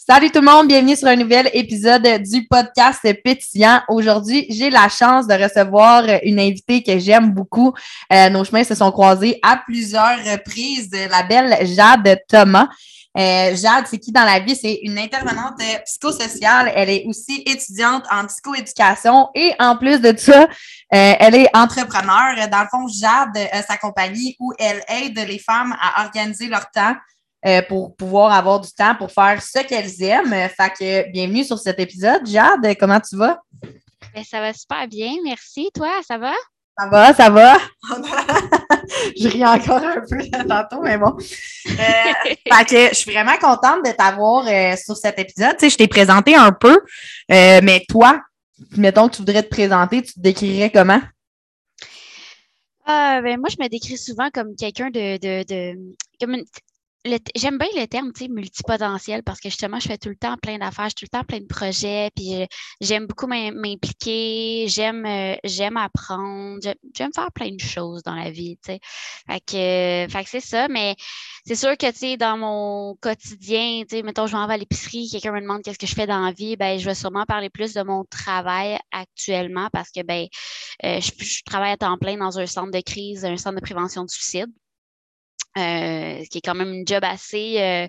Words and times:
Salut 0.00 0.30
tout 0.30 0.38
le 0.38 0.46
monde, 0.46 0.68
bienvenue 0.68 0.94
sur 0.94 1.08
un 1.08 1.16
nouvel 1.16 1.50
épisode 1.52 2.22
du 2.22 2.46
podcast 2.46 3.00
Pétillant. 3.24 3.82
Aujourd'hui, 3.88 4.46
j'ai 4.48 4.70
la 4.70 4.88
chance 4.88 5.26
de 5.26 5.34
recevoir 5.34 6.04
une 6.22 6.38
invitée 6.38 6.84
que 6.84 7.00
j'aime 7.00 7.32
beaucoup. 7.32 7.74
Euh, 8.12 8.30
nos 8.30 8.44
chemins 8.44 8.62
se 8.62 8.76
sont 8.76 8.92
croisés 8.92 9.40
à 9.42 9.56
plusieurs 9.56 10.18
reprises, 10.24 10.92
la 10.92 11.24
belle 11.24 11.66
Jade 11.66 12.20
Thomas. 12.28 12.68
Euh, 13.18 13.56
Jade, 13.56 13.86
c'est 13.90 13.98
qui 13.98 14.12
dans 14.12 14.22
la 14.22 14.38
vie? 14.38 14.54
C'est 14.54 14.78
une 14.84 15.00
intervenante 15.00 15.60
psychosociale. 15.84 16.72
Elle 16.76 16.90
est 16.90 17.04
aussi 17.08 17.42
étudiante 17.44 18.04
en 18.08 18.24
psychoéducation 18.26 19.30
et 19.34 19.52
en 19.58 19.76
plus 19.76 20.00
de 20.00 20.16
ça, 20.16 20.42
euh, 20.42 20.46
elle 20.90 21.34
est 21.34 21.50
entrepreneur. 21.56 22.48
Dans 22.48 22.60
le 22.60 22.68
fond, 22.70 22.86
Jade 22.86 23.36
a 23.50 23.62
sa 23.62 23.76
compagnie 23.76 24.36
où 24.38 24.52
elle 24.60 24.80
aide 24.88 25.18
les 25.26 25.40
femmes 25.40 25.74
à 25.80 26.04
organiser 26.04 26.46
leur 26.46 26.70
temps 26.70 26.94
euh, 27.48 27.62
pour 27.62 27.96
pouvoir 27.96 28.32
avoir 28.32 28.60
du 28.60 28.70
temps 28.72 28.94
pour 28.94 29.10
faire 29.10 29.40
ce 29.42 29.60
qu'elles 29.60 30.02
aiment. 30.02 30.34
Fait 30.50 30.70
que 30.78 31.10
bienvenue 31.10 31.44
sur 31.44 31.58
cet 31.58 31.80
épisode. 31.80 32.26
Jade, 32.26 32.76
comment 32.78 33.00
tu 33.00 33.16
vas? 33.16 33.40
Ben, 34.14 34.22
ça 34.22 34.40
va 34.40 34.52
super 34.52 34.86
bien, 34.86 35.12
merci. 35.24 35.70
Toi, 35.74 35.88
ça 36.06 36.18
va? 36.18 36.34
Ça 36.78 36.88
va, 36.88 37.14
ça 37.14 37.30
va? 37.30 37.56
je 39.18 39.28
ris 39.28 39.46
encore 39.46 39.82
un 39.82 40.02
peu 40.08 40.18
tantôt, 40.46 40.82
mais 40.82 40.98
bon. 40.98 41.16
Euh, 41.16 42.34
fait 42.52 42.64
que 42.68 42.88
je 42.90 42.94
suis 42.94 43.12
vraiment 43.12 43.38
contente 43.40 43.82
de 43.82 43.92
t'avoir 43.92 44.46
euh, 44.46 44.76
sur 44.76 44.96
cet 44.96 45.18
épisode. 45.18 45.56
Tu 45.56 45.60
sais, 45.60 45.70
je 45.70 45.78
t'ai 45.78 45.88
présenté 45.88 46.34
un 46.34 46.52
peu, 46.52 46.78
mais 47.30 47.82
toi, 47.88 48.20
mettons 48.76 49.08
que 49.08 49.14
tu 49.14 49.22
voudrais 49.22 49.42
te 49.42 49.48
présenter, 49.48 50.02
tu 50.02 50.12
te 50.12 50.20
décrirais 50.20 50.70
comment? 50.70 51.00
ben, 52.86 53.38
moi, 53.38 53.48
je 53.48 53.62
me 53.62 53.68
décris 53.68 53.96
souvent 53.96 54.28
comme 54.32 54.54
quelqu'un 54.54 54.90
de, 54.90 55.16
de, 55.18 55.44
de, 55.44 55.94
comme 56.20 56.34
une, 56.34 56.44
j'aime 57.04 57.58
bien 57.58 57.68
le 57.76 57.86
terme, 57.86 58.12
tu 58.12 58.24
sais, 58.24 58.28
multipotentiel 58.28 59.22
parce 59.22 59.40
que 59.40 59.48
justement, 59.48 59.78
je 59.80 59.88
fais 59.88 59.98
tout 59.98 60.08
le 60.08 60.16
temps 60.16 60.36
plein 60.36 60.58
d'affaires, 60.58 60.88
je 60.90 60.94
tout 60.94 61.04
le 61.04 61.08
temps 61.08 61.24
plein 61.24 61.40
de 61.40 61.46
projets, 61.46 62.10
puis 62.14 62.42
euh, 62.42 62.46
j'aime 62.80 63.06
beaucoup 63.06 63.26
m'impliquer, 63.26 64.66
j'aime 64.68 65.06
euh, 65.06 65.36
j'aime 65.44 65.76
apprendre, 65.76 66.58
j'aime 66.94 67.10
faire 67.14 67.32
plein 67.32 67.50
de 67.50 67.60
choses 67.60 68.02
dans 68.02 68.14
la 68.14 68.30
vie, 68.30 68.58
tu 68.62 68.72
sais. 68.72 68.80
Fait 69.28 69.40
que, 69.40 70.12
fait 70.12 70.24
que 70.24 70.30
c'est 70.30 70.40
ça, 70.40 70.68
mais 70.68 70.96
c'est 71.46 71.54
sûr 71.54 71.76
que, 71.76 71.90
tu 71.90 71.98
sais, 71.98 72.16
dans 72.16 72.36
mon 72.36 72.96
quotidien, 73.00 73.82
tu 73.88 73.96
sais, 73.96 74.02
mettons, 74.02 74.26
je 74.26 74.36
m'en 74.36 74.46
vais 74.46 74.54
à 74.54 74.58
l'épicerie, 74.58 75.08
quelqu'un 75.10 75.32
me 75.32 75.40
demande 75.40 75.62
qu'est-ce 75.62 75.78
que 75.78 75.86
je 75.86 75.94
fais 75.94 76.06
dans 76.06 76.20
la 76.20 76.32
vie, 76.32 76.56
ben, 76.56 76.78
je 76.78 76.84
vais 76.84 76.94
sûrement 76.94 77.24
parler 77.26 77.50
plus 77.50 77.74
de 77.74 77.82
mon 77.82 78.04
travail 78.04 78.78
actuellement 78.92 79.68
parce 79.72 79.90
que, 79.90 80.02
ben, 80.02 80.26
euh, 80.84 81.00
je, 81.00 81.10
je 81.24 81.42
travaille 81.44 81.72
à 81.72 81.76
temps 81.76 81.98
plein 81.98 82.16
dans 82.16 82.38
un 82.38 82.46
centre 82.46 82.72
de 82.72 82.80
crise, 82.80 83.24
un 83.24 83.36
centre 83.36 83.56
de 83.56 83.60
prévention 83.60 84.04
du 84.04 84.14
suicide. 84.14 84.50
Euh, 85.58 86.24
qui 86.30 86.38
est 86.38 86.40
quand 86.40 86.54
même 86.54 86.72
une 86.72 86.86
job 86.86 87.02
assez, 87.02 87.60
euh, 87.60 87.88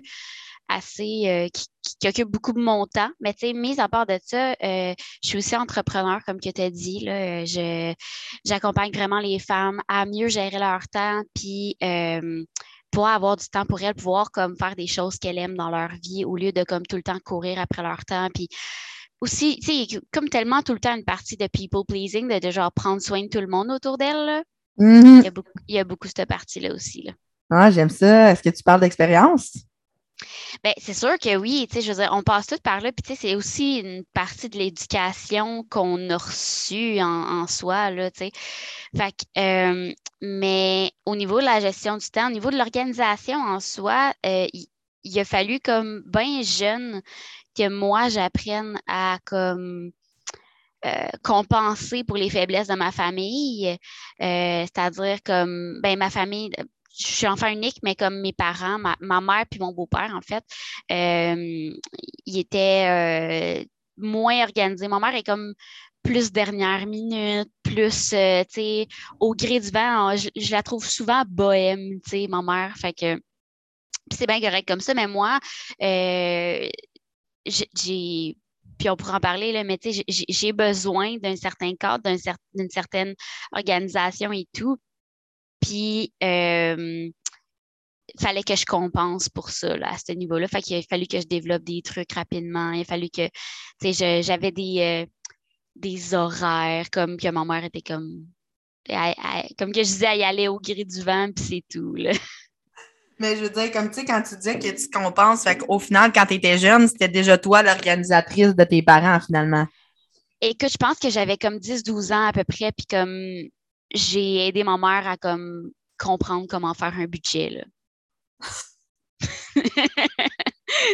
assez 0.68 1.22
euh, 1.26 1.48
qui, 1.48 2.08
occupe 2.08 2.28
beaucoup 2.28 2.52
de 2.52 2.60
mon 2.60 2.86
temps. 2.86 3.10
Mais 3.20 3.32
tu 3.34 3.46
sais, 3.46 3.52
mis 3.52 3.78
à 3.80 3.88
part 3.88 4.06
de 4.06 4.18
ça, 4.24 4.54
je 4.60 4.94
suis 5.22 5.38
aussi 5.38 5.56
entrepreneur, 5.56 6.20
comme 6.24 6.40
que 6.40 6.50
tu 6.50 6.60
as 6.62 6.70
dit. 6.70 7.00
Là, 7.00 7.44
je, 7.44 7.94
j'accompagne 8.44 8.92
vraiment 8.92 9.20
les 9.20 9.38
femmes 9.38 9.80
à 9.88 10.06
mieux 10.06 10.28
gérer 10.28 10.58
leur 10.58 10.88
temps, 10.88 11.22
puis 11.34 11.76
pour 12.90 13.06
avoir 13.06 13.36
du 13.36 13.46
temps 13.48 13.66
pour 13.66 13.82
elles, 13.82 13.94
pouvoir 13.94 14.30
comme 14.30 14.56
faire 14.56 14.74
des 14.74 14.86
choses 14.86 15.16
qu'elles 15.18 15.38
aiment 15.38 15.56
dans 15.56 15.70
leur 15.70 15.90
vie 16.02 16.24
au 16.24 16.36
lieu 16.36 16.52
de 16.52 16.64
comme 16.64 16.84
tout 16.84 16.96
le 16.96 17.02
temps 17.02 17.18
courir 17.24 17.58
après 17.60 17.82
leur 17.82 18.04
temps. 18.04 18.28
Puis 18.34 18.48
aussi, 19.20 19.58
tu 19.60 19.72
sais, 19.72 20.00
comme 20.12 20.28
tellement 20.28 20.62
tout 20.62 20.72
le 20.72 20.80
temps 20.80 20.96
une 20.96 21.04
partie 21.04 21.36
de 21.36 21.46
people 21.46 21.84
pleasing, 21.86 22.28
de, 22.28 22.38
de 22.38 22.50
genre 22.50 22.72
prendre 22.72 23.00
soin 23.00 23.22
de 23.22 23.28
tout 23.28 23.40
le 23.40 23.46
monde 23.46 23.70
autour 23.70 23.98
d'elle. 23.98 24.42
Mm-hmm. 24.78 25.18
il, 25.18 25.24
y 25.24 25.26
a 25.26 25.30
beaucoup, 25.30 25.52
il 25.68 25.74
y 25.74 25.78
a 25.78 25.84
beaucoup 25.84 26.08
cette 26.08 26.28
partie-là 26.28 26.72
aussi. 26.72 27.02
Là. 27.02 27.12
Ah, 27.50 27.70
j'aime 27.70 27.90
ça. 27.90 28.30
Est-ce 28.30 28.42
que 28.42 28.50
tu 28.50 28.62
parles 28.62 28.80
d'expérience? 28.80 29.52
Bien, 30.62 30.72
c'est 30.78 30.94
sûr 30.94 31.18
que 31.18 31.36
oui, 31.36 31.66
tu 31.68 31.76
sais, 31.76 31.82
je 31.82 31.92
veux 31.92 32.02
dire, 32.02 32.10
on 32.12 32.22
passe 32.22 32.46
tout 32.46 32.58
par 32.62 32.80
là, 32.80 32.92
puis 32.92 33.02
tu 33.02 33.14
sais, 33.14 33.28
c'est 33.28 33.34
aussi 33.34 33.78
une 33.78 34.04
partie 34.12 34.48
de 34.48 34.58
l'éducation 34.58 35.64
qu'on 35.70 36.10
a 36.10 36.16
reçue 36.16 37.00
en, 37.00 37.46
soi, 37.46 37.90
là, 37.90 38.10
tu 38.10 38.24
sais. 38.24 38.32
Fait 38.96 39.12
que, 39.12 39.40
euh, 39.40 39.94
mais 40.20 40.92
au 41.06 41.16
niveau 41.16 41.40
de 41.40 41.44
la 41.44 41.60
gestion 41.60 41.96
du 41.96 42.06
temps, 42.10 42.28
au 42.28 42.32
niveau 42.32 42.50
de 42.50 42.58
l'organisation 42.58 43.38
en 43.38 43.60
soi, 43.60 44.12
euh, 44.26 44.46
il, 45.04 45.18
a 45.18 45.24
fallu 45.24 45.60
comme 45.60 46.02
bien 46.06 46.42
jeune 46.42 47.00
que 47.56 47.68
moi, 47.68 48.08
j'apprenne 48.08 48.78
à 48.86 49.18
comme 49.24 49.92
euh, 50.84 51.08
compenser 51.22 52.04
pour 52.04 52.16
les 52.16 52.30
faiblesses 52.30 52.68
de 52.68 52.74
ma 52.74 52.92
famille, 52.92 53.78
c'est-à-dire 54.18 55.22
comme, 55.24 55.80
ben 55.82 55.98
ma 55.98 56.10
famille, 56.10 56.50
je 57.00 57.06
suis 57.06 57.26
enfant 57.26 57.48
unique, 57.48 57.78
mais 57.82 57.94
comme 57.94 58.20
mes 58.20 58.32
parents, 58.32 58.78
ma, 58.78 59.20
mère 59.20 59.44
puis 59.50 59.60
mon 59.60 59.72
beau-père, 59.72 60.12
en 60.14 60.20
fait, 60.20 60.44
euh, 60.90 61.72
ils 62.26 62.38
étaient 62.38 63.62
euh, 63.62 63.64
moins 63.96 64.42
organisés. 64.42 64.88
Ma 64.88 65.00
mère 65.00 65.14
est 65.14 65.22
comme 65.22 65.54
plus 66.02 66.32
dernière 66.32 66.86
minute, 66.86 67.50
plus, 67.62 68.12
euh, 68.12 68.42
tu 68.44 68.54
sais, 68.54 68.88
au 69.18 69.34
gré 69.34 69.60
du 69.60 69.70
vent. 69.70 70.16
Je, 70.16 70.50
la 70.50 70.62
trouve 70.62 70.84
souvent 70.84 71.24
bohème, 71.26 72.00
tu 72.04 72.10
sais, 72.10 72.26
ma 72.28 72.42
mère. 72.42 72.76
Fait 72.76 72.92
que 72.92 73.20
c'est 74.12 74.26
bien 74.26 74.40
correct 74.40 74.66
comme 74.66 74.80
ça, 74.80 74.94
mais 74.94 75.06
moi, 75.06 75.38
j'ai 77.46 78.36
puis 78.80 78.88
on 78.88 78.96
pourra 78.96 79.18
en 79.18 79.20
parler, 79.20 79.52
là, 79.52 79.62
mais 79.62 79.78
j'ai 80.08 80.52
besoin 80.54 81.18
d'un 81.18 81.36
certain 81.36 81.74
cadre, 81.76 82.02
d'une 82.54 82.70
certaine 82.70 83.14
organisation 83.52 84.32
et 84.32 84.48
tout. 84.54 84.78
Puis, 85.60 86.12
il 88.14 88.20
fallait 88.20 88.42
que 88.42 88.56
je 88.56 88.64
compense 88.64 89.28
pour 89.28 89.50
ça, 89.50 89.74
à 89.82 89.96
ce 89.98 90.12
niveau-là. 90.12 90.48
Fait 90.48 90.62
qu'il 90.62 90.76
a 90.76 90.82
fallu 90.82 91.06
que 91.06 91.20
je 91.20 91.26
développe 91.26 91.62
des 91.62 91.82
trucs 91.82 92.12
rapidement. 92.12 92.72
Il 92.72 92.82
a 92.82 92.84
fallu 92.84 93.08
que, 93.08 93.26
tu 93.80 93.92
sais, 93.92 94.22
j'avais 94.22 94.52
des, 94.52 94.76
euh, 94.80 95.06
des 95.76 96.14
horaires, 96.14 96.90
comme 96.90 97.16
que 97.16 97.28
ma 97.28 97.44
mère 97.44 97.64
était 97.64 97.82
comme, 97.82 98.26
comme 99.58 99.72
que 99.72 99.82
je 99.82 99.88
disais, 99.88 100.18
y 100.18 100.24
aller 100.24 100.48
au 100.48 100.58
gris 100.58 100.84
du 100.84 101.02
vent, 101.02 101.30
puis 101.34 101.44
c'est 101.44 101.64
tout, 101.68 101.94
là. 101.94 102.12
Mais 103.18 103.36
je 103.36 103.42
veux 103.42 103.50
dire, 103.50 103.70
comme 103.70 103.90
tu 103.90 104.00
sais, 104.00 104.06
quand 104.06 104.22
tu 104.22 104.34
disais 104.36 104.58
que 104.58 104.68
tu 104.68 104.88
compenses, 104.88 105.42
fait 105.42 105.58
qu'au 105.58 105.78
final, 105.78 106.10
quand 106.10 106.24
tu 106.24 106.34
étais 106.34 106.56
jeune, 106.56 106.88
c'était 106.88 107.08
déjà 107.08 107.36
toi 107.36 107.62
l'organisatrice 107.62 108.54
de 108.56 108.64
tes 108.64 108.80
parents, 108.80 109.20
finalement. 109.20 109.66
Écoute, 110.40 110.72
je 110.72 110.78
pense 110.78 110.98
que 110.98 111.10
j'avais 111.10 111.36
comme 111.36 111.58
10-12 111.58 112.14
ans 112.14 112.28
à 112.28 112.32
peu 112.32 112.44
près, 112.44 112.72
puis 112.72 112.86
comme 112.86 113.50
j'ai 113.92 114.48
aidé 114.48 114.64
ma 114.64 114.76
mère 114.76 115.06
à 115.06 115.16
comme 115.16 115.70
comprendre 115.98 116.46
comment 116.48 116.74
faire 116.74 116.94
un 116.98 117.06
budget. 117.06 117.64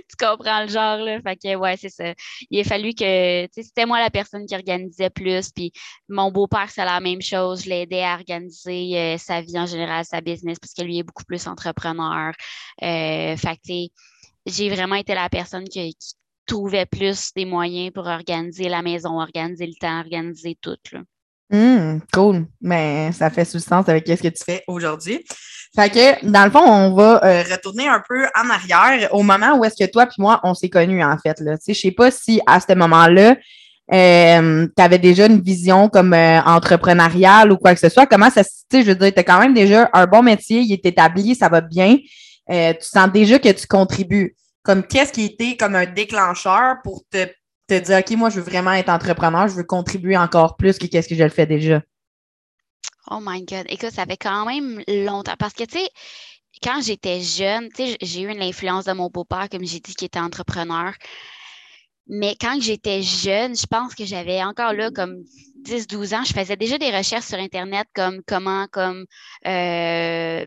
Tu 0.09 0.17
comprends 0.19 0.63
le 0.63 0.69
genre, 0.69 0.99
là? 0.99 1.21
Fait 1.21 1.37
que, 1.37 1.55
ouais, 1.57 1.77
c'est 1.77 1.91
ça. 1.91 2.15
Il 2.51 2.61
a 2.61 2.65
fallu 2.65 2.95
que, 2.95 3.47
c'était 3.53 3.87
moi 3.87 4.01
la 4.01 4.11
personne 4.11 4.47
qui 4.47 4.55
organisait 4.55 5.11
plus. 5.11 5.51
Puis 5.53 5.73
mon 6.09 6.31
beau-père, 6.31 6.71
c'est 6.71 6.85
la 6.85 7.01
même 7.01 7.23
chose. 7.23 7.65
Je 7.65 7.71
l'ai 7.71 7.83
aidé 7.83 8.01
à 8.01 8.15
organiser 8.15 8.99
euh, 8.99 9.19
sa 9.19 9.41
vie 9.43 9.59
en 9.59 9.67
général, 9.67 10.05
sa 10.05 10.21
business, 10.21 10.59
parce 10.59 10.73
que 10.75 10.83
lui 10.83 10.99
est 10.99 11.03
beaucoup 11.03 11.25
plus 11.25 11.47
entrepreneur. 11.47 12.33
Euh, 12.83 13.37
fait 13.37 13.57
que, 13.57 13.93
j'ai 14.47 14.71
vraiment 14.71 14.97
été 14.97 15.15
la 15.15 15.29
personne 15.29 15.65
qui, 15.69 15.95
qui, 15.95 16.15
trouvait 16.47 16.87
plus 16.87 17.33
des 17.35 17.45
moyens 17.45 17.93
pour 17.93 18.07
organiser 18.07 18.69
la 18.69 18.81
maison, 18.81 19.21
organiser 19.21 19.67
le 19.67 19.75
temps, 19.75 19.99
organiser 19.99 20.57
tout, 20.61 20.79
là. 20.93 21.03
Hum, 21.53 22.01
cool. 22.13 22.47
Mais 22.61 23.13
ça 23.13 23.31
fait 23.31 23.45
substance 23.45 23.89
avec 23.89 24.07
ce 24.07 24.15
que 24.15 24.29
tu 24.29 24.45
fais 24.45 24.65
aujourd'hui. 24.67 25.25
Fait 25.77 25.91
que, 25.91 26.27
dans 26.27 26.45
le 26.45 26.51
fond, 26.51 26.63
on 26.63 26.95
va 26.95 27.23
euh, 27.23 27.43
retourner 27.43 27.87
un 27.87 28.03
peu 28.09 28.25
en 28.35 28.49
arrière 28.49 29.13
au 29.13 29.23
moment 29.23 29.59
où 29.59 29.65
est-ce 29.65 29.85
que 29.85 29.91
toi 29.91 30.07
puis 30.07 30.17
moi, 30.19 30.41
on 30.43 30.55
s'est 30.55 30.71
connus, 30.71 31.05
en 31.05 31.19
fait. 31.19 31.39
Là. 31.41 31.57
Je 31.67 31.75
sais 31.75 31.91
pas 31.91 32.11
si 32.11 32.41
à 32.47 32.61
ce 32.61 32.75
moment-là, 32.75 33.37
euh, 33.93 34.67
tu 34.75 34.83
avais 34.83 34.99
déjà 34.99 35.27
une 35.27 35.43
vision 35.43 35.89
comme 35.89 36.15
euh, 36.15 36.41
entrepreneuriale 36.43 37.53
ou 37.53 37.59
quoi 37.59 37.75
que 37.75 37.81
ce 37.81 37.91
soit. 37.91 38.07
Comment 38.07 38.31
ça, 38.31 38.43
sais, 38.43 38.83
je 38.83 38.89
veux 38.89 38.95
dire, 38.95 39.13
tu 39.13 39.21
as 39.21 39.25
quand 39.25 39.39
même 39.39 39.55
déjà 39.55 39.91
un 39.93 40.07
bon 40.07 40.23
métier, 40.23 40.61
il 40.61 40.73
est 40.73 40.87
établi, 40.87 41.35
ça 41.35 41.51
va 41.51 41.61
bien. 41.61 41.99
tu 42.49 42.77
sens 42.81 43.13
déjà 43.13 43.39
que 43.39 43.53
tu 43.53 43.67
contribues. 43.67 44.35
Comme 44.63 44.83
qu'est-ce 44.83 45.13
qui 45.13 45.27
était 45.27 45.57
comme 45.57 45.77
un 45.77 45.87
déclencheur 45.87 46.77
pour 46.83 47.03
te 47.13 47.27
te 47.67 47.79
dire, 47.79 47.99
OK, 47.99 48.11
moi, 48.17 48.31
je 48.31 48.37
veux 48.37 48.43
vraiment 48.43 48.73
être 48.73 48.89
entrepreneur, 48.89 49.49
je 49.49 49.55
veux 49.55 49.65
contribuer 49.65 50.17
encore 50.17 50.57
plus 50.57 50.79
que 50.79 50.87
qu'est-ce 50.87 51.09
que 51.09 51.15
je 51.15 51.25
le 51.25 51.31
fais 51.31 51.47
déjà? 51.47 51.83
Oh 53.11 53.19
my 53.21 53.45
God. 53.45 53.67
Écoute, 53.69 53.93
ça 53.93 54.05
fait 54.05 54.17
quand 54.17 54.47
même 54.47 54.83
longtemps. 54.89 55.37
Parce 55.39 55.55
que, 55.55 55.65
tu 55.65 55.79
sais, 55.79 55.89
quand 56.63 56.81
j'étais 56.83 57.21
jeune, 57.21 57.69
tu 57.71 57.87
sais, 57.87 57.97
j'ai 58.01 58.23
eu 58.23 58.33
l'influence 58.33 58.85
de 58.85 58.93
mon 58.93 59.09
beau-père, 59.09 59.49
comme 59.49 59.65
j'ai 59.65 59.81
dit, 59.81 59.95
qui 59.95 60.07
était 60.07 60.19
entrepreneur. 60.19 60.93
Mais 62.09 62.37
quand 62.41 62.61
j'étais 62.61 63.03
jeune, 63.03 63.57
je 63.57 63.67
pense 63.67 63.95
que 63.95 64.05
j'avais 64.05 64.43
encore 64.43 64.73
là 64.73 64.91
comme 64.93 65.23
10-12 65.65 66.15
ans, 66.15 66.25
je 66.25 66.33
faisais 66.33 66.57
déjà 66.57 66.79
des 66.79 66.97
recherches 66.97 67.27
sur 67.27 67.39
Internet 67.39 67.89
comme 67.95 68.23
comment 68.27 68.67
comme 68.71 69.07
euh, 69.47 70.45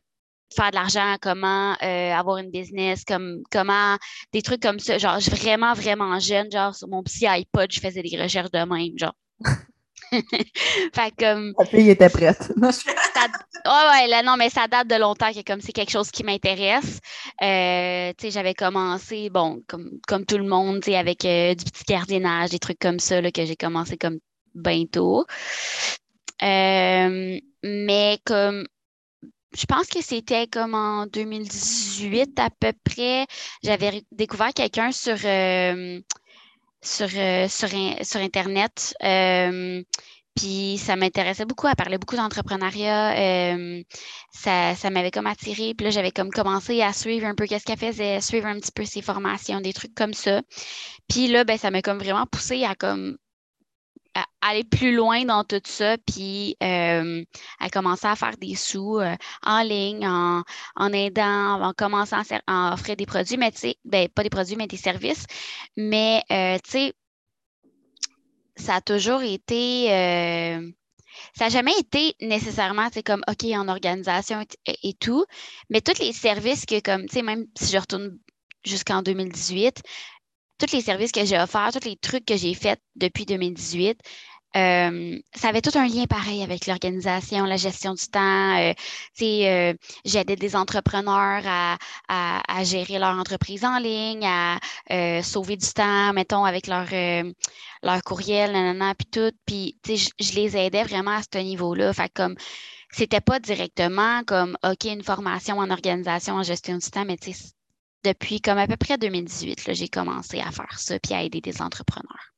faire 0.55 0.71
de 0.71 0.75
l'argent, 0.75 1.15
comment 1.21 1.75
euh, 1.81 2.13
avoir 2.13 2.37
une 2.37 2.51
business, 2.51 3.03
comme 3.05 3.41
comment 3.51 3.97
des 4.33 4.41
trucs 4.41 4.61
comme 4.61 4.79
ça. 4.79 4.97
Genre, 4.97 5.19
vraiment, 5.19 5.73
vraiment 5.73 6.19
jeune, 6.19 6.51
genre 6.51 6.75
sur 6.75 6.87
mon 6.87 7.03
petit 7.03 7.27
iPod, 7.27 7.71
je 7.71 7.79
faisais 7.79 8.01
des 8.01 8.21
recherches 8.21 8.51
de 8.51 8.59
même, 8.59 8.97
genre. 8.97 9.15
fait 10.11 11.13
comme. 11.17 11.53
La 11.57 11.65
fille 11.65 11.89
était 11.89 12.09
prête. 12.09 12.51
ouais, 12.57 14.07
ouais, 14.09 14.23
non, 14.23 14.35
mais 14.37 14.49
ça 14.49 14.67
date 14.67 14.87
de 14.87 14.95
longtemps 14.95 15.31
que 15.31 15.43
comme 15.43 15.61
c'est 15.61 15.71
quelque 15.71 15.91
chose 15.91 16.11
qui 16.11 16.23
m'intéresse. 16.23 16.99
Euh, 17.41 18.11
tu 18.17 18.25
sais, 18.25 18.31
j'avais 18.31 18.53
commencé, 18.53 19.29
bon, 19.29 19.61
comme, 19.67 19.91
comme 20.07 20.25
tout 20.25 20.37
le 20.37 20.47
monde, 20.47 20.81
tu 20.81 20.91
sais, 20.91 20.97
avec 20.97 21.25
euh, 21.25 21.53
du 21.53 21.65
petit 21.65 21.83
gardiennage, 21.87 22.49
des 22.49 22.59
trucs 22.59 22.79
comme 22.79 22.99
ça, 22.99 23.21
là, 23.21 23.31
que 23.31 23.45
j'ai 23.45 23.55
commencé 23.55 23.97
comme 23.97 24.19
bientôt. 24.55 25.25
Euh, 26.41 27.39
mais 27.63 28.19
comme 28.25 28.65
je 29.57 29.65
pense 29.65 29.87
que 29.87 30.01
c'était 30.01 30.47
comme 30.47 30.75
en 30.75 31.05
2018 31.07 32.39
à 32.39 32.49
peu 32.49 32.73
près. 32.83 33.25
J'avais 33.63 34.03
découvert 34.11 34.53
quelqu'un 34.53 34.91
sur, 34.91 35.17
sur, 36.81 37.09
sur, 37.49 37.69
sur, 38.03 38.19
Internet. 38.19 38.95
Puis 40.39 40.77
ça 40.77 40.95
m'intéressait 40.95 41.43
beaucoup, 41.43 41.67
elle 41.67 41.75
parlait 41.75 41.97
beaucoup 41.97 42.15
d'entrepreneuriat. 42.15 43.53
Euh, 43.53 43.83
ça, 44.31 44.73
ça 44.73 44.89
m'avait 44.89 45.11
comme 45.11 45.27
attiré. 45.27 45.73
Puis 45.73 45.83
là, 45.83 45.89
j'avais 45.89 46.11
comme 46.11 46.29
commencé 46.29 46.81
à 46.81 46.93
suivre 46.93 47.25
un 47.25 47.35
peu 47.35 47.45
qu'est-ce 47.45 47.65
qu'elle 47.65 47.77
faisait, 47.77 48.21
suivre 48.21 48.45
un 48.47 48.57
petit 48.57 48.71
peu 48.71 48.85
ses 48.85 49.01
formations, 49.01 49.59
des 49.59 49.73
trucs 49.73 49.93
comme 49.93 50.13
ça. 50.13 50.41
Puis 51.09 51.27
là, 51.27 51.43
ben, 51.43 51.57
ça 51.57 51.71
m'a 51.71 51.81
comme 51.81 51.97
vraiment 51.97 52.25
poussé 52.25 52.63
à 52.63 52.73
comme 52.75 53.17
aller 54.41 54.63
plus 54.63 54.95
loin 54.95 55.25
dans 55.25 55.43
tout 55.43 55.61
ça, 55.65 55.97
puis 55.97 56.55
euh, 56.63 57.23
à 57.59 57.69
commencer 57.69 58.07
à 58.07 58.15
faire 58.15 58.37
des 58.37 58.55
sous 58.55 58.99
euh, 58.99 59.15
en 59.45 59.61
ligne, 59.61 60.07
en, 60.07 60.43
en, 60.75 60.93
aidant, 60.93 61.61
en 61.61 61.73
commençant 61.73 62.21
à, 62.47 62.73
offrir 62.73 62.95
des 62.95 63.05
produits, 63.05 63.37
mais 63.37 63.51
tu 63.51 63.59
sais, 63.59 63.75
ben, 63.85 64.07
pas 64.09 64.23
des 64.23 64.29
produits, 64.29 64.55
mais 64.55 64.67
des 64.67 64.77
services. 64.77 65.25
Mais 65.75 66.23
tu 66.29 66.71
sais, 66.71 66.93
ça 68.59 68.75
a 68.75 68.81
toujours 68.81 69.21
été. 69.21 69.91
Euh, 69.91 70.71
ça 71.35 71.45
n'a 71.45 71.49
jamais 71.49 71.77
été 71.79 72.15
nécessairement, 72.21 72.87
c'est 72.93 73.03
comme, 73.03 73.23
OK, 73.27 73.43
en 73.45 73.67
organisation 73.67 74.45
et, 74.65 74.93
tout, 74.93 75.25
mais 75.69 75.81
tous 75.81 75.99
les 75.99 76.13
services 76.13 76.65
que, 76.65 76.79
comme, 76.79 77.07
tu 77.07 77.15
sais, 77.15 77.21
même 77.23 77.45
si 77.57 77.73
je 77.73 77.77
retourne 77.77 78.17
jusqu'en 78.63 79.01
2018, 79.01 79.81
tous 80.59 80.75
les 80.75 80.81
services 80.81 81.11
que 81.11 81.25
j'ai 81.25 81.39
offerts, 81.39 81.71
tous 81.73 81.87
les 81.87 81.95
trucs 81.95 82.25
que 82.25 82.37
j'ai 82.37 82.53
faits 82.53 82.81
depuis 82.95 83.25
2018, 83.25 83.99
euh, 84.55 85.19
ça 85.35 85.49
avait 85.49 85.61
tout 85.61 85.77
un 85.77 85.87
lien 85.87 86.05
pareil 86.05 86.41
avec 86.41 86.65
l'organisation, 86.65 87.45
la 87.45 87.57
gestion 87.57 87.93
du 87.93 88.07
temps. 88.07 88.57
Euh, 88.57 88.73
euh, 89.21 89.73
J'aidais 90.05 90.35
des 90.35 90.55
entrepreneurs 90.55 91.43
à, 91.45 91.77
à, 92.07 92.63
gérer 92.63 92.97
leur 92.97 93.17
entreprise 93.17 93.63
en 93.63 93.77
ligne, 93.77 94.25
à 94.25 94.59
euh, 94.91 95.21
sauver 95.21 95.55
du 95.55 95.67
temps, 95.67 96.13
mettons, 96.13 96.45
avec 96.45 96.65
leur, 96.67 96.87
leur 97.83 98.01
courriel, 98.03 98.51
nanana, 98.53 98.95
puis 98.95 99.07
tout. 99.07 99.31
Puis, 99.45 99.77
je, 99.87 100.09
je 100.19 100.33
les 100.33 100.57
aidais 100.57 100.83
vraiment 100.83 101.17
à 101.17 101.21
ce 101.21 101.37
niveau-là. 101.37 101.93
Fait 101.93 102.11
comme, 102.11 102.35
c'était 102.91 103.21
pas 103.21 103.39
directement 103.39 104.23
comme, 104.25 104.57
OK, 104.63 104.85
une 104.85 105.03
formation 105.03 105.59
en 105.59 105.69
organisation, 105.69 106.35
en 106.35 106.43
gestion 106.43 106.77
du 106.77 106.89
temps, 106.89 107.05
mais 107.05 107.17
depuis 108.03 108.41
comme 108.41 108.57
à 108.57 108.67
peu 108.67 108.77
près 108.77 108.97
2018, 108.97 109.73
j'ai 109.73 109.87
commencé 109.87 110.39
à 110.39 110.51
faire 110.51 110.79
ça 110.79 110.99
puis 110.99 111.13
à 111.13 111.23
aider 111.23 111.41
des 111.41 111.61
entrepreneurs. 111.61 112.33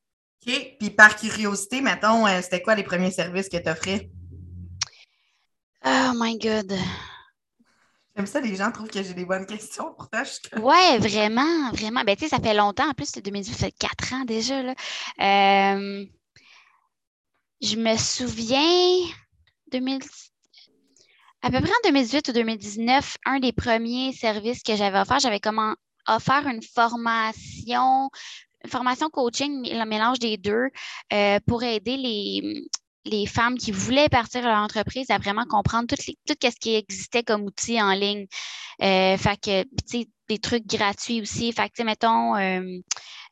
OK. 0.46 0.76
Puis 0.80 0.90
par 0.90 1.16
curiosité, 1.16 1.82
mettons, 1.82 2.26
euh, 2.28 2.42
c'était 2.42 2.62
quoi 2.62 2.76
les 2.76 2.84
premiers 2.84 3.12
services 3.12 3.50
que 3.50 3.58
tu 3.58 3.70
offrais? 3.70 4.10
Oh 5.86 6.12
my 6.16 6.38
God. 6.38 6.74
J'aime 8.16 8.26
ça, 8.26 8.42
les 8.42 8.56
gens 8.56 8.72
trouvent 8.72 8.90
que 8.90 9.02
j'ai 9.02 9.14
des 9.14 9.26
bonnes 9.26 9.46
questions. 9.46 9.94
Pourtant, 9.96 10.24
je 10.24 10.60
Ouais, 10.60 10.98
vraiment, 10.98 11.72
vraiment. 11.72 12.04
Ben, 12.04 12.16
tu 12.16 12.24
sais, 12.24 12.30
ça 12.30 12.40
fait 12.40 12.54
longtemps. 12.54 12.90
En 12.90 12.94
plus, 12.94 13.10
c'est 13.14 13.22
2018, 13.22 13.54
ça 13.54 13.66
fait 13.68 13.72
quatre 13.72 14.14
ans 14.14 14.26
déjà. 14.26 14.62
Là. 14.62 14.74
Euh, 15.22 16.06
je 17.62 17.76
me 17.78 17.96
souviens, 17.98 19.14
2000... 19.72 20.02
à 21.44 21.50
peu 21.50 21.60
près 21.60 21.72
en 21.72 21.90
2018 21.90 22.30
ou 22.30 22.32
2019, 22.34 23.18
un 23.26 23.40
des 23.40 23.52
premiers 23.52 24.14
services 24.14 24.64
que 24.64 24.76
j'avais 24.76 25.00
offert, 25.00 25.20
j'avais 25.20 25.40
comment 25.40 25.76
offert 26.08 26.48
une 26.48 26.62
formation 26.62 28.10
formation 28.68 29.10
coaching, 29.10 29.68
le 29.72 29.86
mélange 29.86 30.20
des 30.20 30.38
deux, 30.38 30.70
euh, 31.14 31.40
pour 31.48 31.64
aider 31.64 31.98
les, 31.98 32.64
les 33.06 33.26
femmes 33.26 33.58
qui 33.58 33.72
voulaient 33.72 34.10
partir 34.10 34.42
de 34.42 34.48
leur 34.48 34.58
entreprise 34.58 35.10
à 35.10 35.18
vraiment 35.18 35.46
comprendre 35.46 35.88
tout, 35.88 35.96
tout 35.96 36.36
ce 36.44 36.60
qui 36.60 36.76
existait 36.76 37.24
comme 37.24 37.44
outil 37.44 37.82
en 37.82 37.94
ligne. 37.94 38.28
Euh, 38.82 39.18
fait 39.18 39.40
que, 39.40 39.64
tu 39.64 39.70
sais, 39.86 40.08
des 40.32 40.40
trucs 40.40 40.66
gratuits 40.66 41.22
aussi. 41.22 41.52
Fait 41.52 41.70
que, 41.70 41.84
mettons, 41.84 42.36
euh, 42.36 42.62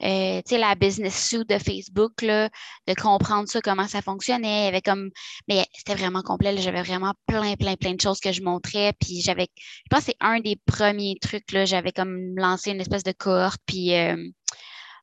euh, 0.04 0.42
tu 0.42 0.50
sais, 0.50 0.57
la 0.57 0.75
business 0.75 1.28
suite 1.28 1.50
de 1.50 1.57
Facebook, 1.57 2.22
là, 2.22 2.50
de 2.88 2.94
comprendre 2.94 3.48
ça, 3.48 3.62
comment 3.62 3.88
ça 3.88 4.01
fonctionnait. 4.01 4.63
Il 4.63 4.66
y 4.66 4.68
avait 4.68 4.81
comme, 4.81 5.10
mais 5.48 5.66
c'était 5.74 5.96
vraiment 5.96 6.22
complet. 6.22 6.57
J'avais 6.57 6.84
vraiment 6.84 7.13
plein, 7.25 7.56
plein, 7.56 7.75
plein 7.75 7.94
de 7.94 8.01
choses 8.01 8.19
que 8.19 8.31
je 8.31 8.42
montrais. 8.42 8.94
Puis 9.00 9.22
j'avais, 9.22 9.48
je 9.56 9.90
pense 9.90 10.00
que 10.00 10.06
c'est 10.07 10.18
un 10.19 10.40
des 10.40 10.57
premiers 10.66 11.16
trucs, 11.22 11.51
là. 11.51 11.66
J'avais 11.66 11.92
comme 11.92 12.36
lancé 12.36 12.72
une 12.72 12.81
espèce 12.81 13.04
de 13.04 13.13
cohorte. 13.13 13.62
Puis, 13.66 13.94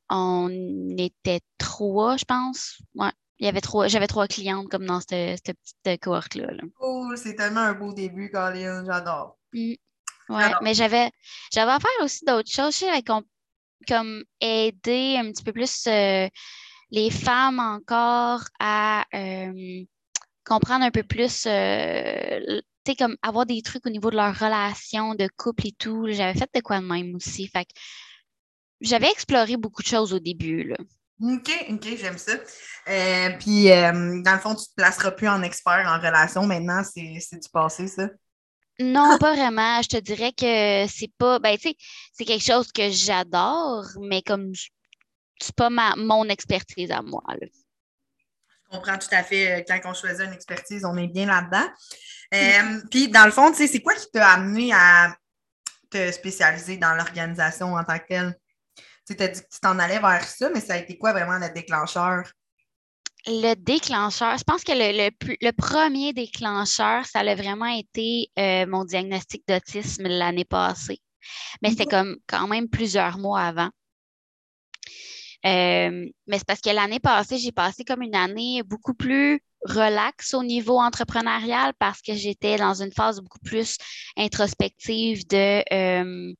on 0.09 0.49
était 0.97 1.41
trois, 1.57 2.17
je 2.17 2.25
pense. 2.25 2.81
Ouais. 2.95 3.11
Il 3.39 3.45
y 3.45 3.49
avait 3.49 3.61
trois, 3.61 3.87
j'avais 3.87 4.07
trois 4.07 4.27
clientes 4.27 4.67
comme 4.69 4.85
dans 4.85 4.99
cette, 4.99 5.43
petite 5.43 6.01
cohorte-là. 6.01 6.47
Oh, 6.79 7.11
c'est 7.15 7.35
tellement 7.35 7.59
un 7.59 7.73
beau 7.73 7.93
début, 7.93 8.31
Colin. 8.31 8.83
J'adore. 8.85 9.37
Mmh. 9.53 9.73
Ouais, 10.29 10.51
mais 10.61 10.73
j'avais, 10.73 11.11
j'avais 11.53 11.71
à 11.71 11.79
faire 11.79 12.03
aussi 12.03 12.25
d'autres 12.25 12.51
choses. 12.51 12.73
Je 12.73 12.85
sais, 12.85 13.01
comme, 13.03 13.23
comme 13.87 14.23
aider 14.41 15.15
un 15.17 15.31
petit 15.31 15.43
peu 15.43 15.53
plus 15.53 15.87
euh, 15.87 16.27
les 16.91 17.09
femmes 17.09 17.59
encore 17.59 18.41
à 18.59 19.05
euh, 19.13 19.83
comprendre 20.45 20.83
un 20.83 20.91
peu 20.91 21.03
plus, 21.03 21.45
euh, 21.45 22.39
tu 22.83 22.91
sais, 22.91 22.95
comme 22.95 23.15
avoir 23.21 23.45
des 23.45 23.61
trucs 23.61 23.85
au 23.85 23.89
niveau 23.89 24.09
de 24.09 24.17
leur 24.17 24.37
relation 24.37 25.15
de 25.15 25.29
couple 25.37 25.67
et 25.67 25.71
tout. 25.71 26.07
J'avais 26.09 26.37
fait 26.37 26.49
de 26.53 26.61
quoi 26.61 26.79
de 26.79 26.85
même 26.85 27.15
aussi. 27.15 27.47
Fait 27.47 27.67
j'avais 28.79 29.09
exploré 29.09 29.57
beaucoup 29.57 29.81
de 29.81 29.87
choses 29.87 30.13
au 30.13 30.19
début. 30.19 30.63
Là. 30.63 30.77
OK, 31.19 31.65
OK, 31.71 31.87
j'aime 31.97 32.17
ça. 32.17 32.33
Puis, 33.39 33.65
dans 33.65 34.33
le 34.33 34.39
fond, 34.39 34.53
tu 34.53 34.61
ne 34.61 34.65
te 34.65 34.75
placeras 34.75 35.11
plus 35.11 35.27
en 35.27 35.41
expert 35.41 35.83
en 35.87 35.97
relation 35.97 36.45
maintenant, 36.45 36.83
c'est 36.83 37.39
du 37.39 37.49
passé, 37.51 37.87
ça? 37.87 38.09
Non, 38.79 39.17
pas 39.17 39.33
vraiment. 39.33 39.81
Je 39.81 39.89
te 39.89 39.97
dirais 39.97 40.31
que 40.31 40.85
c'est 40.91 41.11
pas. 41.17 41.39
Ben, 41.39 41.57
tu 41.57 41.69
sais, 41.69 41.75
c'est 42.13 42.25
quelque 42.25 42.43
chose 42.43 42.71
que 42.71 42.89
j'adore, 42.89 43.85
mais 44.01 44.21
comme 44.21 44.53
c'est 45.39 45.55
pas 45.55 45.69
ma, 45.69 45.95
mon 45.95 46.25
expertise 46.29 46.91
à 46.91 47.01
moi. 47.01 47.23
Là. 47.27 47.47
Je 48.71 48.77
comprends 48.77 48.97
tout 48.97 49.07
à 49.11 49.23
fait. 49.23 49.61
Euh, 49.61 49.63
quand 49.67 49.79
on 49.85 49.93
choisit 49.93 50.25
une 50.25 50.33
expertise, 50.33 50.85
on 50.85 50.97
est 50.97 51.07
bien 51.07 51.25
là-dedans. 51.25 51.67
Mm. 52.31 52.87
Puis, 52.89 53.07
dans 53.07 53.25
le 53.25 53.31
fond, 53.31 53.51
tu 53.51 53.57
sais, 53.57 53.67
c'est 53.67 53.81
quoi 53.81 53.95
qui 53.95 54.09
t'a 54.11 54.27
amené 54.27 54.73
à 54.73 55.15
te 55.89 56.11
spécialiser 56.11 56.77
dans 56.77 56.93
l'organisation 56.93 57.75
en 57.75 57.83
tant 57.83 57.97
que 57.97 58.07
telle? 58.07 58.35
Tu 59.07 59.15
as 59.23 59.27
dit 59.29 59.41
que 59.41 59.47
tu 59.47 59.59
t'en 59.61 59.79
allais 59.79 59.99
vers 59.99 60.23
ça, 60.23 60.49
mais 60.49 60.59
ça 60.59 60.73
a 60.73 60.77
été 60.77 60.97
quoi 60.97 61.13
vraiment 61.13 61.37
le 61.37 61.49
déclencheur? 61.53 62.29
Le 63.29 63.55
déclencheur, 63.55 64.37
je 64.37 64.43
pense 64.45 64.63
que 64.63 64.71
le, 64.71 65.51
premier 65.51 66.13
déclencheur, 66.13 67.05
ça 67.05 67.19
a 67.19 67.35
vraiment 67.35 67.65
été 67.65 68.31
euh, 68.39 68.65
mon 68.65 68.85
diagnostic 68.85 69.43
d'autisme 69.47 70.07
l'année 70.07 70.45
passée. 70.45 71.01
Mais 71.61 71.71
c'était 71.71 71.87
comme 71.87 72.15
quand 72.25 72.47
même 72.47 72.69
plusieurs 72.69 73.17
mois 73.17 73.41
avant. 73.41 73.69
Euh, 75.45 76.09
mais 76.25 76.37
c'est 76.37 76.47
parce 76.47 76.61
que 76.61 76.69
l'année 76.69 76.99
passée, 76.99 77.37
j'ai 77.37 77.51
passé 77.51 77.83
comme 77.83 78.01
une 78.01 78.15
année 78.15 78.63
beaucoup 78.63 78.93
plus 78.93 79.41
relax 79.65 80.33
au 80.33 80.43
niveau 80.43 80.79
entrepreneurial 80.79 81.73
parce 81.79 82.01
que 82.01 82.13
j'étais 82.13 82.55
dans 82.55 82.81
une 82.81 82.93
phase 82.93 83.19
beaucoup 83.19 83.39
plus 83.39 83.77
introspective 84.15 85.27
de 85.27 85.63
euh, 85.73 86.33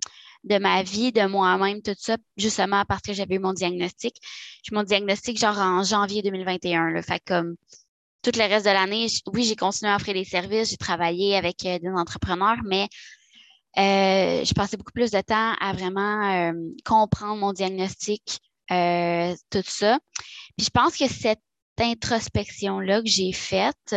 de 0.48 0.58
ma 0.58 0.84
vie, 0.84 1.12
de 1.12 1.26
moi-même, 1.26 1.82
tout 1.82 1.96
ça, 1.98 2.18
justement 2.38 2.84
parce 2.86 3.02
que 3.02 3.14
j'avais 3.14 3.36
eu 3.36 3.40
mon 3.40 3.54
diagnostic. 3.54 4.16
J'ai 4.64 4.76
mon 4.76 4.84
diagnostic 4.84 5.40
genre 5.40 5.58
en 5.58 5.84
janvier 5.84 6.22
2021. 6.22 6.92
Là, 6.92 7.02
fait 7.02 7.22
comme 7.26 7.56
tout 8.22 8.32
le 8.38 8.44
reste 8.44 8.66
de 8.66 8.72
l'année, 8.72 9.08
oui, 9.34 9.44
j'ai 9.46 9.56
continué 9.56 9.92
à 9.92 9.96
offrir 9.96 10.14
des 10.14 10.26
services, 10.26 10.72
j'ai 10.72 10.78
travaillé 10.78 11.38
avec 11.38 11.66
euh, 11.66 11.80
des 11.80 11.90
entrepreneurs, 11.90 12.58
mais 12.66 12.88
euh, 13.78 14.44
je 14.44 14.54
passais 14.54 14.76
beaucoup 14.76 14.92
plus 14.92 15.12
de 15.12 15.22
temps 15.22 15.54
à 15.60 15.72
vraiment 15.74 16.50
euh, 16.50 16.54
comprendre 16.84 17.38
mon 17.38 17.54
diagnostic, 17.54 18.40
tout 18.70 19.64
ça. 19.64 20.00
Puis 20.58 20.66
je 20.66 20.70
pense 20.70 20.98
que 20.98 21.08
cette 21.08 21.40
introspection-là 21.80 23.02
que 23.02 23.08
j'ai 23.08 23.32
faite, 23.32 23.96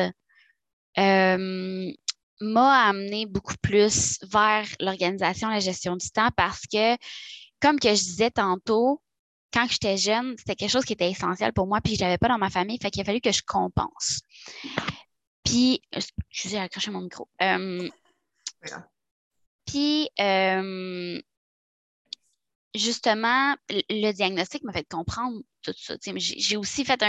m'a 2.41 2.89
amené 2.89 3.27
beaucoup 3.27 3.55
plus 3.63 4.19
vers 4.31 4.67
l'organisation, 4.81 5.49
la 5.49 5.61
gestion 5.61 5.97
du 5.97 6.11
temps 6.11 6.31
parce 6.37 6.63
que, 6.63 6.97
comme 7.61 7.79
que 7.79 7.89
je 7.89 8.03
disais 8.03 8.31
tantôt, 8.31 9.03
quand 9.53 9.67
j'étais 9.69 9.97
jeune, 9.97 10.37
c'était 10.39 10.55
quelque 10.55 10.71
chose 10.71 10.85
qui 10.85 10.93
était 10.93 11.11
essentiel 11.11 11.53
pour 11.53 11.67
moi, 11.67 11.81
puis 11.81 11.97
je 11.97 12.01
l'avais 12.01 12.19
pas 12.19 12.29
dans 12.29 12.39
ma 12.39 12.51
famille, 12.51 12.79
fait 12.81 12.91
qu'il 12.91 13.03
a 13.03 13.05
fallu 13.05 13.21
que 13.21 13.33
je 13.33 13.43
compense. 13.47 14.21
Puis, 15.45 15.83
excusez, 15.93 16.57
j'ai 16.57 16.59
accroché 16.59 16.91
mon 16.91 17.01
micro. 17.01 17.29
Euh, 17.43 17.89
puis, 19.67 20.09
euh, 20.21 21.21
justement, 22.75 23.57
le 23.69 24.13
diagnostic 24.13 24.63
m'a 24.63 24.73
fait 24.73 24.89
comprendre 24.89 25.41
tout 25.63 25.75
ça. 25.77 25.95
J'ai 26.17 26.57
aussi 26.57 26.85
fait 26.85 27.03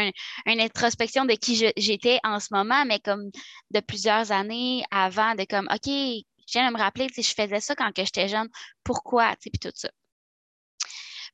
une 0.46 0.60
introspection 0.60 1.26
de 1.26 1.34
qui 1.34 1.72
j'étais 1.78 2.20
en 2.24 2.40
ce 2.40 2.48
moment, 2.52 2.86
mais 2.86 3.00
comme 3.00 3.32
de 3.72 3.80
plusieurs 3.80 4.32
années 4.32 4.84
avant, 4.92 5.36
de 5.36 5.46
comme, 5.46 5.68
OK, 5.72 5.88
je 5.88 6.60
viens 6.60 6.68
de 6.68 6.74
me 6.74 6.80
rappeler, 6.80 7.08
je 7.16 7.22
faisais 7.22 7.60
ça 7.60 7.76
quand 7.76 7.92
j'étais 7.96 8.28
jeune, 8.28 8.50
pourquoi, 8.84 9.36
puis 9.40 9.52
tout 9.60 9.72
ça. 9.74 9.90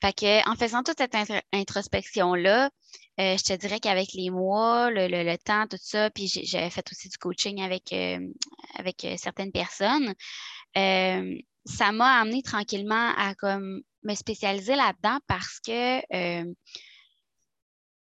Fait 0.02 0.14
que, 0.14 0.50
en 0.50 0.56
faisant 0.56 0.84
toute 0.84 1.00
cette 1.00 1.16
introspection-là, 1.54 2.70
euh, 3.20 3.36
je 3.36 3.44
te 3.44 3.54
dirais 3.54 3.80
qu'avec 3.80 4.14
les 4.14 4.30
mois, 4.30 4.92
le, 4.92 5.36
temps, 5.38 5.66
tout 5.68 5.80
ça, 5.82 6.12
puis 6.12 6.28
j'avais 6.28 6.70
fait 6.70 6.86
aussi 6.92 7.10
du 7.10 7.18
coaching 7.18 7.62
avec, 7.62 7.92
euh, 7.94 8.20
avec 8.76 9.04
euh, 9.06 9.16
certaines 9.18 9.52
personnes, 9.52 10.14
ça 10.76 11.92
m'a 11.92 12.20
amené 12.20 12.44
tranquillement 12.44 13.12
à 13.18 13.34
comme 13.36 13.82
me 14.04 14.14
spécialiser 14.14 14.76
là-dedans 14.76 15.18
parce 15.28 15.60
que 15.60 16.46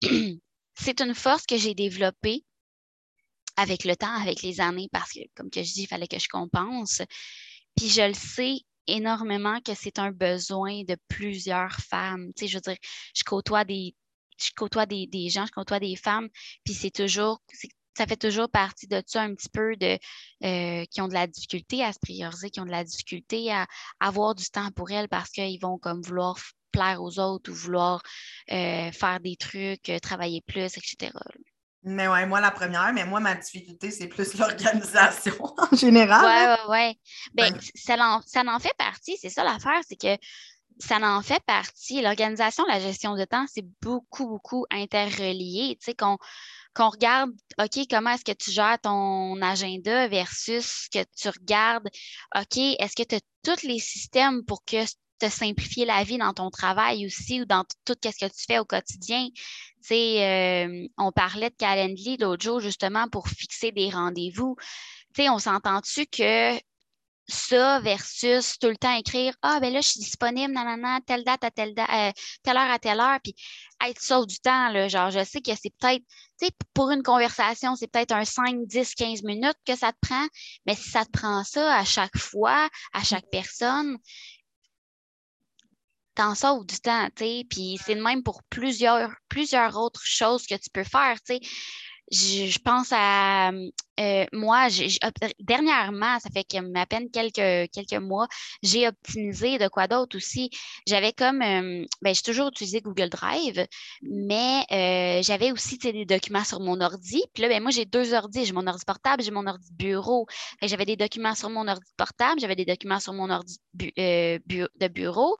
c'est 0.75 1.01
une 1.01 1.15
force 1.15 1.45
que 1.45 1.57
j'ai 1.57 1.73
développée 1.73 2.43
avec 3.55 3.83
le 3.83 3.95
temps, 3.95 4.13
avec 4.13 4.43
les 4.43 4.61
années, 4.61 4.87
parce 4.91 5.11
que, 5.11 5.19
comme 5.35 5.49
que 5.49 5.63
je 5.63 5.73
dis, 5.73 5.83
il 5.83 5.87
fallait 5.87 6.07
que 6.07 6.19
je 6.19 6.29
compense. 6.29 7.01
Puis 7.75 7.89
je 7.89 8.07
le 8.07 8.13
sais 8.13 8.59
énormément 8.85 9.59
que 9.61 9.73
c'est 9.73 9.99
un 9.99 10.11
besoin 10.11 10.83
de 10.83 10.95
plusieurs 11.07 11.73
femmes. 11.73 12.31
Tu 12.35 12.45
sais, 12.45 12.47
je 12.47 12.57
veux 12.57 12.61
dire, 12.61 12.77
je 13.15 13.23
côtoie 13.23 13.65
des, 13.65 13.95
je 14.39 14.51
côtoie 14.55 14.85
des, 14.85 15.29
gens, 15.29 15.45
je 15.45 15.51
côtoie 15.51 15.79
des 15.79 15.95
femmes, 15.95 16.29
puis 16.63 16.73
c'est 16.73 16.91
toujours, 16.91 17.41
ça 17.97 18.05
fait 18.05 18.17
toujours 18.17 18.49
partie 18.49 18.87
de 18.87 19.01
ça 19.05 19.23
un 19.23 19.33
petit 19.35 19.49
peu 19.49 19.75
de 19.75 19.97
euh, 20.43 20.85
qui 20.85 21.01
ont 21.01 21.07
de 21.07 21.13
la 21.13 21.27
difficulté 21.27 21.83
à 21.83 21.91
se 21.93 21.99
prioriser, 21.99 22.49
qui 22.49 22.59
ont 22.59 22.65
de 22.65 22.71
la 22.71 22.83
difficulté 22.83 23.51
à, 23.51 23.67
avoir 23.99 24.35
du 24.35 24.45
temps 24.49 24.71
pour 24.71 24.91
elles 24.91 25.09
parce 25.09 25.29
qu'ils 25.29 25.59
vont 25.59 25.77
comme 25.77 26.01
vouloir 26.01 26.37
plaire 26.71 27.01
aux 27.01 27.19
autres 27.19 27.51
ou 27.51 27.55
vouloir 27.55 28.01
euh, 28.51 28.91
faire 28.91 29.19
des 29.19 29.35
trucs, 29.35 29.89
euh, 29.89 29.99
travailler 29.99 30.41
plus, 30.41 30.77
etc. 30.77 31.11
Mais 31.83 32.07
ouais, 32.07 32.25
moi 32.25 32.41
la 32.41 32.51
première, 32.51 32.91
mais 32.93 33.05
moi 33.05 33.19
ma 33.19 33.35
difficulté, 33.35 33.91
c'est 33.91 34.07
plus 34.07 34.33
l'organisation 34.37 35.35
en 35.57 35.75
général. 35.75 36.25
Ouais, 36.25 36.69
ouais, 36.69 36.71
ouais. 36.71 36.95
Ben, 37.33 37.57
ça, 37.75 37.95
en, 37.99 38.21
ça 38.25 38.43
en 38.45 38.59
fait 38.59 38.75
partie, 38.77 39.17
c'est 39.17 39.29
ça 39.29 39.43
l'affaire, 39.43 39.81
c'est 39.87 39.95
que 39.95 40.17
ça 40.79 40.97
en 40.97 41.21
fait 41.21 41.43
partie. 41.45 42.01
L'organisation, 42.01 42.63
la 42.67 42.79
gestion 42.79 43.15
de 43.15 43.25
temps, 43.25 43.45
c'est 43.47 43.65
beaucoup, 43.81 44.27
beaucoup 44.27 44.65
interrelié. 44.69 45.77
Tu 45.79 45.85
sais, 45.85 45.95
qu'on 45.95 46.17
qu'on 46.77 46.89
regarde, 46.89 47.31
OK, 47.59 47.87
comment 47.89 48.11
est-ce 48.11 48.23
que 48.23 48.37
tu 48.37 48.51
gères 48.51 48.77
ton 48.79 49.41
agenda 49.41 50.07
versus 50.07 50.87
que 50.93 50.99
tu 51.15 51.27
regardes, 51.29 51.87
OK, 52.35 52.57
est-ce 52.57 52.95
que 52.95 53.01
tu 53.01 53.15
as 53.15 53.19
tous 53.43 53.65
les 53.65 53.79
systèmes 53.79 54.45
pour 54.45 54.63
que 54.63 54.85
te 55.19 55.29
simplifier 55.29 55.85
la 55.85 56.03
vie 56.03 56.17
dans 56.17 56.33
ton 56.33 56.49
travail 56.49 57.05
aussi 57.05 57.41
ou 57.41 57.45
dans 57.45 57.63
tout 57.85 57.95
ce 58.03 58.09
que 58.09 58.31
tu 58.31 58.45
fais 58.47 58.59
au 58.59 58.65
quotidien. 58.65 59.27
Tu 59.33 59.43
sais, 59.81 60.65
euh, 60.65 60.87
on 60.97 61.11
parlait 61.11 61.49
de 61.49 61.55
Calendly 61.55 62.17
l'autre 62.17 62.43
jour 62.43 62.59
justement 62.59 63.07
pour 63.09 63.27
fixer 63.27 63.71
des 63.71 63.89
rendez-vous. 63.89 64.55
Tu 65.13 65.23
sais, 65.23 65.29
on 65.29 65.39
s'entend-tu 65.39 66.05
que 66.05 66.57
ça 67.27 67.79
versus 67.81 68.57
tout 68.59 68.67
le 68.67 68.77
temps 68.77 68.95
écrire 68.95 69.33
Ah, 69.41 69.59
ben 69.59 69.73
là, 69.73 69.81
je 69.81 69.89
suis 69.89 69.99
disponible, 69.99 70.53
nanana, 70.53 70.99
telle 71.05 71.23
date 71.23 71.43
à 71.43 71.51
telle 71.51 71.73
date, 71.73 71.89
euh, 71.89 72.11
telle 72.43 72.57
heure 72.57 72.71
à 72.71 72.79
telle 72.79 72.99
heure, 72.99 73.19
puis 73.21 73.35
être 73.85 74.01
sauve 74.01 74.25
du 74.25 74.39
temps, 74.39 74.69
là. 74.69 74.87
Genre, 74.87 75.11
je 75.11 75.23
sais 75.23 75.41
que 75.41 75.51
c'est 75.55 75.73
peut-être, 75.77 76.03
tu 76.39 76.45
sais, 76.47 76.51
pour 76.73 76.89
une 76.91 77.03
conversation, 77.03 77.75
c'est 77.75 77.87
peut-être 77.87 78.13
un 78.13 78.23
5, 78.23 78.65
10, 78.65 78.95
15 78.95 79.23
minutes 79.23 79.57
que 79.65 79.75
ça 79.75 79.91
te 79.91 79.97
prend, 80.01 80.25
mais 80.65 80.75
si 80.75 80.89
ça 80.89 81.05
te 81.05 81.11
prend 81.11 81.43
ça 81.43 81.75
à 81.75 81.83
chaque 81.83 82.17
fois, 82.17 82.69
à 82.93 83.03
chaque 83.03 83.29
personne, 83.29 83.97
t'en 86.17 86.35
sauves 86.35 86.65
du 86.65 86.79
temps, 86.79 87.07
tu 87.15 87.23
sais. 87.23 87.45
Puis 87.49 87.79
c'est 87.85 87.95
le 87.95 88.03
même 88.03 88.23
pour 88.23 88.43
plusieurs, 88.49 89.11
plusieurs 89.29 89.77
autres 89.77 90.03
choses 90.03 90.45
que 90.45 90.55
tu 90.55 90.69
peux 90.71 90.83
faire, 90.83 91.15
tu 91.25 91.35
sais 91.35 91.39
je, 92.11 92.59
pense 92.59 92.89
à 92.91 93.51
euh, 93.51 94.25
moi, 94.31 94.67
dernièrement, 95.39 96.19
ça 96.19 96.29
fait 96.29 96.45
à 96.75 96.85
peine 96.85 97.09
quelques, 97.11 97.69
quelques 97.71 98.01
mois, 98.01 98.27
j'ai 98.63 98.87
optimisé 98.87 99.57
de 99.57 99.67
quoi 99.67 99.87
d'autre 99.87 100.15
aussi. 100.15 100.49
J'avais 100.87 101.11
comme, 101.11 101.41
euh, 101.41 101.85
ben, 102.01 102.15
j'ai 102.15 102.21
toujours 102.21 102.47
utilisé 102.47 102.81
Google 102.81 103.09
Drive, 103.09 103.65
mais 104.01 104.63
euh, 104.71 105.21
j'avais 105.23 105.51
aussi 105.51 105.77
des 105.77 106.05
documents 106.05 106.45
sur 106.45 106.59
mon 106.61 106.79
ordi. 106.79 107.23
Puis 107.33 107.43
là, 107.43 107.49
ben, 107.49 107.61
moi, 107.61 107.71
j'ai 107.71 107.85
deux 107.85 108.13
ordi. 108.13 108.45
J'ai 108.45 108.53
mon 108.53 108.67
ordi 108.67 108.85
portable, 108.85 109.23
j'ai 109.23 109.31
mon 109.31 109.45
ordi 109.45 109.69
bureau. 109.73 110.27
J'avais 110.61 110.85
des 110.85 110.95
documents 110.95 111.35
sur 111.35 111.49
mon 111.49 111.67
ordi 111.67 111.91
portable, 111.97 112.39
j'avais 112.39 112.55
des 112.55 112.65
documents 112.65 112.99
sur 112.99 113.13
mon 113.13 113.29
ordi 113.29 113.57
de 113.73 114.87
bureau. 114.87 115.37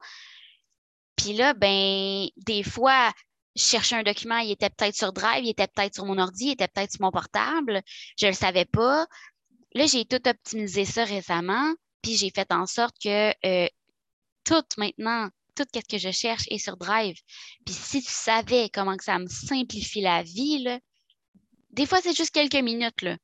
Puis 1.17 1.33
là, 1.33 1.53
ben, 1.53 2.27
des 2.37 2.63
fois, 2.63 3.11
je 3.55 3.63
cherchais 3.63 3.95
un 3.95 4.03
document, 4.03 4.37
il 4.37 4.51
était 4.51 4.69
peut-être 4.69 4.95
sur 4.95 5.11
Drive, 5.11 5.43
il 5.43 5.49
était 5.49 5.67
peut-être 5.67 5.95
sur 5.95 6.05
mon 6.05 6.17
ordi, 6.17 6.45
il 6.45 6.51
était 6.51 6.67
peut-être 6.67 6.91
sur 6.91 7.01
mon 7.01 7.11
portable. 7.11 7.81
Je 8.17 8.27
ne 8.27 8.31
le 8.31 8.35
savais 8.35 8.65
pas. 8.65 9.07
Là, 9.73 9.85
j'ai 9.87 10.05
tout 10.05 10.25
optimisé 10.27 10.85
ça 10.85 11.03
récemment, 11.03 11.73
puis 12.01 12.15
j'ai 12.15 12.31
fait 12.33 12.51
en 12.51 12.65
sorte 12.65 12.95
que 13.03 13.33
euh, 13.45 13.67
tout 14.45 14.63
maintenant, 14.77 15.29
tout 15.55 15.65
ce 15.73 15.79
que 15.79 15.97
je 15.97 16.11
cherche 16.11 16.43
est 16.49 16.59
sur 16.59 16.77
Drive. 16.77 17.17
Puis 17.65 17.73
si 17.73 18.01
tu 18.01 18.11
savais 18.11 18.69
comment 18.71 18.95
que 18.95 19.03
ça 19.03 19.17
me 19.17 19.27
simplifie 19.27 20.01
la 20.01 20.23
vie, 20.23 20.63
là, 20.63 20.79
des 21.71 21.85
fois, 21.85 21.99
c'est 22.01 22.15
juste 22.15 22.31
quelques 22.31 22.55
minutes, 22.55 23.01
là. 23.01 23.17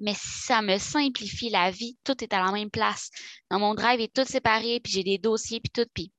Mais 0.00 0.14
si 0.14 0.46
ça 0.46 0.62
me 0.62 0.78
simplifie 0.78 1.50
la 1.50 1.70
vie, 1.70 1.96
tout 2.04 2.22
est 2.22 2.32
à 2.32 2.44
la 2.44 2.52
même 2.52 2.70
place. 2.70 3.10
Dans 3.50 3.58
mon 3.58 3.74
drive 3.74 4.00
est 4.00 4.14
tout 4.14 4.24
séparé, 4.24 4.80
puis 4.80 4.92
j'ai 4.92 5.02
des 5.02 5.18
dossiers, 5.18 5.60
puis 5.60 5.70
tout. 5.70 5.88
Puis 5.92 6.12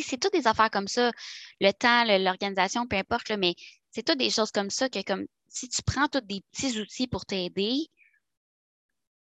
c'est 0.00 0.18
toutes 0.18 0.32
des 0.32 0.46
affaires 0.46 0.70
comme 0.70 0.88
ça, 0.88 1.12
le 1.60 1.72
temps, 1.72 2.04
l'organisation, 2.04 2.86
peu 2.86 2.96
importe, 2.96 3.30
mais 3.32 3.54
c'est 3.90 4.02
toutes 4.02 4.18
des 4.18 4.30
choses 4.30 4.50
comme 4.50 4.70
ça 4.70 4.88
que 4.88 5.02
comme 5.02 5.26
si 5.48 5.68
tu 5.68 5.82
prends 5.82 6.08
tous 6.08 6.20
des 6.22 6.42
petits 6.52 6.78
outils 6.80 7.06
pour 7.06 7.26
t'aider, 7.26 7.88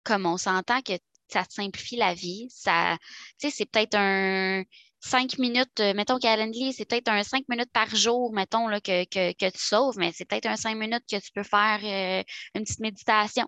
comme 0.04 0.25
on 0.25 0.38
s'entend 0.38 0.82
que 0.82 0.94
ça 1.28 1.46
te 1.46 1.54
simplifie 1.54 1.98
la 1.98 2.13
vie, 2.13 2.48
ça, 2.50 2.98
c'est 3.38 3.66
peut-être 3.66 3.96
un 3.96 4.63
cinq 5.01 5.40
minutes, 5.40 5.80
euh, 5.80 5.94
mettons 5.94 6.20
Calendly, 6.20 6.74
c'est 6.74 6.86
peut-être 6.86 7.10
un 7.10 7.24
cinq 7.24 7.44
minutes 7.50 7.72
par 7.74 7.94
jour, 7.96 8.32
mettons, 8.34 8.68
là, 8.68 8.80
que, 8.80 9.04
que, 9.06 9.34
que 9.34 9.50
tu 9.50 9.60
sauves, 9.60 9.98
mais 9.98 10.12
c'est 10.13 10.25
peut-être 10.25 10.46
un 10.46 10.58
cinq 10.58 10.75
minutes 10.75 11.04
que 11.10 11.18
tu 11.18 11.32
peux 11.34 11.44
faire 11.44 11.80
euh, 11.84 12.24
une 12.56 12.63
petite 12.63 12.80
méditation. 12.80 13.48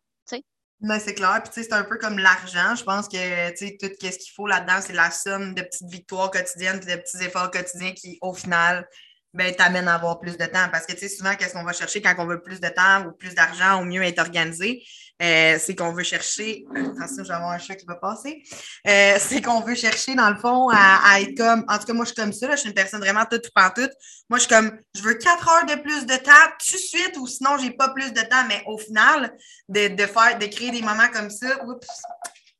Ben, 0.81 0.99
c'est 0.99 1.13
clair. 1.13 1.39
Puis, 1.43 1.53
tu 1.53 1.61
sais, 1.61 1.67
c'est 1.69 1.73
un 1.75 1.83
peu 1.83 1.97
comme 1.97 2.17
l'argent. 2.19 2.75
Je 2.75 2.83
pense 2.83 3.07
que, 3.07 3.49
tu 3.51 3.67
sais, 3.67 3.77
tout 3.79 3.87
ce 4.01 4.17
qu'il 4.17 4.33
faut 4.35 4.47
là-dedans, 4.47 4.79
c'est 4.81 4.93
la 4.93 5.11
somme 5.11 5.53
de 5.55 5.61
petites 5.61 5.89
victoires 5.89 6.29
quotidiennes 6.29 6.81
et 6.87 6.95
de 6.95 7.01
petits 7.01 7.23
efforts 7.23 7.51
quotidiens 7.51 7.93
qui, 7.93 8.17
au 8.21 8.33
final, 8.33 8.85
ben, 9.33 9.55
t'amènent 9.55 9.87
à 9.87 9.95
avoir 9.95 10.19
plus 10.19 10.37
de 10.37 10.45
temps. 10.45 10.67
Parce 10.71 10.85
que, 10.85 10.91
tu 10.93 10.99
sais, 10.99 11.09
souvent, 11.09 11.35
qu'est-ce 11.35 11.53
qu'on 11.53 11.63
va 11.63 11.71
chercher 11.73 12.01
quand 12.01 12.13
on 12.17 12.25
veut 12.27 12.41
plus 12.41 12.59
de 12.59 12.67
temps 12.67 13.05
ou 13.05 13.13
plus 13.13 13.33
d'argent 13.33 13.81
ou 13.81 13.85
mieux 13.85 14.03
être 14.03 14.19
organisé? 14.19 14.83
Euh, 15.21 15.57
c'est 15.59 15.75
qu'on 15.75 15.93
veut 15.93 16.03
chercher. 16.03 16.65
Attention, 16.75 17.23
j'ai 17.23 17.33
un 17.33 17.57
chat 17.57 17.75
qui 17.75 17.85
va 17.85 17.95
passer. 17.95 18.43
Euh, 18.87 19.17
c'est 19.19 19.41
qu'on 19.41 19.61
veut 19.61 19.75
chercher, 19.75 20.15
dans 20.15 20.29
le 20.29 20.35
fond, 20.35 20.69
à, 20.69 21.21
être 21.21 21.37
comme. 21.37 21.63
En 21.67 21.77
tout 21.77 21.85
cas, 21.85 21.93
moi, 21.93 22.05
je 22.05 22.13
suis 22.13 22.21
comme 22.21 22.33
ça. 22.33 22.47
Là, 22.47 22.55
je 22.55 22.61
suis 22.61 22.69
une 22.69 22.75
personne 22.75 22.99
vraiment 22.99 23.25
toute 23.29 23.45
en 23.55 23.69
toute. 23.69 23.91
Moi, 24.29 24.39
je 24.39 24.45
suis 24.45 24.53
comme 24.53 24.71
je 24.95 25.01
veux 25.01 25.13
quatre 25.13 25.47
heures 25.47 25.65
de 25.65 25.81
plus 25.81 26.05
de 26.05 26.15
temps 26.15 26.31
tout 26.59 26.75
de 26.75 26.81
suite, 26.81 27.17
ou 27.17 27.27
sinon, 27.27 27.57
j'ai 27.57 27.71
pas 27.71 27.89
plus 27.89 28.11
de 28.11 28.21
temps. 28.21 28.45
Mais 28.47 28.63
au 28.65 28.77
final, 28.77 29.35
de, 29.69 29.89
de 29.89 30.05
faire, 30.05 30.37
de 30.39 30.45
créer 30.47 30.71
des 30.71 30.81
moments 30.81 31.09
comme 31.13 31.29
ça. 31.29 31.63
Oups, 31.65 31.87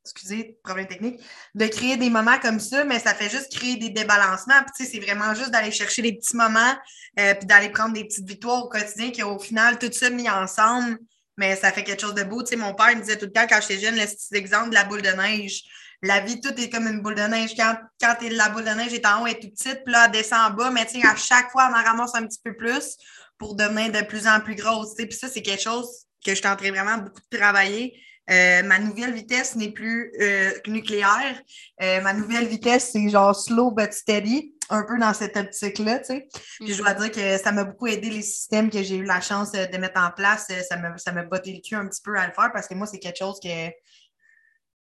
excusez, 0.04 0.56
problème 0.62 0.86
technique, 0.86 1.20
de 1.54 1.66
créer 1.66 1.96
des 1.96 2.10
moments 2.10 2.38
comme 2.38 2.60
ça, 2.60 2.84
mais 2.84 2.98
ça 2.98 3.14
fait 3.14 3.30
juste 3.30 3.50
créer 3.54 3.76
des 3.76 3.90
débalancements. 3.90 4.62
Puis, 4.74 4.86
c'est 4.86 5.00
vraiment 5.00 5.34
juste 5.34 5.50
d'aller 5.50 5.72
chercher 5.72 6.02
des 6.02 6.14
petits 6.14 6.36
moments, 6.36 6.74
euh, 7.18 7.34
puis 7.34 7.46
d'aller 7.46 7.70
prendre 7.70 7.94
des 7.94 8.04
petites 8.04 8.26
victoires 8.26 8.64
au 8.64 8.68
quotidien 8.68 9.10
qui, 9.10 9.22
au 9.22 9.38
final, 9.38 9.78
tout 9.78 9.90
ça 9.92 10.08
mis 10.08 10.30
ensemble, 10.30 10.98
mais 11.36 11.56
ça 11.56 11.72
fait 11.72 11.84
quelque 11.84 12.00
chose 12.00 12.14
de 12.14 12.24
beau. 12.24 12.42
Tu 12.42 12.50
sais, 12.50 12.56
mon 12.56 12.74
père 12.74 12.94
me 12.94 13.00
disait 13.00 13.18
tout 13.18 13.26
le 13.26 13.32
temps 13.32 13.46
quand 13.48 13.60
j'étais 13.60 13.80
jeune, 13.80 13.96
le 13.96 14.06
petit 14.06 14.34
exemple 14.34 14.70
de 14.70 14.74
la 14.74 14.84
boule 14.84 15.02
de 15.02 15.08
neige. 15.08 15.62
La 16.02 16.20
vie, 16.20 16.40
tout 16.40 16.52
est 16.60 16.68
comme 16.68 16.86
une 16.86 17.00
boule 17.00 17.14
de 17.14 17.22
neige. 17.22 17.54
Quand, 17.56 17.76
quand 18.00 18.16
la 18.20 18.48
boule 18.50 18.64
de 18.64 18.70
neige 18.70 18.92
est 18.92 19.06
en 19.06 19.22
haut, 19.22 19.26
elle 19.26 19.34
est 19.34 19.40
toute 19.40 19.56
petite, 19.56 19.84
puis 19.84 19.92
là, 19.92 20.04
elle 20.06 20.12
descend 20.12 20.52
en 20.52 20.54
bas, 20.54 20.70
mais 20.70 20.86
tu 20.86 21.04
à 21.06 21.16
chaque 21.16 21.50
fois, 21.50 21.68
elle 21.68 21.80
en 21.80 21.84
ramasse 21.84 22.14
un 22.14 22.26
petit 22.26 22.40
peu 22.44 22.54
plus 22.54 22.96
pour 23.38 23.56
devenir 23.56 23.90
de 23.90 24.06
plus 24.06 24.26
en 24.26 24.40
plus 24.40 24.54
grosse. 24.54 24.94
Tu 24.94 25.02
sais. 25.02 25.08
Puis 25.08 25.18
ça, 25.18 25.28
c'est 25.28 25.42
quelque 25.42 25.62
chose 25.62 25.88
que 26.24 26.34
je 26.34 26.40
train 26.40 26.54
vraiment 26.54 26.98
beaucoup 26.98 27.20
de 27.30 27.38
travailler. 27.38 27.94
Euh, 28.30 28.62
ma 28.62 28.78
nouvelle 28.78 29.12
vitesse 29.12 29.54
n'est 29.54 29.70
plus 29.70 30.12
euh, 30.20 30.50
nucléaire. 30.66 31.40
Euh, 31.82 32.00
ma 32.00 32.14
nouvelle 32.14 32.46
vitesse, 32.46 32.90
c'est 32.92 33.08
genre 33.10 33.36
slow 33.36 33.70
but 33.70 33.92
steady, 33.92 34.53
un 34.70 34.82
peu 34.84 34.98
dans 34.98 35.14
cette 35.14 35.36
optique-là, 35.36 35.98
tu 36.00 36.06
sais. 36.06 36.28
Puis 36.60 36.72
je 36.72 36.78
dois 36.78 36.94
dire 36.94 37.10
que 37.10 37.38
ça 37.38 37.52
m'a 37.52 37.64
beaucoup 37.64 37.86
aidé 37.86 38.10
les 38.10 38.22
systèmes 38.22 38.70
que 38.70 38.82
j'ai 38.82 38.96
eu 38.96 39.04
la 39.04 39.20
chance 39.20 39.52
de 39.52 39.76
mettre 39.78 40.00
en 40.00 40.10
place. 40.10 40.48
Ça 40.68 40.76
m'a, 40.76 40.96
ça 40.98 41.12
botté 41.12 41.52
le 41.52 41.60
cul 41.60 41.74
un 41.74 41.86
petit 41.86 42.02
peu 42.02 42.16
à 42.16 42.26
le 42.26 42.32
faire 42.32 42.50
parce 42.52 42.66
que 42.66 42.74
moi, 42.74 42.86
c'est 42.86 42.98
quelque 42.98 43.18
chose 43.18 43.38
que. 43.42 43.68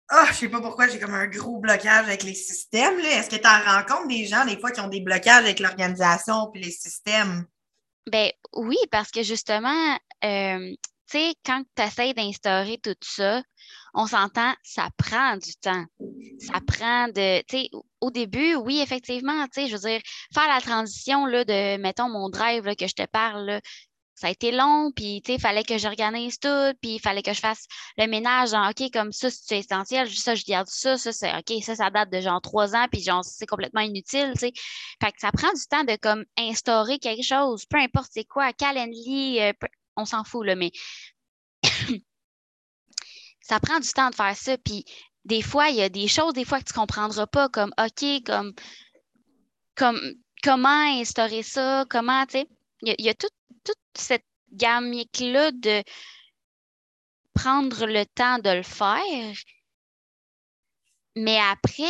Ah, 0.08 0.24
oh, 0.24 0.26
je 0.28 0.34
sais 0.34 0.48
pas 0.48 0.60
pourquoi 0.60 0.88
j'ai 0.88 0.98
comme 0.98 1.14
un 1.14 1.26
gros 1.26 1.58
blocage 1.58 2.06
avec 2.06 2.22
les 2.22 2.34
systèmes. 2.34 2.98
Est-ce 3.00 3.30
que 3.30 3.36
tu 3.36 3.46
en 3.46 3.76
rencontres 3.76 4.08
des 4.08 4.26
gens, 4.26 4.44
des 4.44 4.58
fois, 4.58 4.70
qui 4.70 4.80
ont 4.80 4.88
des 4.88 5.00
blocages 5.00 5.44
avec 5.44 5.58
l'organisation 5.58 6.50
puis 6.52 6.62
les 6.62 6.70
systèmes? 6.70 7.46
Ben 8.10 8.30
oui, 8.52 8.76
parce 8.90 9.10
que 9.10 9.22
justement, 9.22 9.96
tu 10.20 10.76
sais, 11.06 11.34
quand 11.46 11.62
tu 11.76 11.82
essaies 11.82 12.14
d'instaurer 12.14 12.78
tout 12.82 12.96
ça, 13.00 13.42
on 13.94 14.06
s'entend, 14.06 14.52
ça 14.62 14.88
prend 14.96 15.36
du 15.36 15.54
temps. 15.56 15.84
Ça 16.38 16.60
prend 16.66 17.08
de, 17.08 17.40
tu 17.42 17.58
sais, 17.58 17.70
au 18.00 18.10
début, 18.10 18.54
oui, 18.54 18.80
effectivement, 18.80 19.44
tu 19.44 19.62
sais, 19.62 19.66
je 19.68 19.74
veux 19.74 19.90
dire, 19.90 20.00
faire 20.34 20.48
la 20.48 20.60
transition, 20.60 21.26
là, 21.26 21.44
de, 21.44 21.76
mettons, 21.76 22.08
mon 22.08 22.28
drive, 22.28 22.64
là, 22.64 22.74
que 22.74 22.86
je 22.86 22.94
te 22.94 23.06
parle, 23.06 23.60
ça 24.14 24.28
a 24.28 24.30
été 24.30 24.52
long, 24.52 24.92
puis 24.94 25.20
tu 25.24 25.32
il 25.32 25.40
fallait 25.40 25.64
que 25.64 25.78
j'organise 25.78 26.38
tout, 26.38 26.72
puis 26.80 26.94
il 26.94 27.00
fallait 27.00 27.22
que 27.22 27.32
je 27.32 27.40
fasse 27.40 27.66
le 27.98 28.06
ménage, 28.06 28.50
genre, 28.50 28.70
OK, 28.70 28.90
comme 28.92 29.12
ça, 29.12 29.28
c'est 29.30 29.58
essentiel, 29.58 30.08
ça, 30.10 30.34
je 30.34 30.44
garde 30.44 30.68
ça, 30.68 30.96
ça, 30.96 31.12
c'est 31.12 31.32
OK, 31.34 31.62
ça, 31.62 31.74
ça 31.74 31.90
date 31.90 32.10
de 32.10 32.20
genre 32.20 32.40
trois 32.40 32.74
ans, 32.76 32.86
puis 32.90 33.02
genre, 33.02 33.24
c'est 33.24 33.46
complètement 33.46 33.80
inutile, 33.80 34.32
tu 34.34 34.40
sais. 34.40 34.52
Fait 35.02 35.12
que 35.12 35.20
ça 35.20 35.32
prend 35.32 35.52
du 35.52 35.66
temps 35.68 35.84
de 35.84 35.96
comme 35.96 36.24
instaurer 36.38 36.98
quelque 36.98 37.24
chose, 37.24 37.66
peu 37.66 37.78
importe 37.78 38.10
c'est 38.12 38.24
quoi, 38.24 38.52
Calendly, 38.52 39.40
euh, 39.40 39.52
on 39.96 40.04
s'en 40.04 40.24
fout, 40.24 40.46
là, 40.46 40.54
mais 40.54 40.70
ça 43.42 43.60
prend 43.60 43.80
du 43.80 43.88
temps 43.88 44.10
de 44.10 44.14
faire 44.14 44.36
ça, 44.36 44.56
puis 44.58 44.84
des 45.24 45.42
fois, 45.42 45.68
il 45.68 45.76
y 45.76 45.82
a 45.82 45.88
des 45.88 46.08
choses, 46.08 46.32
des 46.34 46.44
fois, 46.44 46.60
que 46.60 46.64
tu 46.64 46.72
comprendras 46.72 47.26
pas, 47.26 47.48
comme 47.48 47.72
OK, 47.78 48.04
comme, 48.24 48.52
comme 49.76 50.00
comment 50.42 51.00
instaurer 51.00 51.42
ça, 51.42 51.84
comment, 51.88 52.26
tu 52.26 52.40
sais. 52.40 52.48
Il 52.82 53.04
y, 53.04 53.08
a, 53.08 53.14
tout 53.14 53.28
toute 53.64 53.76
cette 53.94 54.26
gamme-là 54.52 55.52
de 55.52 55.84
prendre 57.32 57.86
le 57.86 58.04
temps 58.06 58.38
de 58.38 58.50
le 58.50 58.64
faire. 58.64 59.34
Mais 61.14 61.38
après, 61.38 61.84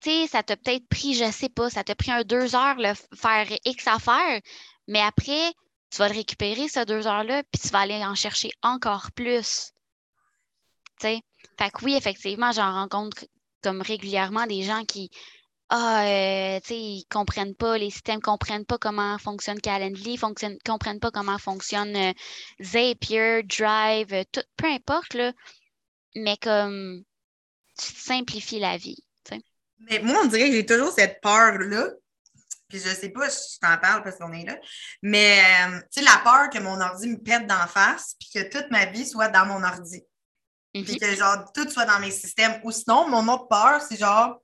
tu 0.00 0.10
sais, 0.10 0.26
ça 0.26 0.42
t'a 0.42 0.56
peut-être 0.56 0.86
pris, 0.88 1.14
je 1.14 1.30
sais 1.30 1.48
pas, 1.48 1.70
ça 1.70 1.84
t'a 1.84 1.94
pris 1.94 2.10
un 2.10 2.22
deux 2.22 2.54
heures 2.54 2.76
le 2.76 2.92
faire 3.16 3.46
X 3.64 3.86
affaires, 3.86 4.40
mais 4.88 5.00
après, 5.00 5.52
tu 5.90 5.98
vas 5.98 6.08
le 6.08 6.14
récupérer, 6.14 6.68
ces 6.68 6.84
deux 6.84 7.06
heures-là, 7.06 7.42
puis 7.44 7.60
tu 7.62 7.68
vas 7.68 7.80
aller 7.80 8.04
en 8.04 8.14
chercher 8.14 8.50
encore 8.62 9.10
plus. 9.12 9.72
Fait 11.00 11.70
que 11.70 11.84
oui, 11.84 11.94
effectivement, 11.96 12.52
j'en 12.52 12.72
rencontre 12.72 13.24
comme 13.62 13.82
régulièrement 13.82 14.46
des 14.46 14.62
gens 14.62 14.84
qui 14.84 15.10
ah, 15.72 16.04
euh, 16.04 16.60
tu 16.60 16.66
sais, 16.66 16.76
ils 16.76 17.06
comprennent 17.08 17.54
pas, 17.54 17.78
les 17.78 17.90
systèmes 17.90 18.20
comprennent 18.20 18.66
pas 18.66 18.76
comment 18.76 19.16
fonctionne 19.18 19.60
Calendly, 19.60 20.14
ne 20.14 20.68
comprennent 20.68 20.98
pas 20.98 21.12
comment 21.12 21.38
fonctionne 21.38 21.94
euh, 21.94 22.12
Zapier, 22.60 23.44
Drive, 23.44 24.12
euh, 24.12 24.24
tout, 24.32 24.42
peu 24.56 24.66
importe, 24.66 25.14
là. 25.14 25.32
Mais 26.16 26.36
comme 26.38 27.04
tu 27.78 27.86
simplifies 27.94 28.58
la 28.58 28.76
vie. 28.78 28.98
Mais 29.88 30.00
moi, 30.00 30.22
on 30.24 30.26
dirait 30.26 30.48
que 30.48 30.56
j'ai 30.56 30.66
toujours 30.66 30.90
cette 30.90 31.20
peur-là. 31.20 31.90
Puis 32.68 32.80
je 32.80 32.88
sais 32.88 33.10
pas 33.10 33.30
si 33.30 33.54
je 33.54 33.60
t'en 33.60 33.78
parle 33.78 34.02
parce 34.02 34.18
qu'on 34.18 34.32
est 34.32 34.44
là. 34.44 34.56
Mais 35.02 35.40
tu 35.92 36.00
sais, 36.00 36.02
la 36.02 36.20
peur 36.22 36.50
que 36.50 36.58
mon 36.58 36.80
ordi 36.80 37.08
me 37.08 37.16
pète 37.16 37.46
d'en 37.46 37.66
face, 37.68 38.16
puis 38.18 38.28
que 38.34 38.48
toute 38.50 38.70
ma 38.70 38.86
vie 38.86 39.06
soit 39.06 39.28
dans 39.28 39.46
mon 39.46 39.62
ordi. 39.62 40.04
Puis 40.72 40.82
mm-hmm. 40.82 40.98
que 40.98 41.16
genre 41.16 41.52
tout 41.52 41.68
soit 41.68 41.86
dans 41.86 41.98
mes 42.00 42.10
systèmes. 42.10 42.60
Ou 42.64 42.70
sinon, 42.70 43.08
mon 43.08 43.26
autre 43.32 43.48
peur, 43.48 43.80
c'est 43.80 43.98
genre 43.98 44.40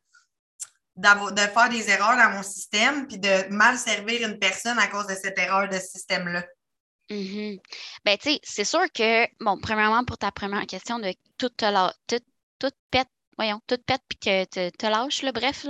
de 0.97 1.40
faire 1.40 1.68
des 1.68 1.90
erreurs 1.90 2.16
dans 2.16 2.37
mon 2.37 2.42
système 2.42 3.06
puis 3.06 3.18
de 3.18 3.52
mal 3.52 3.76
servir 3.76 4.26
une 4.26 4.38
personne 4.38 4.78
à 4.78 4.87
cause 4.87 5.06
de 5.06 5.14
cette 5.14 5.38
erreur 5.38 5.68
de 5.68 5.78
système-là. 5.78 6.45
Mm-hmm. 7.11 7.61
Ben, 8.04 8.18
tu 8.18 8.30
sais, 8.30 8.40
c'est 8.42 8.64
sûr 8.64 8.85
que, 8.92 9.26
bon, 9.45 9.59
premièrement, 9.61 10.04
pour 10.04 10.18
ta 10.18 10.33
première 10.33 10.66
question 10.66 10.99
de 10.99 11.12
tout, 11.38 11.50
tout, 11.50 12.18
tout 12.59 12.71
pète, 12.90 13.09
voyons, 13.37 13.61
tout 13.66 13.78
pète 13.87 14.02
puis 14.09 14.18
que 14.18 14.45
te, 14.45 14.71
te 14.71 14.87
lâche, 14.87 15.23
là, 15.23 15.33
bref. 15.33 15.66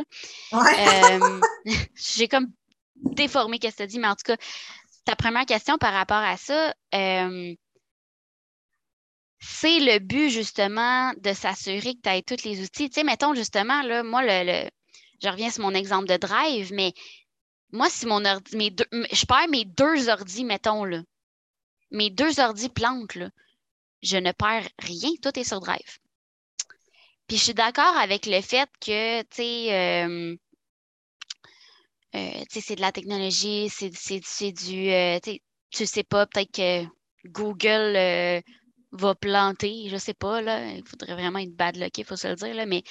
Euh, 0.52 1.40
j'ai 1.94 2.28
comme 2.28 2.50
déformé 2.94 3.58
ce 3.62 3.68
que 3.68 3.74
tu 3.74 3.82
as 3.82 3.86
dit, 3.86 3.98
mais 3.98 4.08
en 4.08 4.14
tout 4.14 4.24
cas, 4.24 4.36
ta 5.04 5.16
première 5.16 5.46
question 5.46 5.76
par 5.78 5.92
rapport 5.92 6.16
à 6.16 6.36
ça, 6.36 6.74
euh, 6.94 7.54
c'est 9.38 9.80
le 9.80 9.98
but 9.98 10.30
justement 10.30 11.12
de 11.18 11.32
s'assurer 11.32 11.94
que 11.94 12.00
tu 12.02 12.08
as 12.08 12.22
tous 12.22 12.44
les 12.44 12.62
outils. 12.62 12.88
Tu 12.88 12.94
sais, 12.94 13.04
mettons 13.04 13.34
justement, 13.34 13.82
là, 13.82 14.02
moi, 14.02 14.22
le, 14.24 14.68
je 15.22 15.28
reviens 15.28 15.50
sur 15.50 15.62
mon 15.62 15.74
exemple 15.74 16.08
de 16.08 16.16
drive, 16.16 16.72
mais 16.72 16.92
moi, 17.72 17.90
si 17.90 18.06
mon 18.06 18.24
ordi, 18.24 18.56
mes 18.56 18.74
je 19.12 19.26
perds 19.26 19.48
mes 19.48 19.64
deux 19.64 20.08
ordis, 20.08 20.44
mettons, 20.44 20.84
là, 20.84 21.02
mes 21.90 22.10
deux 22.10 22.40
ordis 22.40 22.68
plantent, 22.68 23.14
là, 23.14 23.30
je 24.02 24.16
ne 24.16 24.32
perds 24.32 24.68
rien, 24.78 25.10
tout 25.22 25.38
est 25.38 25.44
sur 25.44 25.60
drive. 25.60 25.98
Puis 27.26 27.38
je 27.38 27.42
suis 27.42 27.54
d'accord 27.54 27.96
avec 27.96 28.26
le 28.26 28.40
fait 28.40 28.70
que, 28.80 29.22
tu 29.22 29.28
sais, 29.32 29.74
euh, 29.74 30.36
euh, 32.14 32.44
c'est 32.48 32.76
de 32.76 32.80
la 32.80 32.92
technologie, 32.92 33.68
c'est 33.68 34.52
du, 34.52 34.90
euh, 34.90 35.18
tu 35.70 35.86
sais 35.86 36.04
pas, 36.04 36.26
peut-être 36.26 36.52
que 36.52 36.84
Google 37.26 38.42
va 38.96 39.14
planter, 39.14 39.88
je 39.88 39.96
sais 39.96 40.14
pas, 40.14 40.40
là, 40.40 40.72
il 40.72 40.86
faudrait 40.86 41.14
vraiment 41.14 41.38
être 41.38 41.54
bad 41.54 41.76
lucky, 41.76 42.02
il 42.02 42.06
faut 42.06 42.16
se 42.16 42.28
le 42.28 42.34
dire, 42.34 42.54
là, 42.54 42.66
mais 42.66 42.82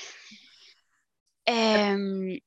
euh, 1.50 2.38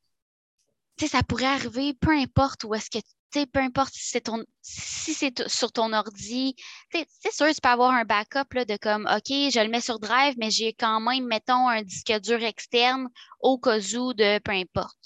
ça 1.06 1.22
pourrait 1.22 1.46
arriver, 1.46 1.94
peu 1.94 2.10
importe 2.10 2.64
où 2.64 2.74
est-ce 2.74 2.90
que 2.90 2.98
tu 2.98 3.46
peu 3.46 3.60
importe 3.60 3.92
si 3.92 4.08
c'est 4.08 4.22
ton 4.22 4.42
si 4.62 5.12
c'est 5.12 5.46
sur 5.48 5.70
ton 5.70 5.92
ordi, 5.92 6.56
c'est 6.90 7.32
sûr, 7.32 7.46
tu 7.48 7.60
peux 7.62 7.68
avoir 7.68 7.92
un 7.92 8.04
backup 8.04 8.54
là, 8.54 8.64
de 8.64 8.76
comme 8.78 9.06
OK, 9.06 9.28
je 9.28 9.62
le 9.62 9.68
mets 9.68 9.82
sur 9.82 9.98
Drive, 9.98 10.34
mais 10.38 10.50
j'ai 10.50 10.72
quand 10.72 10.98
même, 11.00 11.26
mettons, 11.26 11.68
un 11.68 11.82
disque 11.82 12.12
dur 12.20 12.42
externe 12.42 13.06
au 13.40 13.58
cas 13.58 13.78
où 13.78 14.14
de 14.14 14.38
peu 14.38 14.52
importe. 14.52 14.96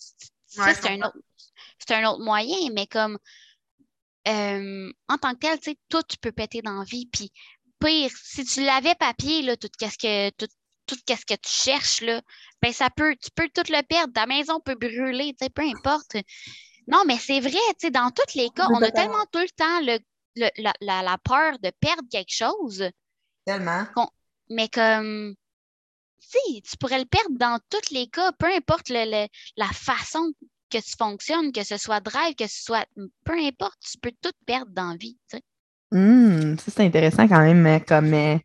ça, 0.47 0.73
c'est 0.73 0.91
un, 0.91 1.01
autre, 1.01 1.19
un 1.91 2.05
autre 2.11 2.23
moyen, 2.23 2.71
mais 2.73 2.87
comme 2.87 3.19
euh, 4.29 4.93
en 5.09 5.19
tant 5.19 5.35
que 5.35 5.41
tel, 5.41 5.59
tu 5.59 5.71
sais, 5.71 5.77
tout 5.89 6.03
tu 6.09 6.17
peux 6.19 6.33
péter 6.33 6.63
dans 6.63 6.79
la 6.79 6.85
vie. 6.85 7.07
Puis 7.07 7.33
pire, 7.83 8.11
si 8.23 8.45
tu 8.45 8.65
l'avais 8.65 8.95
papier, 8.95 9.43
là, 9.43 9.57
tout 9.57 9.69
ce 9.81 9.99
que 9.99 10.31
tout, 10.31 10.49
tout 10.87 10.97
ce 11.07 11.25
que 11.27 11.35
tu 11.35 11.51
cherches, 11.51 12.01
là, 12.01 12.21
ben 12.61 12.73
ça 12.73 12.91
peut, 12.91 13.17
tu 13.17 13.31
peux 13.35 13.49
tout 13.55 13.71
le 13.71 13.83
perdre. 13.83 14.13
Ta 14.13 14.27
maison 14.27 14.61
peut 14.61 14.75
brûler, 14.75 15.35
peu 15.55 15.63
importe. 15.63 16.17
Non, 16.89 17.05
mais 17.07 17.19
c'est 17.19 17.41
vrai, 17.41 17.91
dans 17.91 18.11
tous 18.11 18.35
les 18.35 18.51
cas, 18.51 18.67
on 18.71 18.83
a 18.83 18.91
tellement 18.91 19.25
tout 19.33 19.39
le 19.39 19.51
temps 19.51 19.81
le, 19.81 19.99
la, 20.81 21.19
peur 21.19 21.59
de 21.61 21.71
perdre 21.81 22.09
quelque 22.11 22.35
chose. 22.35 22.85
Tellement. 23.45 23.87
Mais 24.51 24.69
comme, 24.69 25.35
si, 26.19 26.63
tu 26.63 26.77
pourrais 26.77 26.99
le 26.99 27.05
perdre 27.05 27.37
dans 27.39 27.59
tous 27.71 27.93
les 27.93 28.09
cas, 28.09 28.33
peu 28.33 28.47
importe 28.47 28.89
la 28.89 29.69
façon 29.73 30.33
que 30.71 30.79
tu 30.79 30.97
fonctionnes, 30.99 31.53
que 31.53 31.65
ce 31.65 31.77
soit 31.77 32.01
drive, 32.01 32.35
que 32.35 32.47
ce 32.47 32.63
soit, 32.63 32.87
peu 33.25 33.39
importe, 33.39 33.79
tu 33.81 33.99
peux 33.99 34.13
tout 34.21 34.33
perdre 34.47 34.73
dans 34.73 34.91
la 34.91 34.97
vie. 34.97 35.19
Mmh, 35.93 36.57
ça, 36.59 36.73
c'est 36.75 36.85
intéressant 36.85 37.29
quand 37.29 37.41
même 37.41 37.67
euh, 37.67 37.79
comme, 37.87 38.15
euh, 38.15 38.39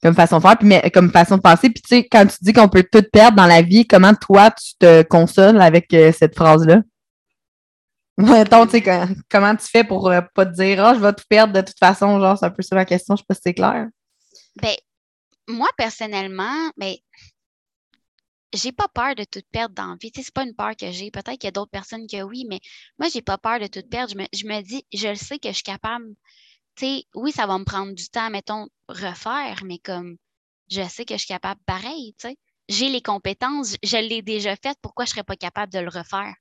comme 0.00 0.14
façon 0.14 0.38
de 0.38 0.42
faire, 0.42 0.56
puis 0.56 0.90
comme 0.92 1.10
façon 1.10 1.36
de 1.36 1.42
penser. 1.42 1.68
Puis 1.68 1.82
tu 1.82 1.88
sais, 1.88 2.08
quand 2.08 2.24
tu 2.26 2.36
dis 2.40 2.52
qu'on 2.52 2.68
peut 2.68 2.86
tout 2.90 3.04
perdre 3.12 3.36
dans 3.36 3.46
la 3.46 3.60
vie, 3.60 3.86
comment 3.86 4.14
toi, 4.14 4.52
tu 4.52 4.76
te 4.78 5.02
consoles 5.02 5.60
avec 5.60 5.92
euh, 5.94 6.12
cette 6.12 6.36
phrase-là? 6.36 6.82
Mettons, 8.18 8.66
tu 8.66 8.80
sais, 8.80 9.06
comment 9.28 9.56
tu 9.56 9.66
fais 9.66 9.82
pour 9.82 10.12
pas 10.34 10.46
te 10.46 10.52
dire 10.52 10.84
«Ah, 10.84 10.94
je 10.94 11.00
vais 11.00 11.12
tout 11.12 11.24
perdre 11.28 11.54
de 11.54 11.60
toute 11.60 11.78
façon», 11.78 12.20
genre, 12.20 12.38
c'est 12.38 12.46
un 12.46 12.50
peu 12.50 12.62
ça 12.62 12.76
ma 12.76 12.84
question, 12.84 13.16
je 13.16 13.22
sais 13.22 13.26
pas 13.26 13.34
si 13.34 13.40
c'est 13.42 13.54
clair. 13.54 13.88
Ben, 14.60 14.74
moi, 15.48 15.68
personnellement, 15.76 16.70
ben, 16.76 16.94
j'ai 18.52 18.70
pas 18.70 18.86
peur 18.88 19.14
de 19.14 19.24
tout 19.24 19.40
perdre 19.50 19.74
dans 19.74 19.86
la 19.86 19.96
vie. 20.00 20.12
c'est 20.14 20.32
pas 20.32 20.44
une 20.44 20.54
peur 20.54 20.76
que 20.78 20.90
j'ai. 20.92 21.10
Peut-être 21.10 21.38
qu'il 21.38 21.44
y 21.44 21.48
a 21.48 21.52
d'autres 21.52 21.70
personnes 21.70 22.06
que 22.06 22.22
oui, 22.22 22.44
mais 22.48 22.60
moi, 22.98 23.08
j'ai 23.12 23.22
pas 23.22 23.38
peur 23.38 23.58
de 23.58 23.66
tout 23.66 23.82
perdre. 23.90 24.12
Je 24.12 24.18
me, 24.18 24.26
je 24.32 24.46
me 24.46 24.62
dis, 24.62 24.84
je 24.92 25.08
le 25.08 25.14
sais 25.14 25.38
que 25.38 25.48
je 25.48 25.54
suis 25.54 25.62
capable 25.62 26.04
sais, 26.76 27.04
oui, 27.14 27.32
ça 27.32 27.46
va 27.46 27.58
me 27.58 27.64
prendre 27.64 27.92
du 27.94 28.08
temps, 28.08 28.30
mettons, 28.30 28.66
refaire, 28.88 29.62
mais 29.64 29.78
comme 29.78 30.16
je 30.70 30.82
sais 30.88 31.04
que 31.04 31.14
je 31.14 31.18
suis 31.18 31.28
capable 31.28 31.60
pareil, 31.66 32.14
tu 32.18 32.28
sais. 32.28 32.36
J'ai 32.68 32.88
les 32.88 33.02
compétences, 33.02 33.76
je 33.82 33.96
l'ai 33.96 34.22
déjà 34.22 34.56
fait, 34.56 34.76
pourquoi 34.80 35.04
je 35.04 35.10
ne 35.10 35.14
serais 35.14 35.24
pas 35.24 35.36
capable 35.36 35.72
de 35.72 35.80
le 35.80 35.88
refaire? 35.88 36.32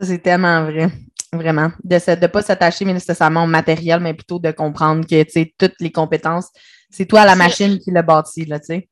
C'est 0.00 0.22
tellement 0.22 0.64
vrai, 0.64 0.88
vraiment. 1.32 1.70
De 1.84 1.96
ne 1.96 2.26
pas 2.26 2.42
s'attacher 2.42 2.84
nécessairement 2.84 3.44
au 3.44 3.46
matériel, 3.46 4.00
mais 4.00 4.14
plutôt 4.14 4.38
de 4.38 4.50
comprendre 4.50 5.06
que, 5.06 5.22
tu 5.22 5.30
sais, 5.30 5.54
toutes 5.58 5.80
les 5.80 5.92
compétences, 5.92 6.48
c'est 6.90 7.06
toi 7.06 7.24
la 7.24 7.36
machine 7.36 7.78
qui 7.78 7.90
l'a 7.90 8.02
bâti, 8.02 8.46
là, 8.46 8.58
tu 8.58 8.66
sais. 8.66 8.89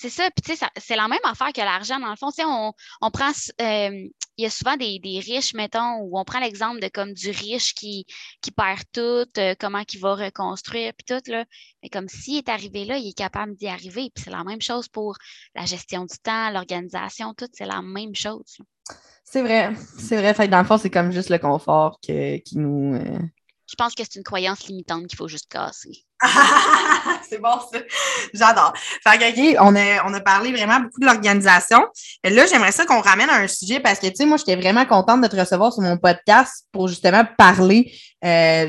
C'est 0.00 0.10
ça. 0.10 0.30
Puis, 0.30 0.42
tu 0.42 0.56
sais, 0.56 0.66
c'est 0.76 0.94
la 0.94 1.08
même 1.08 1.18
affaire 1.24 1.52
que 1.52 1.60
l'argent. 1.60 1.98
Dans 1.98 2.10
le 2.10 2.16
fond, 2.16 2.30
tu 2.30 2.36
sais, 2.36 2.44
on, 2.46 2.72
on 3.00 3.10
prend. 3.10 3.30
Euh, 3.60 4.08
il 4.36 4.44
y 4.44 4.46
a 4.46 4.50
souvent 4.50 4.76
des, 4.76 5.00
des, 5.00 5.18
riches, 5.18 5.54
mettons, 5.54 5.96
où 6.02 6.16
on 6.16 6.24
prend 6.24 6.38
l'exemple 6.38 6.78
de 6.78 6.86
comme 6.86 7.12
du 7.12 7.30
riche 7.30 7.74
qui, 7.74 8.06
qui 8.40 8.52
perd 8.52 8.82
tout, 8.92 9.26
euh, 9.38 9.54
comment 9.58 9.82
il 9.92 9.98
va 9.98 10.14
reconstruire, 10.14 10.92
puis 10.96 11.04
tout, 11.04 11.30
là. 11.30 11.44
Mais 11.82 11.88
comme 11.88 12.08
s'il 12.08 12.36
est 12.36 12.48
arrivé 12.48 12.84
là, 12.84 12.96
il 12.96 13.08
est 13.08 13.18
capable 13.18 13.56
d'y 13.56 13.66
arriver. 13.66 14.10
Puis 14.14 14.24
c'est 14.24 14.30
la 14.30 14.44
même 14.44 14.62
chose 14.62 14.86
pour 14.88 15.16
la 15.56 15.64
gestion 15.64 16.04
du 16.04 16.16
temps, 16.22 16.50
l'organisation, 16.50 17.34
tout, 17.34 17.48
c'est 17.52 17.66
la 17.66 17.82
même 17.82 18.14
chose. 18.14 18.58
C'est 19.24 19.42
vrai. 19.42 19.72
C'est 19.98 20.16
vrai. 20.16 20.32
Fait 20.32 20.46
dans 20.46 20.60
le 20.60 20.64
fond, 20.64 20.78
c'est 20.78 20.90
comme 20.90 21.10
juste 21.10 21.30
le 21.30 21.38
confort 21.38 21.98
que, 22.06 22.36
qui 22.38 22.56
nous. 22.56 22.94
Euh, 22.94 23.18
Je 23.66 23.74
pense 23.74 23.96
que 23.96 24.04
c'est 24.04 24.14
une 24.14 24.24
croyance 24.24 24.68
limitante 24.68 25.08
qu'il 25.08 25.16
faut 25.18 25.28
juste 25.28 25.50
casser. 25.50 26.04
c'est 27.28 27.40
bon, 27.40 27.58
ça. 27.72 27.78
J'adore. 28.34 28.72
Fait 28.76 29.18
que, 29.18 29.60
on 29.60 29.74
a, 29.76 30.06
on 30.06 30.14
a 30.14 30.20
parlé 30.20 30.52
vraiment 30.52 30.80
beaucoup 30.80 31.00
de 31.00 31.06
l'organisation. 31.06 31.80
Là, 32.24 32.46
j'aimerais 32.46 32.72
ça 32.72 32.86
qu'on 32.86 33.00
ramène 33.00 33.30
à 33.30 33.36
un 33.36 33.48
sujet 33.48 33.80
parce 33.80 33.98
que, 33.98 34.06
tu 34.06 34.16
sais, 34.16 34.26
moi, 34.26 34.36
j'étais 34.36 34.56
vraiment 34.56 34.84
contente 34.84 35.20
de 35.20 35.26
te 35.26 35.36
recevoir 35.36 35.72
sur 35.72 35.82
mon 35.82 35.96
podcast 35.96 36.66
pour 36.72 36.88
justement 36.88 37.24
parler 37.36 37.92
euh, 38.24 38.68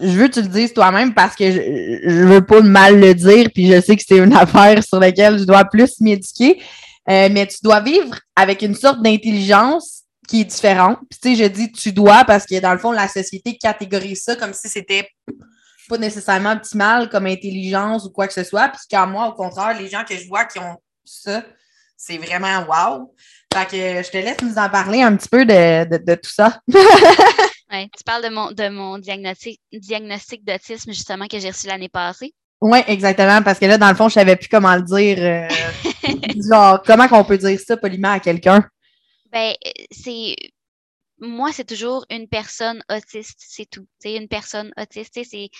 je 0.00 0.08
veux 0.08 0.28
que 0.28 0.34
tu 0.34 0.42
le 0.42 0.48
dises 0.48 0.72
toi-même 0.72 1.14
parce 1.14 1.36
que 1.36 1.50
je, 1.50 1.60
je 2.08 2.24
veux 2.24 2.44
pas 2.44 2.60
mal 2.60 2.98
le 2.98 3.14
dire, 3.14 3.48
puis 3.52 3.70
je 3.70 3.80
sais 3.80 3.96
que 3.96 4.02
c'est 4.06 4.18
une 4.18 4.32
affaire 4.36 4.82
sur 4.82 5.00
laquelle 5.00 5.38
je 5.38 5.44
dois 5.44 5.64
plus 5.64 6.00
m'éduquer. 6.00 6.62
Euh, 7.08 7.28
mais 7.30 7.46
tu 7.46 7.58
dois 7.62 7.80
vivre 7.80 8.18
avec 8.36 8.62
une 8.62 8.74
sorte 8.74 9.02
d'intelligence 9.02 10.02
qui 10.28 10.42
est 10.42 10.44
différente. 10.44 10.98
Puis 11.10 11.18
tu 11.20 11.36
sais, 11.36 11.44
je 11.44 11.48
dis 11.48 11.72
tu 11.72 11.92
dois 11.92 12.24
parce 12.24 12.46
que 12.46 12.60
dans 12.60 12.72
le 12.72 12.78
fond, 12.78 12.92
la 12.92 13.08
société 13.08 13.58
catégorise 13.58 14.22
ça 14.22 14.36
comme 14.36 14.52
si 14.52 14.68
c'était 14.68 15.08
pas 15.90 15.98
nécessairement 15.98 16.52
optimal 16.52 17.08
comme 17.08 17.26
intelligence 17.26 18.04
ou 18.04 18.10
quoi 18.10 18.26
que 18.26 18.32
ce 18.32 18.44
soit. 18.44 18.68
Puis 18.68 18.80
qu'à 18.88 19.06
moi, 19.06 19.26
au 19.26 19.32
contraire, 19.32 19.78
les 19.78 19.88
gens 19.88 20.04
que 20.04 20.16
je 20.16 20.26
vois 20.26 20.44
qui 20.44 20.58
ont 20.58 20.76
ça, 21.04 21.44
c'est 21.96 22.18
vraiment 22.18 22.64
wow. 22.66 23.14
Fait 23.52 23.66
que 23.66 24.02
je 24.06 24.10
te 24.10 24.18
laisse 24.18 24.40
nous 24.42 24.56
en 24.56 24.70
parler 24.70 25.02
un 25.02 25.16
petit 25.16 25.28
peu 25.28 25.44
de, 25.44 26.14
tout 26.14 26.30
ça. 26.30 26.60
ouais, 27.72 27.88
tu 27.96 28.04
parles 28.04 28.22
de 28.22 28.28
mon, 28.28 28.52
de 28.52 28.68
mon 28.68 28.98
diagnostic, 28.98 29.60
diagnostic 29.72 30.44
d'autisme 30.44 30.92
justement 30.92 31.26
que 31.26 31.40
j'ai 31.40 31.50
reçu 31.50 31.66
l'année 31.66 31.88
passée. 31.88 32.32
Oui, 32.60 32.78
exactement, 32.86 33.42
parce 33.42 33.58
que 33.58 33.64
là, 33.64 33.78
dans 33.78 33.88
le 33.88 33.94
fond, 33.94 34.08
je 34.08 34.14
savais 34.14 34.36
plus 34.36 34.48
comment 34.48 34.76
le 34.76 34.82
dire. 34.82 35.18
Euh, 35.18 35.48
genre, 36.50 36.82
comment 36.82 37.08
qu'on 37.08 37.24
peut 37.24 37.38
dire 37.38 37.58
ça 37.58 37.76
poliment 37.76 38.12
à 38.12 38.20
quelqu'un? 38.20 38.64
Ben, 39.32 39.54
c'est. 39.90 40.36
Moi, 41.20 41.52
c'est 41.52 41.64
toujours 41.64 42.04
une 42.10 42.28
personne 42.28 42.82
autiste, 42.90 43.38
c'est 43.38 43.68
tout. 43.68 43.86
C'est 43.98 44.16
une 44.16 44.28
personne 44.28 44.72
autiste, 44.78 45.20
c'est. 45.24 45.50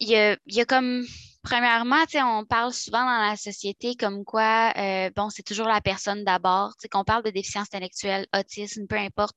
Il 0.00 0.08
y 0.08 0.16
a, 0.16 0.36
il 0.46 0.54
y 0.54 0.60
a 0.60 0.64
comme 0.64 1.04
Premièrement, 1.42 2.04
on 2.14 2.44
parle 2.44 2.74
souvent 2.74 3.04
dans 3.04 3.26
la 3.26 3.36
société 3.36 3.94
comme 3.94 4.24
quoi, 4.24 4.72
euh, 4.76 5.10
bon, 5.16 5.30
c'est 5.30 5.42
toujours 5.42 5.66
la 5.66 5.80
personne 5.80 6.24
d'abord. 6.24 6.74
Qu'on 6.90 7.04
parle 7.04 7.22
de 7.22 7.30
déficience 7.30 7.68
intellectuelle, 7.72 8.26
autisme, 8.36 8.86
peu 8.86 8.96
importe, 8.96 9.34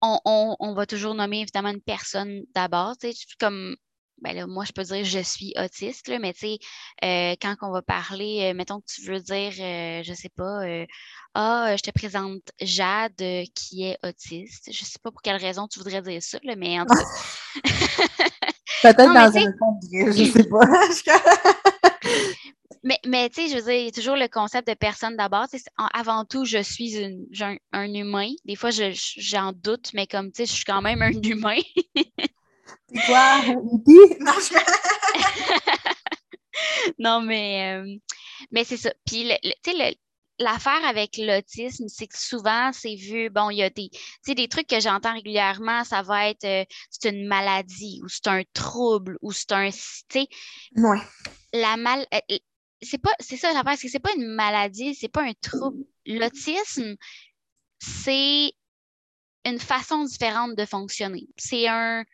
on, 0.00 0.72
va 0.74 0.86
toujours 0.86 1.14
nommer 1.14 1.40
évidemment 1.40 1.68
une 1.70 1.82
personne 1.82 2.44
d'abord. 2.54 2.94
Comme 3.38 3.76
ben 4.20 4.34
là, 4.34 4.46
moi, 4.46 4.64
je 4.64 4.72
peux 4.72 4.82
dire 4.82 5.04
je 5.04 5.20
suis 5.20 5.52
autiste, 5.56 6.08
là, 6.08 6.18
mais 6.18 6.32
tu 6.32 6.40
sais, 6.40 6.58
euh, 7.04 7.34
quand 7.40 7.54
on 7.62 7.70
va 7.70 7.82
parler, 7.82 8.50
euh, 8.50 8.54
mettons 8.54 8.80
que 8.80 8.86
tu 8.86 9.02
veux 9.02 9.20
dire, 9.20 9.50
je 9.52 10.12
sais 10.14 10.28
pas, 10.28 10.62
ah, 11.34 11.74
je 11.76 11.82
te 11.82 11.90
présente 11.90 12.50
Jade 12.60 13.22
qui 13.54 13.84
est 13.84 13.98
autiste. 14.04 14.70
Je 14.72 14.84
sais 14.84 14.98
pas 15.02 15.10
pour 15.10 15.22
quelle 15.22 15.36
raison 15.36 15.68
tu 15.68 15.78
voudrais 15.78 16.02
dire 16.02 16.22
ça, 16.22 16.38
là, 16.42 16.56
mais 16.56 16.80
en 16.80 16.86
tout 16.86 16.94
cas. 17.64 18.30
Peut-être 18.82 19.12
dans 19.12 19.36
un 19.36 19.52
compte 19.52 19.82
je 19.92 20.24
sais 20.32 20.44
pas. 20.44 20.60
mais, 22.82 22.98
mais 23.06 23.28
tu 23.28 23.42
sais, 23.42 23.48
je 23.48 23.56
veux 23.56 23.62
dire, 23.62 23.74
il 23.74 23.84
y 23.86 23.88
a 23.88 23.92
toujours 23.92 24.16
le 24.16 24.28
concept 24.28 24.68
de 24.68 24.74
personne 24.74 25.16
d'abord. 25.16 25.46
Avant 25.92 26.24
tout, 26.24 26.44
je 26.44 26.62
suis 26.62 26.96
une, 26.96 27.26
un, 27.72 27.94
humain. 27.94 28.30
Des 28.44 28.56
fois, 28.56 28.70
j'en 28.70 29.52
doute, 29.52 29.90
mais 29.94 30.06
comme, 30.06 30.32
tu 30.32 30.38
sais, 30.38 30.46
je 30.46 30.52
suis 30.52 30.64
quand 30.64 30.82
même 30.82 31.02
un 31.02 31.12
humain. 31.22 31.60
C'est 32.92 33.06
quoi? 33.06 33.40
Non, 34.20 34.32
non, 36.98 37.20
mais, 37.22 37.78
euh, 37.78 37.96
mais 38.50 38.64
c'est 38.64 38.76
ça. 38.76 38.92
Puis, 39.06 39.30
tu 39.62 39.70
sais, 39.70 39.98
l'affaire 40.40 40.84
avec 40.84 41.16
l'autisme, 41.18 41.86
c'est 41.88 42.06
que 42.06 42.18
souvent, 42.18 42.70
c'est 42.72 42.96
vu, 42.96 43.30
bon, 43.30 43.50
il 43.50 43.58
y 43.58 43.62
a 43.62 43.70
des, 43.70 43.90
des 44.26 44.48
trucs 44.48 44.66
que 44.66 44.80
j'entends 44.80 45.14
régulièrement, 45.14 45.84
ça 45.84 46.02
va 46.02 46.28
être, 46.30 46.44
euh, 46.44 46.64
c'est 46.90 47.10
une 47.10 47.26
maladie 47.26 48.00
ou 48.02 48.08
c'est 48.08 48.26
un 48.26 48.42
trouble 48.52 49.18
ou 49.22 49.32
c'est 49.32 49.52
un, 49.52 49.70
tu 49.70 49.78
sais. 50.12 50.28
Ouais. 50.76 50.98
La 51.52 51.76
mal, 51.76 52.06
euh, 52.14 52.38
c'est 52.82 52.98
pas, 52.98 53.12
c'est 53.20 53.36
ça 53.36 53.52
l'affaire, 53.52 53.76
c'est 53.76 53.86
que 53.86 53.92
c'est 53.92 53.98
pas 54.00 54.14
une 54.16 54.28
maladie, 54.34 54.94
c'est 54.94 55.08
pas 55.08 55.22
un 55.22 55.32
trouble. 55.40 55.84
L'autisme, 56.06 56.96
c'est 57.78 58.52
une 59.44 59.58
façon 59.58 60.04
différente 60.04 60.56
de 60.56 60.64
fonctionner. 60.64 61.28
C'est 61.36 61.68
un, 61.68 62.04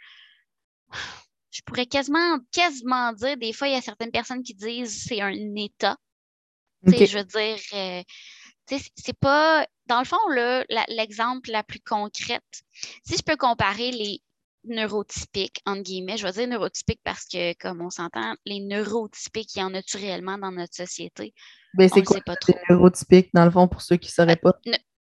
je 1.51 1.63
pourrais 1.65 1.87
quasiment, 1.87 2.39
quasiment 2.53 3.13
dire, 3.13 3.37
des 3.37 3.53
fois, 3.53 3.69
il 3.69 3.75
y 3.75 3.77
a 3.77 3.81
certaines 3.81 4.11
personnes 4.11 4.43
qui 4.43 4.55
disent 4.55 5.05
c'est 5.07 5.21
un 5.21 5.55
état. 5.57 5.97
Je 6.83 7.19
veux 7.19 7.25
dire, 7.25 7.59
euh, 7.75 8.03
c'est 8.69 9.19
pas. 9.19 9.67
Dans 9.87 10.01
le 10.01 10.05
fond, 10.05 10.17
l'exemple 10.89 11.51
la, 11.51 11.63
plus 11.63 11.81
concrète, 11.81 12.43
si 13.05 13.17
je 13.17 13.23
peux 13.23 13.37
comparer 13.37 13.93
les 13.93 14.21
neurotypiques, 14.65 15.61
entre 15.65 15.83
guillemets, 15.83 16.17
je 16.17 16.25
vais 16.25 16.33
dire 16.33 16.49
neurotypiques 16.49 17.01
parce 17.05 17.25
que, 17.25 17.55
comme 17.55 17.81
on 17.81 17.91
s'entend, 17.91 18.35
les 18.45 18.61
neurotypiques, 18.61 19.55
il 19.55 19.61
y 19.61 19.63
en 19.63 19.75
a 19.75 19.81
réellement 19.95 20.39
dans 20.39 20.51
notre 20.51 20.75
société? 20.75 21.33
Ben, 21.75 21.89
c'est 21.89 22.03
quoi 22.03 22.21
pas 22.21 22.37
trop. 22.37 22.55
neurotypiques, 22.69 23.31
dans 23.33 23.45
le 23.45 23.51
fond, 23.51 23.69
pour 23.69 23.81
ceux 23.81 23.97
qui 23.97 24.09
ne 24.09 24.13
sauraient 24.13 24.37
pas? 24.37 24.55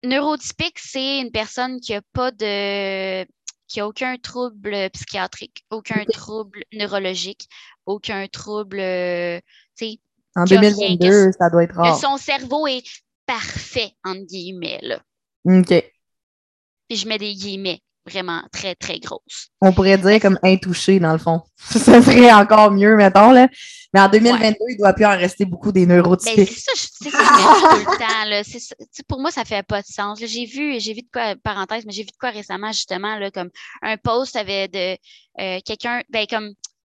neurotypique, 0.03 0.79
c'est 0.79 1.19
une 1.19 1.31
personne 1.31 1.79
qui 1.79 1.93
n'a 1.93 2.01
pas 2.13 2.31
de 2.31 3.25
qui 3.71 3.79
a 3.79 3.87
aucun 3.87 4.17
trouble 4.17 4.89
psychiatrique, 4.91 5.63
aucun 5.69 6.03
trouble 6.03 6.63
neurologique, 6.73 7.47
aucun 7.85 8.27
trouble, 8.27 8.81
euh, 8.81 9.39
tu 9.77 9.85
sais, 9.85 9.99
en 10.35 10.43
2022, 10.43 11.31
ça 11.31 11.49
doit 11.49 11.63
être 11.63 11.75
rare. 11.75 11.97
son 11.97 12.17
cerveau 12.17 12.67
est 12.67 12.83
parfait, 13.25 13.93
entre 14.03 14.25
guillemets. 14.25 14.79
Là. 14.81 15.01
OK. 15.45 15.69
Puis 16.89 16.97
je 16.97 17.07
mets 17.07 17.17
des 17.17 17.33
guillemets 17.33 17.81
vraiment 18.05 18.41
très, 18.51 18.75
très 18.75 18.99
grosses. 18.99 19.49
On 19.61 19.73
pourrait 19.73 19.97
dire 19.97 20.19
comme 20.19 20.39
intouché, 20.43 20.99
dans 20.99 21.13
le 21.13 21.19
fond. 21.19 21.41
ça 21.57 22.01
serait 22.01 22.31
encore 22.31 22.71
mieux, 22.71 22.95
mettons. 22.95 23.31
Là. 23.31 23.47
Mais 23.93 23.99
en 23.99 24.07
2022, 24.07 24.55
il 24.69 24.73
ne 24.73 24.77
doit 24.77 24.93
plus 24.93 25.05
en 25.05 25.17
rester 25.17 25.45
beaucoup 25.45 25.71
des 25.71 25.85
neurotypiques. 25.85 26.37
Ben, 26.37 26.45
c'est 26.47 26.59
ça, 26.59 26.71
c'est 26.75 27.09
ça 27.09 27.17
tout 27.17 27.77
le 27.77 27.97
temps. 27.97 28.29
Là. 28.29 28.41
pour 29.07 29.19
moi, 29.19 29.31
ça 29.31 29.41
ne 29.41 29.45
fait 29.45 29.63
pas 29.63 29.81
de 29.81 29.87
sens. 29.87 30.19
J'ai 30.19 30.45
vu, 30.45 30.79
j'ai 30.79 30.93
vu 30.93 31.01
de 31.01 31.09
quoi, 31.11 31.35
parenthèse, 31.43 31.85
mais 31.85 31.91
j'ai 31.91 32.03
vu 32.03 32.11
de 32.11 32.17
quoi 32.19 32.29
récemment, 32.29 32.71
justement, 32.71 33.17
là, 33.17 33.31
comme 33.31 33.49
un 33.81 33.97
post 33.97 34.35
avait 34.35 34.67
de 34.67 34.97
euh, 35.41 35.59
quelqu'un, 35.65 36.01
ben, 36.09 36.25
comme 36.29 36.53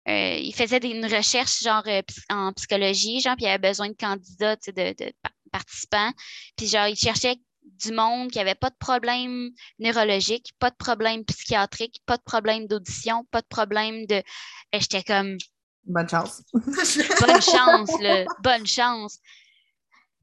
euh, 0.09 0.37
il 0.41 0.53
faisait 0.53 0.79
une 0.79 1.05
recherche 1.05 1.61
genre 1.61 1.83
euh, 1.87 2.01
en 2.29 2.51
psychologie, 2.53 3.21
genre, 3.21 3.35
puis 3.35 3.45
il 3.45 3.49
avait 3.49 3.69
besoin 3.69 3.89
de 3.89 3.95
candidats, 3.95 4.55
de, 4.55 4.71
de, 4.71 5.13
participants. 5.51 6.11
Puis 6.57 6.67
genre, 6.67 6.87
il 6.87 6.95
cherchait 6.95 7.35
du 7.81 7.91
monde 7.91 8.31
qui 8.31 8.37
n'avait 8.37 8.55
pas 8.55 8.69
de 8.69 8.75
problème 8.79 9.49
neurologique, 9.79 10.53
pas 10.59 10.69
de 10.69 10.75
problème 10.75 11.25
psychiatrique, 11.25 12.01
pas 12.05 12.17
de 12.17 12.23
problème 12.23 12.67
d'audition, 12.67 13.25
pas 13.31 13.41
de 13.41 13.47
problème 13.47 14.05
de. 14.05 14.23
Ben, 14.71 14.81
j'étais 14.81 15.03
comme. 15.03 15.37
Bonne 15.85 16.09
chance. 16.09 16.43
bonne 16.53 16.63
chance, 17.41 18.01
là. 18.01 18.25
Bonne 18.43 18.67
chance. 18.67 19.19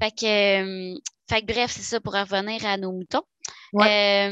Fait 0.01 0.13
que, 0.13 0.95
euh, 0.95 0.99
fait 1.29 1.43
que 1.43 1.53
bref, 1.53 1.73
c'est 1.73 1.83
ça 1.83 2.01
pour 2.01 2.15
revenir 2.15 2.65
à 2.65 2.77
nos 2.77 2.93
moutons. 2.93 3.25
Ouais 3.73 4.31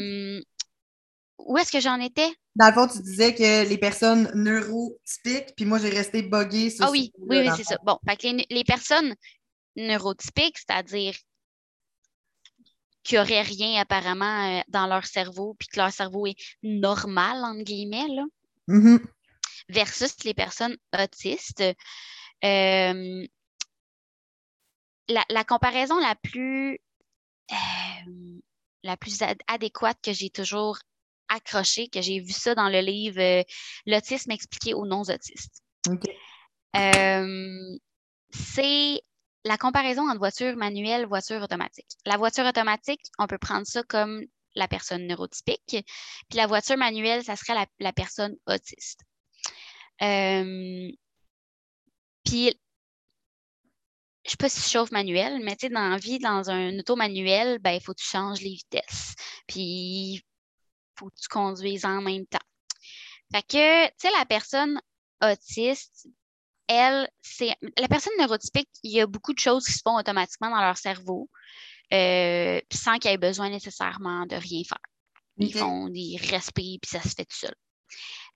où 1.46 1.56
est-ce 1.58 1.72
que 1.72 1.80
j'en 1.80 2.00
étais? 2.00 2.32
Dans 2.54 2.68
le 2.68 2.72
fond, 2.72 2.88
tu 2.88 3.02
disais 3.02 3.34
que 3.34 3.68
les 3.68 3.78
personnes 3.78 4.30
neurotypiques, 4.34 5.54
puis 5.56 5.64
moi, 5.64 5.78
j'ai 5.78 5.90
resté 5.90 6.22
buggée 6.22 6.70
sur 6.70 6.86
Ah 6.86 6.90
oui, 6.90 7.12
oui, 7.18 7.40
oui, 7.40 7.48
c'est 7.56 7.64
ça. 7.64 7.76
Bon, 7.84 7.98
les, 8.50 8.64
personnes 8.64 9.14
neurotypiques, 9.76 10.58
c'est-à-dire 10.58 11.14
qui 13.06 13.14
n'auraient 13.14 13.42
rien 13.42 13.80
apparemment 13.80 14.58
euh, 14.58 14.62
dans 14.66 14.88
leur 14.88 15.06
cerveau, 15.06 15.54
puis 15.58 15.68
que 15.68 15.78
leur 15.78 15.92
cerveau 15.92 16.26
est 16.26 16.36
normal, 16.64 17.38
entre 17.44 17.62
guillemets, 17.62 18.08
là, 18.08 18.24
mm-hmm. 18.68 19.00
versus 19.68 20.24
les 20.24 20.34
personnes 20.34 20.76
autistes. 20.92 21.62
Euh, 22.44 23.26
la, 25.08 25.44
comparaison 25.44 26.00
la 26.00 26.16
plus, 26.16 26.80
euh, 27.52 28.40
la 28.82 28.96
plus 28.96 29.20
adéquate 29.46 29.98
que 30.02 30.12
j'ai 30.12 30.30
toujours 30.30 30.78
accroché, 31.28 31.86
que 31.88 32.02
j'ai 32.02 32.18
vu 32.18 32.32
ça 32.32 32.56
dans 32.56 32.68
le 32.68 32.80
livre 32.80 33.20
euh, 33.20 33.44
L'autisme 33.86 34.32
expliqué 34.32 34.74
aux 34.74 34.84
non-autistes. 34.84 35.62
C'est 38.32 39.00
la 39.46 39.56
comparaison 39.56 40.09
entre 40.09 40.18
voiture 40.18 40.56
manuelle 40.56 41.06
voiture 41.06 41.40
automatique. 41.42 41.87
La 42.04 42.16
voiture 42.16 42.44
automatique, 42.46 43.00
on 43.18 43.26
peut 43.26 43.38
prendre 43.38 43.66
ça 43.66 43.82
comme 43.85 44.24
la 44.54 44.68
personne 44.68 45.06
neurotypique, 45.06 45.85
puis 46.28 46.37
la 46.37 46.46
voiture 46.46 46.76
manuelle, 46.76 47.22
ça 47.24 47.37
serait 47.37 47.66
la, 47.78 47.92
personne 47.92 48.37
autiste. 48.46 49.00
Euh, 50.02 50.90
puis 52.24 52.52
je 54.24 54.30
sais 54.30 54.37
pas 54.37 54.48
si 54.48 54.61
je 54.61 54.68
chauffe 54.68 54.90
manuel, 54.90 55.40
mais 55.44 55.54
tu 55.54 55.66
sais, 55.66 55.72
dans 55.72 55.88
la 55.88 55.98
vie, 55.98 56.18
dans 56.18 56.50
un 56.50 56.78
auto 56.78 56.96
manuel, 56.96 57.61
ben, 57.61 57.72
il 57.72 57.80
faut 57.80 57.94
que 57.94 58.00
tu 58.00 58.09
changes 58.09 58.40
les 58.40 58.50
vitesses. 58.50 59.14
Puis 59.46 60.24
faut 60.98 61.09
que 61.09 61.14
tu 61.14 61.28
conduises 61.28 61.85
en 61.85 62.02
même 62.02 62.26
temps. 62.26 62.38
Fait 63.32 63.42
que, 63.42 63.87
tu 63.87 63.92
sais, 63.98 64.11
la 64.18 64.24
personne 64.26 64.80
autiste, 65.22 66.09
elle, 66.68 67.09
c'est. 67.22 67.55
La 67.79 67.88
personne 67.88 68.12
neurotypique, 68.18 68.68
il 68.83 68.92
y 68.92 69.00
a 69.00 69.07
beaucoup 69.07 69.33
de 69.33 69.38
choses 69.38 69.66
qui 69.66 69.72
se 69.72 69.81
font 69.85 69.96
automatiquement 69.96 70.50
dans 70.50 70.61
leur 70.61 70.76
cerveau, 70.76 71.29
euh, 71.92 72.61
sans 72.72 72.98
qu'il 72.98 73.11
ait 73.11 73.18
besoin 73.18 73.50
nécessairement 73.50 74.26
de 74.26 74.37
rien 74.37 74.62
faire. 74.64 74.79
Ils 75.38 75.52
font 75.52 75.88
des 75.88 76.16
respires, 76.20 76.79
puis 76.81 76.90
ça 76.90 77.02
se 77.02 77.14
fait 77.14 77.24
tout 77.24 77.37
seul. 77.37 77.55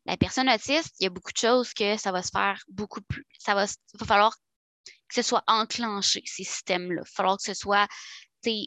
La 0.06 0.16
personne 0.16 0.48
autiste, 0.48 0.94
il 0.98 1.04
y 1.04 1.06
a 1.06 1.10
beaucoup 1.10 1.32
de 1.32 1.38
choses 1.38 1.72
que 1.72 1.96
ça 1.96 2.12
va 2.12 2.22
se 2.22 2.30
faire 2.30 2.62
beaucoup 2.68 3.00
plus. 3.02 3.26
Ça 3.38 3.54
va, 3.54 3.66
va 3.66 4.06
falloir 4.06 4.36
que 4.84 5.14
ce 5.14 5.22
soit 5.22 5.42
enclenché, 5.46 6.22
ces 6.24 6.44
systèmes-là. 6.44 7.00
Il 7.00 7.04
va 7.04 7.04
falloir 7.04 7.36
que 7.36 7.42
ce 7.42 7.54
soit 7.54 7.88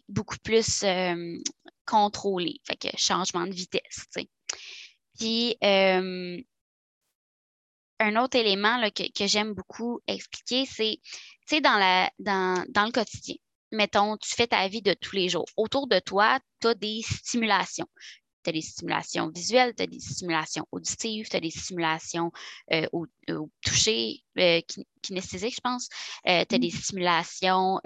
beaucoup 0.07 0.37
plus 0.43 0.83
euh, 0.83 1.37
contrôlé. 1.85 2.59
Fait 2.65 2.75
que 2.75 2.95
changement 2.97 3.47
de 3.47 3.53
vitesse. 3.53 4.05
Puis, 5.17 5.57
euh, 5.63 6.41
un 8.03 8.21
autre 8.21 8.37
élément 8.37 8.79
que, 8.91 9.27
j'aime 9.27 9.53
beaucoup 9.53 10.01
expliquer, 10.07 10.65
c'est, 10.65 10.99
tu 11.47 11.55
sais, 11.55 11.61
dans, 11.61 12.09
dans, 12.19 12.63
dans 12.69 12.85
le 12.85 12.91
quotidien, 12.91 13.35
mettons, 13.73 14.17
tu 14.17 14.33
fais 14.35 14.47
ta 14.47 14.67
vie 14.67 14.81
de 14.81 14.93
tous 14.93 15.15
les 15.15 15.29
jours. 15.29 15.45
Autour 15.57 15.87
de 15.87 15.99
toi, 15.99 16.39
tu 16.61 16.67
as 16.67 16.75
des 16.75 17.01
stimulations. 17.01 17.87
Tu 18.43 18.49
as 18.49 18.53
des 18.53 18.61
stimulations 18.61 19.29
visuelles, 19.29 19.73
tu 19.75 19.83
as 19.83 19.87
des 19.87 19.99
stimulations 19.99 20.67
auditives, 20.71 21.27
tu 21.29 21.35
as 21.35 21.39
des 21.39 21.51
stimulations 21.51 22.31
euh, 22.71 22.85
au, 22.91 23.07
toucher, 23.61 24.23
euh, 24.37 24.61
kinesthésiques, 25.01 25.55
je 25.55 25.61
pense. 25.61 25.87
Euh, 26.27 26.43
tu 26.47 26.55
as 26.55 26.59
des 26.59 26.67
mmh. 26.67 26.81
stimulations, 26.81 27.79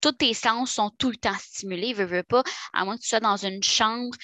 tous 0.00 0.12
tes 0.12 0.34
sens 0.34 0.72
sont 0.72 0.90
tout 0.98 1.10
le 1.10 1.16
temps 1.16 1.36
stimulés, 1.38 1.92
veux, 1.92 2.04
veux 2.04 2.22
pas, 2.22 2.42
à 2.72 2.84
moins 2.84 2.96
que 2.96 3.02
tu 3.02 3.08
sois 3.08 3.20
dans 3.20 3.36
une 3.36 3.62
chambre 3.62 4.16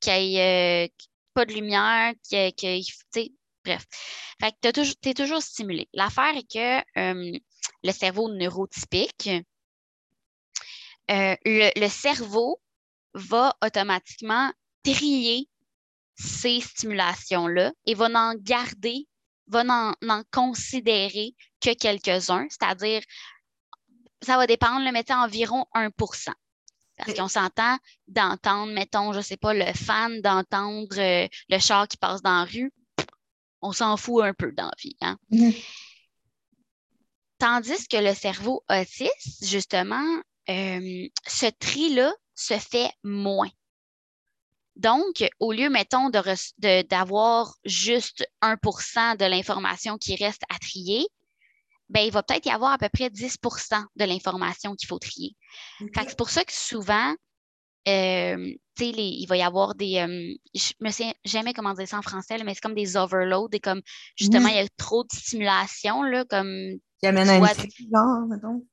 qui 0.00 0.10
ait 0.10 0.92
pas 1.32 1.46
de 1.46 1.54
lumière, 1.54 2.12
qui, 2.22 2.52
qui 2.52 3.34
bref. 3.64 3.84
Fait 4.40 4.52
que 4.52 4.70
tu 4.70 5.08
es 5.08 5.14
toujours 5.14 5.42
stimulé. 5.42 5.88
L'affaire 5.92 6.36
est 6.36 6.50
que 6.50 7.40
le 7.82 7.92
cerveau 7.92 8.28
neurotypique, 8.28 9.30
le, 11.08 11.88
cerveau 11.88 12.60
va 13.14 13.54
automatiquement 13.62 14.50
trier 14.82 15.48
ces 16.16 16.60
stimulations-là 16.60 17.72
et 17.86 17.94
va 17.94 18.08
n'en 18.08 18.34
garder, 18.34 19.06
va 19.46 19.64
n'en 19.64 20.22
considérer 20.32 21.34
que 21.60 21.74
quelques-uns, 21.74 22.46
c'est-à-dire, 22.48 23.02
ça 24.22 24.36
va 24.36 24.46
dépendre, 24.46 24.84
le 24.84 24.92
mettre 24.92 25.12
environ 25.12 25.66
1% 25.74 26.32
parce 26.96 27.14
qu'on 27.14 27.28
s'entend 27.28 27.78
d'entendre, 28.08 28.72
mettons, 28.72 29.12
je 29.12 29.18
ne 29.18 29.22
sais 29.22 29.36
pas, 29.36 29.54
le 29.54 29.72
fan 29.72 30.20
d'entendre 30.20 30.98
euh, 30.98 31.26
le 31.48 31.58
char 31.58 31.88
qui 31.88 31.96
passe 31.96 32.22
dans 32.22 32.38
la 32.38 32.44
rue, 32.44 32.72
on 33.62 33.72
s'en 33.72 33.96
fout 33.96 34.24
un 34.24 34.34
peu 34.34 34.52
dans 34.52 34.66
la 34.66 34.74
vie. 34.78 34.96
Hein? 35.00 35.18
Mm-hmm. 35.30 35.64
Tandis 37.38 37.88
que 37.88 37.96
le 37.96 38.14
cerveau 38.14 38.62
autiste, 38.68 39.44
justement, 39.44 40.22
euh, 40.48 41.08
ce 41.26 41.46
tri-là 41.58 42.12
se 42.34 42.58
fait 42.58 42.90
moins. 43.02 43.50
Donc, 44.76 45.24
au 45.38 45.52
lieu, 45.52 45.68
mettons, 45.68 46.10
d'avoir 46.10 47.54
juste 47.64 48.26
1% 48.42 49.16
de 49.16 49.24
l'information 49.24 49.98
qui 49.98 50.16
reste 50.16 50.42
à 50.48 50.58
trier, 50.58 51.06
ben, 51.88 52.00
il 52.00 52.10
va 52.10 52.22
peut-être 52.22 52.46
y 52.46 52.50
avoir 52.50 52.72
à 52.72 52.78
peu 52.78 52.88
près 52.88 53.08
10% 53.08 53.84
de 53.96 54.04
l'information 54.04 54.74
qu'il 54.74 54.88
faut 54.88 54.98
trier. 54.98 55.36
C'est 55.78 56.16
pour 56.16 56.30
ça 56.30 56.44
que 56.44 56.52
souvent, 56.52 57.14
euh, 57.88 58.54
il 58.80 59.26
va 59.26 59.36
y 59.36 59.42
avoir 59.42 59.74
des. 59.74 59.98
Euh, 59.98 60.34
je 60.54 60.72
me 60.80 60.90
sais 60.90 61.14
jamais 61.24 61.52
comment 61.52 61.74
dire 61.74 61.88
ça 61.88 61.98
en 61.98 62.02
français, 62.02 62.36
mais 62.44 62.54
c'est 62.54 62.60
comme 62.60 62.74
des 62.74 62.96
overloads 62.96 63.50
et 63.52 63.60
comme 63.60 63.82
justement, 64.16 64.48
il 64.48 64.56
y 64.56 64.58
a 64.58 64.68
trop 64.76 65.04
de 65.04 65.12
stimulation, 65.12 66.02
là, 66.02 66.24
comme. 66.24 66.78
Qui 67.00 67.06
amène 67.06 67.28
à 67.28 67.36
une 67.36 67.46
crise, 67.46 67.90
mettons. 68.28 68.64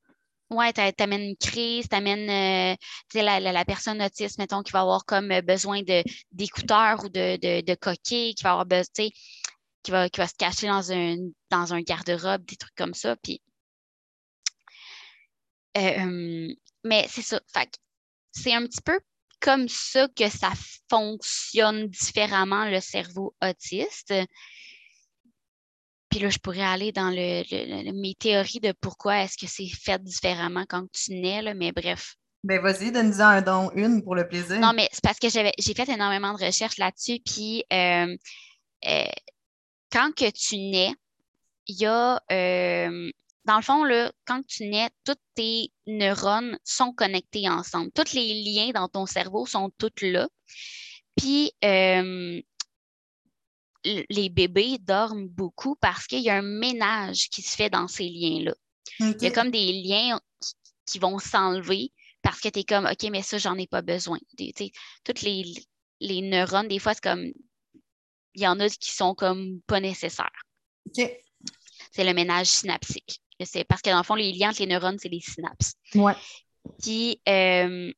Ouais, 0.50 0.74
t'amènes 0.74 1.22
une 1.22 1.38
crise, 1.38 1.88
t'amènes 1.90 2.28
euh, 2.28 2.76
la, 3.14 3.40
la, 3.40 3.52
la, 3.52 3.66
personne 3.66 4.02
autiste, 4.02 4.40
mettons, 4.40 4.64
qui 4.64 4.72
va 4.72 4.82
avoir 4.82 5.06
comme 5.06 5.42
besoin 5.42 5.82
d'écouteurs 6.32 7.04
ou 7.04 7.10
de, 7.10 7.38
de, 7.38 7.62
de, 7.62 7.76
coquilles, 7.76 8.34
qui 8.34 8.44
va 8.44 8.52
avoir 8.52 8.66
besoin, 8.66 9.10
qui 9.84 9.92
va, 9.92 10.10
qui 10.10 10.20
va 10.20 10.28
se 10.28 10.34
cacher 10.36 10.68
dans 10.68 10.92
un, 10.92 11.18
dans 11.52 11.74
un 11.76 11.82
garde-robe, 11.82 12.46
des 12.46 12.56
trucs 12.56 12.74
comme 12.76 12.96
ça. 12.96 13.16
Puis, 13.18 13.44
euh, 15.78 16.48
mais 16.84 17.06
c'est 17.10 17.22
ça. 17.22 17.40
C'est 18.32 18.54
un 18.54 18.66
petit 18.66 18.82
peu 18.82 19.00
comme 19.40 19.68
ça 19.70 20.08
que 20.16 20.30
ça 20.30 20.52
fonctionne 20.90 21.88
différemment 21.88 22.66
le 22.66 22.82
cerveau 22.82 23.36
autiste. 23.42 24.14
Puis 26.10 26.20
là, 26.20 26.30
je 26.30 26.40
pourrais 26.40 26.64
aller 26.64 26.92
dans 26.92 27.12
le, 27.12 27.92
mes 27.92 28.16
théories 28.16 28.60
de 28.60 28.74
pourquoi 28.82 29.24
est-ce 29.24 29.38
que 29.38 29.48
c'est 29.48 29.68
fait 29.68 30.04
différemment 30.04 30.66
quand 30.68 30.86
tu 30.92 31.14
nais, 31.14 31.42
là, 31.42 31.54
mais 31.54 31.72
bref. 31.72 32.16
Ben 32.44 32.62
vas-y, 32.62 32.92
donne-nous 32.92 33.22
un 33.22 33.42
don, 33.42 33.70
une 33.76 34.02
pour 34.02 34.16
le 34.16 34.28
plaisir. 34.28 34.60
Non, 34.60 34.72
mais 34.74 34.88
c'est 34.92 35.04
parce 35.04 35.20
que 35.20 35.28
j'ai 35.30 35.74
fait 35.74 35.90
énormément 35.90 36.34
de 36.34 36.46
recherches 36.46 36.78
là-dessus. 36.78 37.20
Puis 37.24 37.64
euh, 37.72 38.16
euh, 38.88 39.04
quand 39.92 40.16
que 40.16 40.30
tu 40.32 40.58
nais, 40.58 40.94
il 41.68 41.82
y 41.82 41.86
a 41.86 42.22
euh, 42.32 43.12
dans 43.46 43.58
le 43.58 43.64
fond, 43.64 43.84
là, 43.84 44.12
quand 44.26 44.46
tu 44.46 44.68
nais, 44.68 44.90
tous 45.06 45.16
tes 45.34 45.72
neurones 45.88 46.58
sont 46.64 46.94
connectés 46.94 47.50
ensemble. 47.50 47.92
Tous 47.92 48.14
les 48.14 48.44
liens 48.44 48.72
dans 48.72 48.88
ton 48.88 49.06
cerveau 49.06 49.46
sont 49.46 49.72
tous 49.78 50.02
là. 50.02 50.28
Puis, 51.16 51.52
euh, 51.64 52.42
les 53.84 54.30
bébés 54.30 54.78
dorment 54.80 55.28
beaucoup 55.28 55.76
parce 55.78 56.06
qu'il 56.06 56.22
y 56.22 56.30
a 56.30 56.36
un 56.36 56.42
ménage 56.42 57.30
qui 57.30 57.42
se 57.42 57.56
fait 57.56 57.70
dans 57.70 57.88
ces 57.88 58.10
liens-là. 58.10 58.54
Il 59.00 59.22
y 59.22 59.28
a 59.28 59.32
comme 59.32 59.52
des 59.52 59.72
liens 59.72 60.20
qui, 60.86 61.00
vont 61.00 61.20
s'enlever 61.20 61.94
parce 62.22 62.42
que 62.42 62.50
tu 62.50 62.60
es 62.60 62.64
comme, 62.64 62.86
OK, 62.86 63.10
mais 63.10 63.22
ça, 63.22 63.38
j'en 63.38 63.58
ai 63.58 63.68
pas 63.68 63.82
besoin. 63.82 64.20
Toutes 65.06 65.22
les, 65.22 65.54
les 66.02 66.22
neurones, 66.22 66.68
des 66.68 66.80
fois, 66.80 66.94
c'est 66.94 67.04
comme, 67.04 67.32
il 68.34 68.42
y 68.42 68.48
en 68.48 68.60
a 68.60 68.70
qui 68.70 68.92
sont 68.92 69.16
comme 69.16 69.62
pas 69.68 69.80
nécessaires. 69.80 70.44
C'est 70.94 72.04
le 72.04 72.14
ménage 72.14 72.48
synaptique. 72.48 73.22
C'est 73.44 73.64
parce 73.64 73.82
que 73.82 73.90
dans 73.90 73.98
le 73.98 74.04
fond, 74.04 74.16
les 74.16 74.34
liens 74.34 74.50
entre 74.50 74.60
les 74.60 74.68
neurones, 74.68 74.98
c'est 75.00 75.10
les 75.10 75.22
synapses. 75.22 75.74
Ouais. 75.96 76.14
Puis 76.82 77.22
euh, 77.28 77.92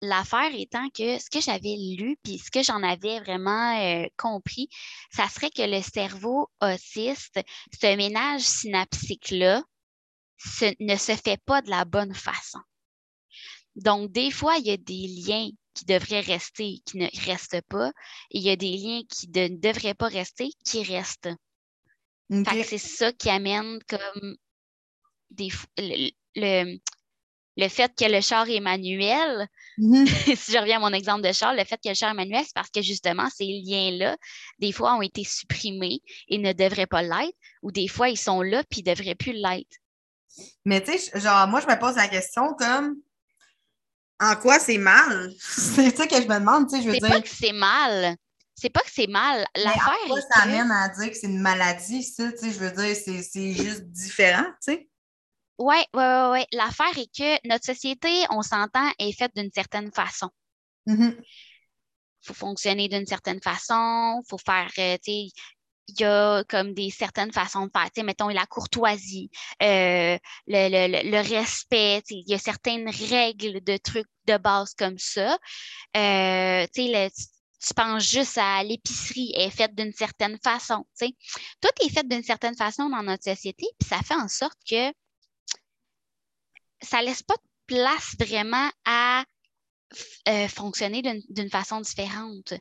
l'affaire 0.00 0.50
étant 0.54 0.88
que 0.90 1.18
ce 1.18 1.30
que 1.30 1.40
j'avais 1.40 1.76
lu, 1.98 2.16
puis 2.22 2.38
ce 2.38 2.50
que 2.50 2.62
j'en 2.62 2.82
avais 2.82 3.20
vraiment 3.20 3.80
euh, 3.80 4.06
compris, 4.16 4.68
ça 5.10 5.28
serait 5.28 5.50
que 5.50 5.62
le 5.62 5.82
cerveau 5.82 6.48
autiste, 6.62 7.40
ce 7.72 7.96
ménage 7.96 8.42
synaptique-là, 8.42 9.62
ne 10.80 10.96
se 10.96 11.16
fait 11.16 11.40
pas 11.44 11.62
de 11.62 11.70
la 11.70 11.84
bonne 11.84 12.14
façon. 12.14 12.60
Donc, 13.74 14.12
des 14.12 14.30
fois, 14.30 14.56
il 14.58 14.66
y 14.66 14.70
a 14.70 14.76
des 14.76 15.06
liens 15.06 15.50
qui 15.74 15.84
devraient 15.84 16.20
rester, 16.20 16.80
qui 16.86 16.96
ne 16.96 17.08
restent 17.26 17.62
pas, 17.68 17.88
et 18.30 18.38
il 18.38 18.42
y 18.42 18.50
a 18.50 18.56
des 18.56 18.76
liens 18.76 19.02
qui 19.08 19.28
ne 19.28 19.48
devraient 19.48 19.94
pas 19.94 20.08
rester, 20.08 20.50
qui 20.64 20.82
restent. 20.82 21.28
c'est 22.30 22.78
ça 22.78 23.12
qui 23.12 23.28
amène 23.28 23.78
comme 23.88 24.36
le, 25.30 26.78
le, 27.56 27.68
fait 27.68 27.92
que 27.94 28.04
le 28.04 28.20
char 28.20 28.48
est 28.48 28.60
manuel, 28.60 29.48
mm-hmm. 29.78 30.06
si 30.36 30.52
je 30.52 30.58
reviens 30.58 30.76
à 30.76 30.80
mon 30.80 30.92
exemple 30.92 31.26
de 31.26 31.32
char, 31.32 31.54
le 31.54 31.64
fait 31.64 31.78
que 31.82 31.88
le 31.88 31.94
char 31.94 32.10
est 32.10 32.14
manuel, 32.14 32.44
c'est 32.44 32.54
parce 32.54 32.70
que 32.70 32.82
justement, 32.82 33.28
ces 33.34 33.46
liens-là, 33.46 34.16
des 34.58 34.72
fois, 34.72 34.94
ont 34.94 35.02
été 35.02 35.24
supprimés 35.24 36.00
et 36.28 36.38
ne 36.38 36.52
devraient 36.52 36.86
pas 36.86 37.02
l'être, 37.02 37.36
ou 37.62 37.72
des 37.72 37.88
fois, 37.88 38.08
ils 38.08 38.18
sont 38.18 38.42
là 38.42 38.62
puis 38.70 38.82
ne 38.84 38.94
devraient 38.94 39.14
plus 39.14 39.32
l'être. 39.32 39.76
Mais 40.64 40.82
tu 40.82 40.98
sais, 40.98 41.18
genre, 41.18 41.46
moi, 41.48 41.60
je 41.60 41.66
me 41.66 41.78
pose 41.78 41.96
la 41.96 42.08
question 42.08 42.54
comme 42.54 42.96
en 44.20 44.36
quoi 44.36 44.58
c'est 44.58 44.78
mal? 44.78 45.32
c'est 45.40 45.96
ça 45.96 46.06
que 46.06 46.16
je 46.16 46.26
me 46.26 46.38
demande, 46.38 46.68
tu 46.68 46.76
sais, 46.76 46.82
je 46.82 46.88
veux 46.88 46.92
dire. 46.92 47.02
C'est 47.02 47.12
pas 47.12 47.20
que 47.20 47.28
c'est 47.28 47.52
mal. 47.52 48.16
C'est 48.54 48.70
pas 48.70 48.80
que 48.80 48.90
c'est 48.90 49.06
mal. 49.06 49.46
L'affaire. 49.54 50.22
Ça 50.32 50.42
amène 50.42 50.70
à 50.70 50.88
dire 50.88 51.10
que 51.10 51.16
c'est 51.16 51.26
une 51.26 51.40
maladie, 51.40 52.02
ça, 52.02 52.32
tu 52.32 52.38
sais, 52.38 52.52
je 52.52 52.58
veux 52.58 52.70
dire, 52.70 52.96
c'est 52.96 53.52
juste 53.52 53.84
différent, 53.84 54.44
tu 54.62 54.72
sais. 54.72 54.88
Oui, 55.58 55.76
oui, 55.94 56.02
oui. 56.02 56.30
Ouais. 56.30 56.46
L'affaire 56.52 56.96
est 56.98 57.14
que 57.16 57.48
notre 57.48 57.64
société, 57.64 58.08
on 58.30 58.42
s'entend, 58.42 58.90
est 58.98 59.12
faite 59.12 59.32
d'une 59.34 59.50
certaine 59.52 59.90
façon. 59.92 60.28
Il 60.86 60.94
mm-hmm. 60.94 61.16
faut 62.22 62.34
fonctionner 62.34 62.88
d'une 62.88 63.06
certaine 63.06 63.40
façon, 63.40 64.20
il 64.22 64.28
faut 64.28 64.38
faire, 64.38 64.70
euh, 64.78 64.96
tu 65.02 65.12
sais, 65.12 65.28
il 65.88 66.00
y 66.00 66.04
a 66.04 66.42
comme 66.48 66.74
des 66.74 66.90
certaines 66.90 67.32
façons 67.32 67.66
de 67.66 67.70
faire. 67.72 67.86
Tu 67.86 68.00
sais, 68.00 68.02
mettons 68.02 68.28
la 68.28 68.46
courtoisie, 68.46 69.30
euh, 69.62 70.18
le, 70.46 70.68
le, 70.68 71.10
le, 71.10 71.36
respect, 71.36 72.02
tu 72.06 72.14
sais, 72.14 72.20
il 72.26 72.30
y 72.30 72.34
a 72.34 72.38
certaines 72.38 72.88
règles 72.88 73.62
de 73.62 73.76
trucs 73.76 74.08
de 74.26 74.36
base 74.36 74.74
comme 74.74 74.98
ça. 74.98 75.38
Euh, 75.96 76.66
tu 76.74 76.86
sais, 76.86 77.10
tu 77.66 77.74
penses 77.74 78.08
juste 78.08 78.38
à 78.38 78.62
l'épicerie, 78.62 79.32
est 79.34 79.50
faite 79.50 79.74
d'une 79.74 79.92
certaine 79.92 80.38
façon. 80.42 80.86
Tu 80.98 81.06
sais. 81.06 81.12
Tout 81.60 81.84
est 81.84 81.90
fait 81.90 82.06
d'une 82.06 82.22
certaine 82.22 82.56
façon 82.56 82.88
dans 82.90 83.02
notre 83.02 83.24
société, 83.24 83.66
puis 83.78 83.88
ça 83.88 84.02
fait 84.02 84.14
en 84.14 84.28
sorte 84.28 84.58
que 84.68 84.92
ça 86.82 87.02
laisse 87.02 87.22
pas 87.22 87.36
de 87.36 87.74
place 87.74 88.14
vraiment 88.18 88.70
à 88.84 89.24
euh, 90.28 90.48
fonctionner 90.48 91.02
d'une 91.28 91.50
façon 91.50 91.80
différente. 91.80 92.54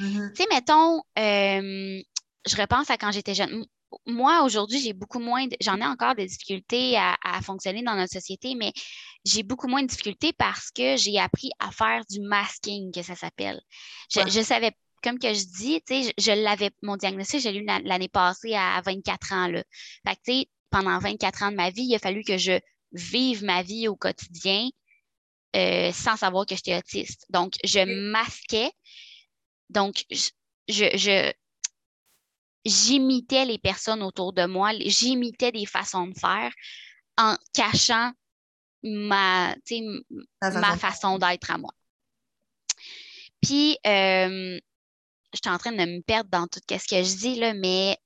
Mm-hmm. 0.00 0.32
Tu 0.32 0.42
sais, 0.42 0.48
mettons, 0.50 1.02
euh, 1.18 2.02
je 2.46 2.56
repense 2.56 2.90
à 2.90 2.96
quand 2.96 3.12
j'étais 3.12 3.34
jeune. 3.34 3.64
Moi, 4.06 4.42
aujourd'hui, 4.44 4.80
j'ai 4.80 4.92
beaucoup 4.92 5.18
moins, 5.18 5.46
j'en 5.60 5.76
ai 5.76 5.84
encore 5.84 6.14
des 6.14 6.26
difficultés 6.26 6.96
à, 6.96 7.42
fonctionner 7.42 7.82
dans 7.82 7.96
notre 7.96 8.12
société, 8.12 8.54
mais 8.54 8.72
j'ai 9.24 9.42
beaucoup 9.42 9.66
moins 9.66 9.82
de 9.82 9.88
difficultés 9.88 10.32
parce 10.32 10.70
que 10.70 10.96
j'ai 10.96 11.18
appris 11.18 11.50
à 11.58 11.70
faire 11.70 12.02
du 12.08 12.20
masking, 12.20 12.92
que 12.92 13.02
ça 13.02 13.16
s'appelle. 13.16 13.60
Je, 14.14 14.42
savais, 14.42 14.72
comme 15.02 15.18
que 15.18 15.34
je 15.34 15.44
dis, 15.44 15.82
tu 15.86 16.02
sais, 16.02 16.14
je, 16.16 16.30
l'avais, 16.30 16.70
mon 16.82 16.96
diagnostic, 16.96 17.40
j'ai 17.40 17.52
lu 17.52 17.64
l'année 17.64 18.08
passée 18.08 18.54
à 18.54 18.80
24 18.86 19.32
ans, 19.32 19.48
là. 19.48 19.64
Fait 20.06 20.14
que, 20.14 20.20
tu 20.24 20.32
sais, 20.32 20.48
pendant 20.70 20.98
24 20.98 21.42
ans 21.42 21.50
de 21.50 21.56
ma 21.56 21.70
vie, 21.70 21.82
il 21.82 21.94
a 21.94 21.98
fallu 21.98 22.22
que 22.22 22.38
je 22.38 22.60
vivre 22.92 23.44
ma 23.44 23.62
vie 23.62 23.88
au 23.88 23.96
quotidien 23.96 24.68
euh, 25.56 25.92
sans 25.92 26.16
savoir 26.16 26.46
que 26.46 26.54
j'étais 26.54 26.76
autiste. 26.76 27.26
Donc, 27.30 27.54
je 27.64 27.80
masquais. 28.10 28.70
Donc, 29.68 30.04
je, 30.68 31.32
j'imitais 32.64 33.44
les 33.44 33.58
personnes 33.58 34.02
autour 34.02 34.32
de 34.32 34.44
moi, 34.46 34.72
j'imitais 34.78 35.52
des 35.52 35.66
façons 35.66 36.06
de 36.06 36.18
faire 36.18 36.52
en 37.16 37.36
cachant 37.52 38.12
ma, 38.82 39.54
ma 40.42 40.76
façon 40.76 41.18
d'être 41.18 41.50
à 41.50 41.58
moi. 41.58 41.72
Puis, 43.42 43.78
euh, 43.86 44.58
je 45.32 45.38
suis 45.42 45.50
en 45.50 45.58
train 45.58 45.72
de 45.72 45.78
me 45.78 46.00
perdre 46.02 46.30
dans 46.30 46.46
tout 46.46 46.60
ce 46.68 46.86
que 46.86 47.02
je 47.02 47.16
dis, 47.16 47.36
là, 47.36 47.54
mais. 47.54 47.96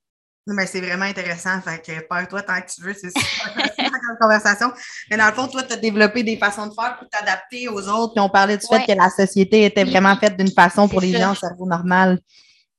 Mais 0.46 0.66
c'est 0.66 0.80
vraiment 0.80 1.06
intéressant. 1.06 1.60
Fait 1.62 1.80
que 1.80 2.06
perds-toi 2.06 2.42
tant 2.42 2.60
que 2.60 2.70
tu 2.70 2.82
veux, 2.82 2.94
c'est 2.94 3.10
super 3.16 3.54
comme 3.54 4.16
conversation. 4.20 4.70
Mais 5.10 5.16
dans 5.16 5.26
le 5.26 5.32
fond, 5.32 5.48
toi, 5.48 5.62
tu 5.62 5.72
as 5.72 5.76
développé 5.76 6.22
des 6.22 6.36
façons 6.36 6.66
de 6.66 6.74
faire 6.74 6.98
pour 6.98 7.08
t'adapter 7.08 7.68
aux 7.68 7.88
autres. 7.88 8.12
Puis 8.12 8.20
on 8.20 8.28
parlait 8.28 8.58
du 8.58 8.66
fait 8.66 8.84
que 8.84 8.92
la 8.92 9.08
société 9.08 9.64
était 9.64 9.84
vraiment 9.84 10.16
faite 10.16 10.36
d'une 10.36 10.50
façon 10.50 10.88
pour 10.88 11.00
les 11.00 11.12
gens 11.12 11.32
au 11.32 11.34
cerveau 11.34 11.66
normal. 11.66 12.20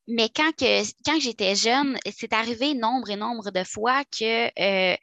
Mais 0.07 0.29
quand, 0.29 0.51
que, 0.55 0.83
quand 1.03 1.19
j'étais 1.19 1.55
jeune, 1.55 1.97
c'est 2.15 2.33
arrivé 2.33 2.75
nombre 2.75 3.09
et 3.09 3.15
nombre 3.15 3.49
de 3.49 3.63
fois 3.63 4.03
que 4.05 4.45
euh, 4.59 4.95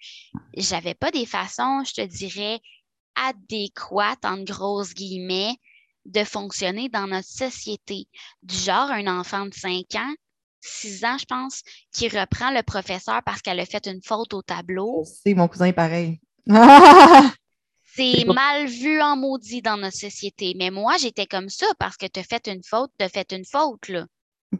j'avais 0.56 0.94
pas 0.94 1.10
des 1.10 1.26
façons, 1.26 1.82
je 1.84 1.94
te 1.94 2.06
dirais, 2.06 2.60
adéquates, 3.16 4.24
en 4.24 4.38
grosses 4.44 4.94
guillemets, 4.94 5.56
de 6.04 6.22
fonctionner 6.22 6.88
dans 6.88 7.08
notre 7.08 7.28
société. 7.28 8.06
Du 8.42 8.54
genre, 8.54 8.90
un 8.90 9.06
enfant 9.18 9.46
de 9.46 9.54
5 9.54 9.84
ans, 9.96 10.14
6 10.62 11.04
ans, 11.04 11.18
je 11.18 11.26
pense, 11.26 11.62
qui 11.92 12.08
reprend 12.08 12.50
le 12.50 12.62
professeur 12.62 13.22
parce 13.24 13.42
qu'elle 13.42 13.60
a 13.60 13.66
fait 13.66 13.86
une 13.86 14.00
faute 14.02 14.32
au 14.32 14.42
tableau. 14.42 15.04
C'est 15.04 15.34
mon 15.34 15.48
cousin 15.48 15.72
pareil. 15.72 16.20
C'est 17.94 18.24
mal 18.24 18.66
vu 18.66 19.02
en 19.02 19.16
maudit 19.16 19.60
dans 19.60 19.76
notre 19.76 19.96
société. 19.96 20.54
Mais 20.56 20.70
moi, 20.70 20.96
j'étais 20.98 21.26
comme 21.26 21.50
ça 21.50 21.66
parce 21.78 21.98
que 21.98 22.06
tu 22.06 22.20
as 22.20 22.22
fait 22.22 22.48
une 22.48 22.62
faute, 22.64 22.90
tu 22.98 23.04
as 23.04 23.10
fait 23.10 23.30
une 23.32 23.44
faute, 23.44 23.88
là. 23.88 24.06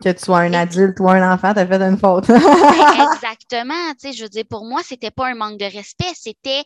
Que 0.02 0.10
tu 0.10 0.24
sois 0.24 0.40
un 0.40 0.52
adulte 0.52 1.00
ou 1.00 1.08
un 1.08 1.32
enfant, 1.32 1.54
tu 1.54 1.60
as 1.60 1.66
fait 1.66 1.80
une 1.80 1.98
faute. 1.98 2.26
Ben, 2.26 2.36
exactement. 3.14 3.92
Tu 3.92 4.08
sais, 4.08 4.12
je 4.12 4.24
veux 4.24 4.28
dire, 4.28 4.44
pour 4.48 4.66
moi, 4.66 4.82
c'était 4.84 5.10
pas 5.10 5.28
un 5.28 5.34
manque 5.34 5.58
de 5.58 5.64
respect, 5.64 6.12
c'était 6.14 6.62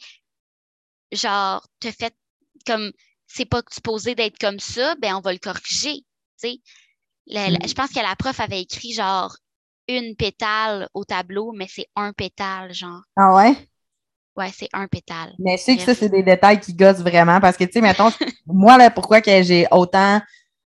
genre, 1.12 1.64
te 1.80 1.90
fait 1.90 2.14
comme 2.66 2.90
c'est 3.26 3.44
pas 3.44 3.62
supposé 3.70 4.14
d'être 4.14 4.38
comme 4.38 4.58
ça, 4.58 4.94
ben 4.96 5.14
on 5.14 5.20
va 5.20 5.32
le 5.32 5.38
corriger. 5.38 6.04
Mm. 7.28 7.56
je 7.66 7.74
pense 7.74 7.90
que 7.90 8.00
la 8.00 8.14
prof 8.16 8.38
avait 8.40 8.60
écrit 8.60 8.92
genre 8.92 9.36
une 9.88 10.16
pétale 10.16 10.88
au 10.94 11.04
tableau, 11.04 11.52
mais 11.56 11.66
c'est 11.68 11.86
un 11.94 12.12
pétale, 12.12 12.72
genre. 12.72 13.02
Ah 13.16 13.34
ouais? 13.34 13.54
Ouais, 14.36 14.50
c'est 14.52 14.68
un 14.72 14.86
pétale. 14.86 15.32
Mais 15.38 15.56
je 15.56 15.62
sais 15.62 15.76
que 15.76 15.82
ça, 15.82 15.94
c'est 15.94 16.08
des 16.08 16.22
détails 16.22 16.60
qui 16.60 16.74
gossent 16.74 17.00
vraiment 17.00 17.40
parce 17.40 17.56
que, 17.56 17.64
tu 17.64 17.72
sais, 17.72 17.80
mettons, 17.80 18.10
moi, 18.46 18.76
là, 18.76 18.90
pourquoi 18.90 19.20
que 19.20 19.42
j'ai 19.42 19.66
autant 19.70 20.20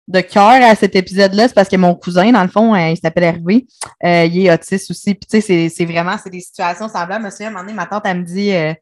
de 0.09 0.21
cœur 0.21 0.63
à 0.63 0.75
cet 0.75 0.97
épisode-là, 0.97 1.47
c'est 1.47 1.55
parce 1.55 1.69
que 1.69 1.77
mon 1.77 1.95
cousin, 1.95 2.33
dans 2.33 2.43
le 2.43 2.49
fond, 2.49 2.75
euh, 2.75 2.91
il 2.91 2.97
s'appelle 2.97 3.25
Hervé, 3.25 3.67
euh, 4.05 4.25
il 4.25 4.47
est 4.47 4.53
autiste 4.53 4.91
aussi. 4.91 5.15
Puis, 5.15 5.29
tu 5.31 5.41
sais, 5.41 5.69
c'est 5.69 5.85
vraiment, 5.85 6.17
c'est 6.23 6.31
des 6.31 6.41
situations 6.41 6.89
semblables. 6.89 7.23
Je 7.23 7.27
me 7.27 7.31
souviens, 7.31 7.47
à 7.47 7.51
un 7.51 7.53
moment 7.53 7.65
donné, 7.65 7.75
ma 7.75 7.87
tante, 7.87 8.03
elle 8.05 8.21
me 8.21 8.25
dit, 8.25 8.53
euh, 8.53 8.75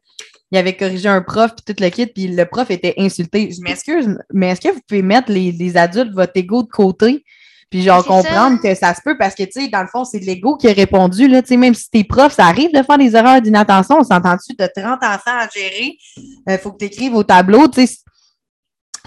il 0.51 0.57
avait 0.57 0.75
corrigé 0.75 1.07
un 1.07 1.21
prof, 1.21 1.51
puis 1.55 1.73
tout 1.73 1.81
le 1.81 1.89
kit, 1.89 2.07
puis 2.07 2.27
le 2.27 2.45
prof 2.45 2.69
était 2.71 2.95
insulté. 2.97 3.51
Je 3.51 3.61
m'excuse, 3.61 4.17
mais 4.33 4.49
est-ce 4.49 4.61
que 4.61 4.73
vous 4.73 4.81
pouvez 4.87 5.01
mettre 5.01 5.31
les, 5.31 5.77
adultes, 5.77 6.13
votre 6.13 6.33
ego 6.35 6.63
de 6.63 6.69
côté? 6.69 7.23
Puis 7.71 7.83
genre 7.83 8.05
comprendre 8.05 8.61
que 8.61 8.75
ça 8.75 8.93
se 8.93 8.99
peut 9.03 9.17
parce 9.17 9.33
que, 9.33 9.43
tu 9.43 9.61
sais, 9.61 9.67
dans 9.69 9.81
le 9.81 9.87
fond, 9.87 10.03
c'est 10.03 10.19
l'ego 10.19 10.57
qui 10.57 10.67
a 10.67 10.73
répondu, 10.73 11.29
là, 11.29 11.41
tu 11.41 11.47
sais, 11.47 11.57
même 11.57 11.73
si 11.73 11.89
t'es 11.89 12.03
prof, 12.03 12.33
ça 12.33 12.45
arrive 12.45 12.71
de 12.73 12.83
faire 12.83 12.97
des 12.97 13.15
erreurs 13.15 13.41
d'inattention, 13.41 13.97
on 13.99 14.03
s'entend-tu, 14.03 14.55
de 14.55 14.69
30 14.75 15.01
enfants 15.01 15.37
à 15.39 15.47
gérer, 15.47 15.97
il 16.17 16.57
faut 16.57 16.73
que 16.73 16.79
tu 16.79 16.85
écrives 16.85 17.15
au 17.15 17.23
tableau, 17.23 17.69
tu 17.69 17.87
sais, 17.87 17.97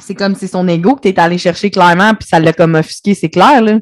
c'est 0.03 0.15
comme 0.15 0.35
si 0.35 0.49
son 0.49 0.67
ego 0.67 0.97
que 0.97 1.03
tu 1.03 1.09
es 1.09 1.21
allé 1.21 1.37
chercher 1.37 1.71
clairement, 1.71 2.15
puis 2.15 2.27
ça 2.27 2.41
l'a 2.41 2.55
comme 2.55 2.75
offusqué, 2.75 3.15
c'est 3.15 3.29
clair, 3.29 3.61
là. 3.61 3.79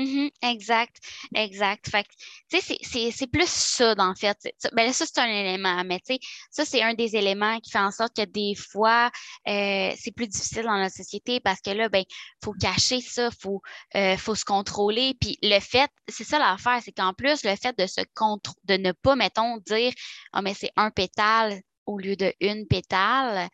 Mm-hmm, 0.00 0.30
exact, 0.42 0.96
exact. 1.34 1.90
Fait 1.90 2.06
tu 2.48 2.60
sais, 2.60 3.10
c'est 3.12 3.26
plus 3.26 3.50
ça, 3.50 3.94
en 3.98 4.14
fait. 4.14 4.38
Ben 4.72 4.86
là, 4.86 4.92
ça, 4.94 5.04
c'est 5.04 5.20
un 5.20 5.26
élément, 5.26 5.84
mais 5.84 6.00
tu 6.00 6.16
ça, 6.50 6.64
c'est 6.64 6.82
un 6.82 6.94
des 6.94 7.16
éléments 7.16 7.60
qui 7.60 7.70
fait 7.70 7.78
en 7.78 7.90
sorte 7.90 8.16
que 8.16 8.24
des 8.24 8.54
fois, 8.54 9.10
euh, 9.46 9.92
c'est 9.98 10.12
plus 10.12 10.26
difficile 10.26 10.62
dans 10.62 10.76
la 10.76 10.88
société 10.88 11.40
parce 11.40 11.60
que 11.60 11.70
là, 11.70 11.90
ben, 11.90 12.04
faut 12.42 12.54
cacher 12.54 13.02
ça, 13.02 13.28
faut, 13.42 13.60
euh, 13.94 14.16
faut 14.16 14.34
se 14.34 14.44
contrôler. 14.44 15.14
Puis 15.20 15.38
le 15.42 15.60
fait, 15.60 15.90
c'est 16.08 16.24
ça 16.24 16.38
l'affaire, 16.38 16.80
c'est 16.82 16.92
qu'en 16.92 17.12
plus, 17.12 17.44
le 17.44 17.54
fait 17.56 17.76
de 17.78 17.86
se 17.86 18.00
de 18.00 18.74
ne 18.76 18.92
pas, 18.92 19.16
mettons, 19.16 19.58
dire, 19.58 19.92
ah, 20.32 20.38
oh, 20.38 20.42
mais 20.42 20.54
c'est 20.54 20.72
un 20.76 20.90
pétale 20.90 21.60
au 21.84 21.98
lieu 21.98 22.16
de 22.16 22.32
une 22.40 22.66
pétale, 22.66 23.48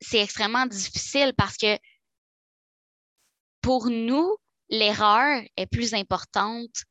c'est 0.00 0.20
extrêmement 0.20 0.66
difficile 0.66 1.34
parce 1.36 1.56
que 1.56 1.76
pour 3.62 3.90
nous, 3.90 4.36
l'erreur 4.70 5.42
est 5.56 5.66
plus 5.66 5.94
importante 5.94 6.84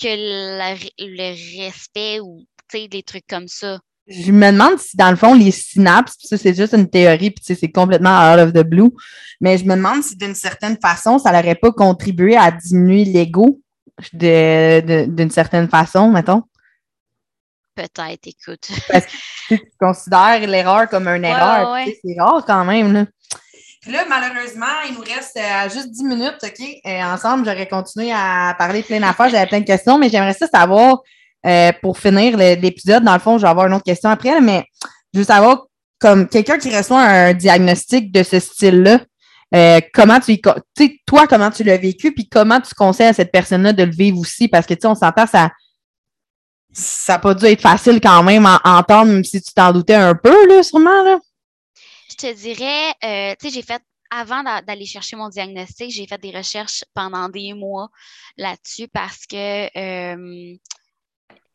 que 0.00 0.08
le 0.08 1.62
respect 1.62 2.20
ou 2.20 2.44
des 2.72 3.02
trucs 3.02 3.26
comme 3.28 3.48
ça. 3.48 3.78
Je 4.08 4.32
me 4.32 4.50
demande 4.50 4.78
si, 4.78 4.96
dans 4.96 5.10
le 5.10 5.16
fond, 5.16 5.34
les 5.34 5.52
synapses, 5.52 6.16
ça, 6.18 6.36
c'est 6.36 6.54
juste 6.54 6.74
une 6.74 6.90
théorie, 6.90 7.30
puis 7.30 7.44
c'est 7.44 7.70
complètement 7.70 8.32
out 8.32 8.40
of 8.40 8.52
the 8.52 8.66
blue, 8.66 8.90
mais 9.40 9.58
je 9.58 9.64
me 9.64 9.76
demande 9.76 10.02
si, 10.02 10.16
d'une 10.16 10.34
certaine 10.34 10.76
façon, 10.82 11.18
ça 11.18 11.30
n'aurait 11.30 11.54
pas 11.54 11.70
contribué 11.70 12.36
à 12.36 12.50
diminuer 12.50 13.04
l'ego 13.04 13.60
d'une 14.12 15.30
certaine 15.30 15.68
façon, 15.68 16.10
mettons. 16.10 16.42
Peut-être, 17.74 18.26
écoute. 18.26 18.68
Parce 18.90 19.06
que 19.06 19.54
tu 19.54 19.72
considères 19.78 20.46
l'erreur 20.46 20.88
comme 20.88 21.06
une 21.06 21.24
erreur. 21.24 21.76
C'est 21.86 22.20
rare 22.20 22.44
quand 22.44 22.64
même. 22.64 22.92
Là. 22.92 23.06
Puis 23.82 23.90
là, 23.90 24.04
malheureusement, 24.08 24.80
il 24.88 24.94
nous 24.94 25.00
reste 25.00 25.36
euh, 25.36 25.68
juste 25.68 25.90
10 25.90 26.04
minutes, 26.04 26.38
OK? 26.40 26.60
Et 26.84 27.02
ensemble, 27.02 27.44
j'aurais 27.44 27.66
continué 27.66 28.12
à 28.12 28.54
parler 28.56 28.84
plein 28.84 29.00
d'affaires. 29.00 29.28
J'avais 29.28 29.48
plein 29.48 29.58
de 29.58 29.66
questions, 29.66 29.98
mais 29.98 30.08
j'aimerais 30.08 30.34
ça 30.34 30.46
savoir, 30.46 31.00
euh, 31.44 31.72
pour 31.82 31.98
finir 31.98 32.36
l'épisode, 32.36 33.02
dans 33.02 33.12
le 33.12 33.18
fond, 33.18 33.38
je 33.38 33.42
vais 33.42 33.48
avoir 33.48 33.66
une 33.66 33.74
autre 33.74 33.84
question 33.84 34.08
après, 34.08 34.40
mais 34.40 34.64
je 35.12 35.18
veux 35.18 35.24
savoir, 35.24 35.64
comme 35.98 36.28
quelqu'un 36.28 36.58
qui 36.58 36.74
reçoit 36.74 37.00
un 37.00 37.34
diagnostic 37.34 38.12
de 38.12 38.22
ce 38.22 38.38
style-là, 38.38 39.00
euh, 39.52 39.80
comment 39.92 40.20
tu 40.20 40.40
toi, 41.04 41.26
comment 41.26 41.50
tu 41.50 41.64
l'as 41.64 41.76
vécu, 41.76 42.12
puis 42.12 42.28
comment 42.28 42.60
tu 42.60 42.74
conseilles 42.74 43.08
à 43.08 43.12
cette 43.12 43.32
personne-là 43.32 43.72
de 43.72 43.82
le 43.82 43.90
vivre 43.90 44.18
aussi? 44.18 44.46
Parce 44.46 44.64
que, 44.64 44.74
tu 44.74 44.82
sais, 44.82 44.86
on 44.86 44.94
s'entend, 44.94 45.26
ça 45.26 45.50
ça 46.72 47.14
n'a 47.14 47.18
pas 47.18 47.34
dû 47.34 47.44
être 47.46 47.60
facile 47.60 48.00
quand 48.00 48.22
même 48.22 48.46
à 48.46 48.60
entendre, 48.64 49.12
même 49.12 49.24
si 49.24 49.42
tu 49.42 49.52
t'en 49.52 49.72
doutais 49.72 49.94
un 49.94 50.14
peu, 50.14 50.46
là, 50.48 50.62
sûrement, 50.62 51.02
là. 51.02 51.18
Je 52.22 52.28
te 52.28 52.34
dirais, 52.34 52.94
euh, 53.02 53.34
tu 53.40 53.48
sais, 53.48 53.54
j'ai 53.54 53.62
fait, 53.62 53.82
avant 54.10 54.44
d'aller 54.44 54.86
chercher 54.86 55.16
mon 55.16 55.28
diagnostic, 55.28 55.90
j'ai 55.90 56.06
fait 56.06 56.20
des 56.20 56.30
recherches 56.30 56.84
pendant 56.94 57.28
des 57.28 57.52
mois 57.52 57.88
là-dessus 58.36 58.86
parce 58.86 59.26
que 59.26 59.66
euh, 59.76 60.56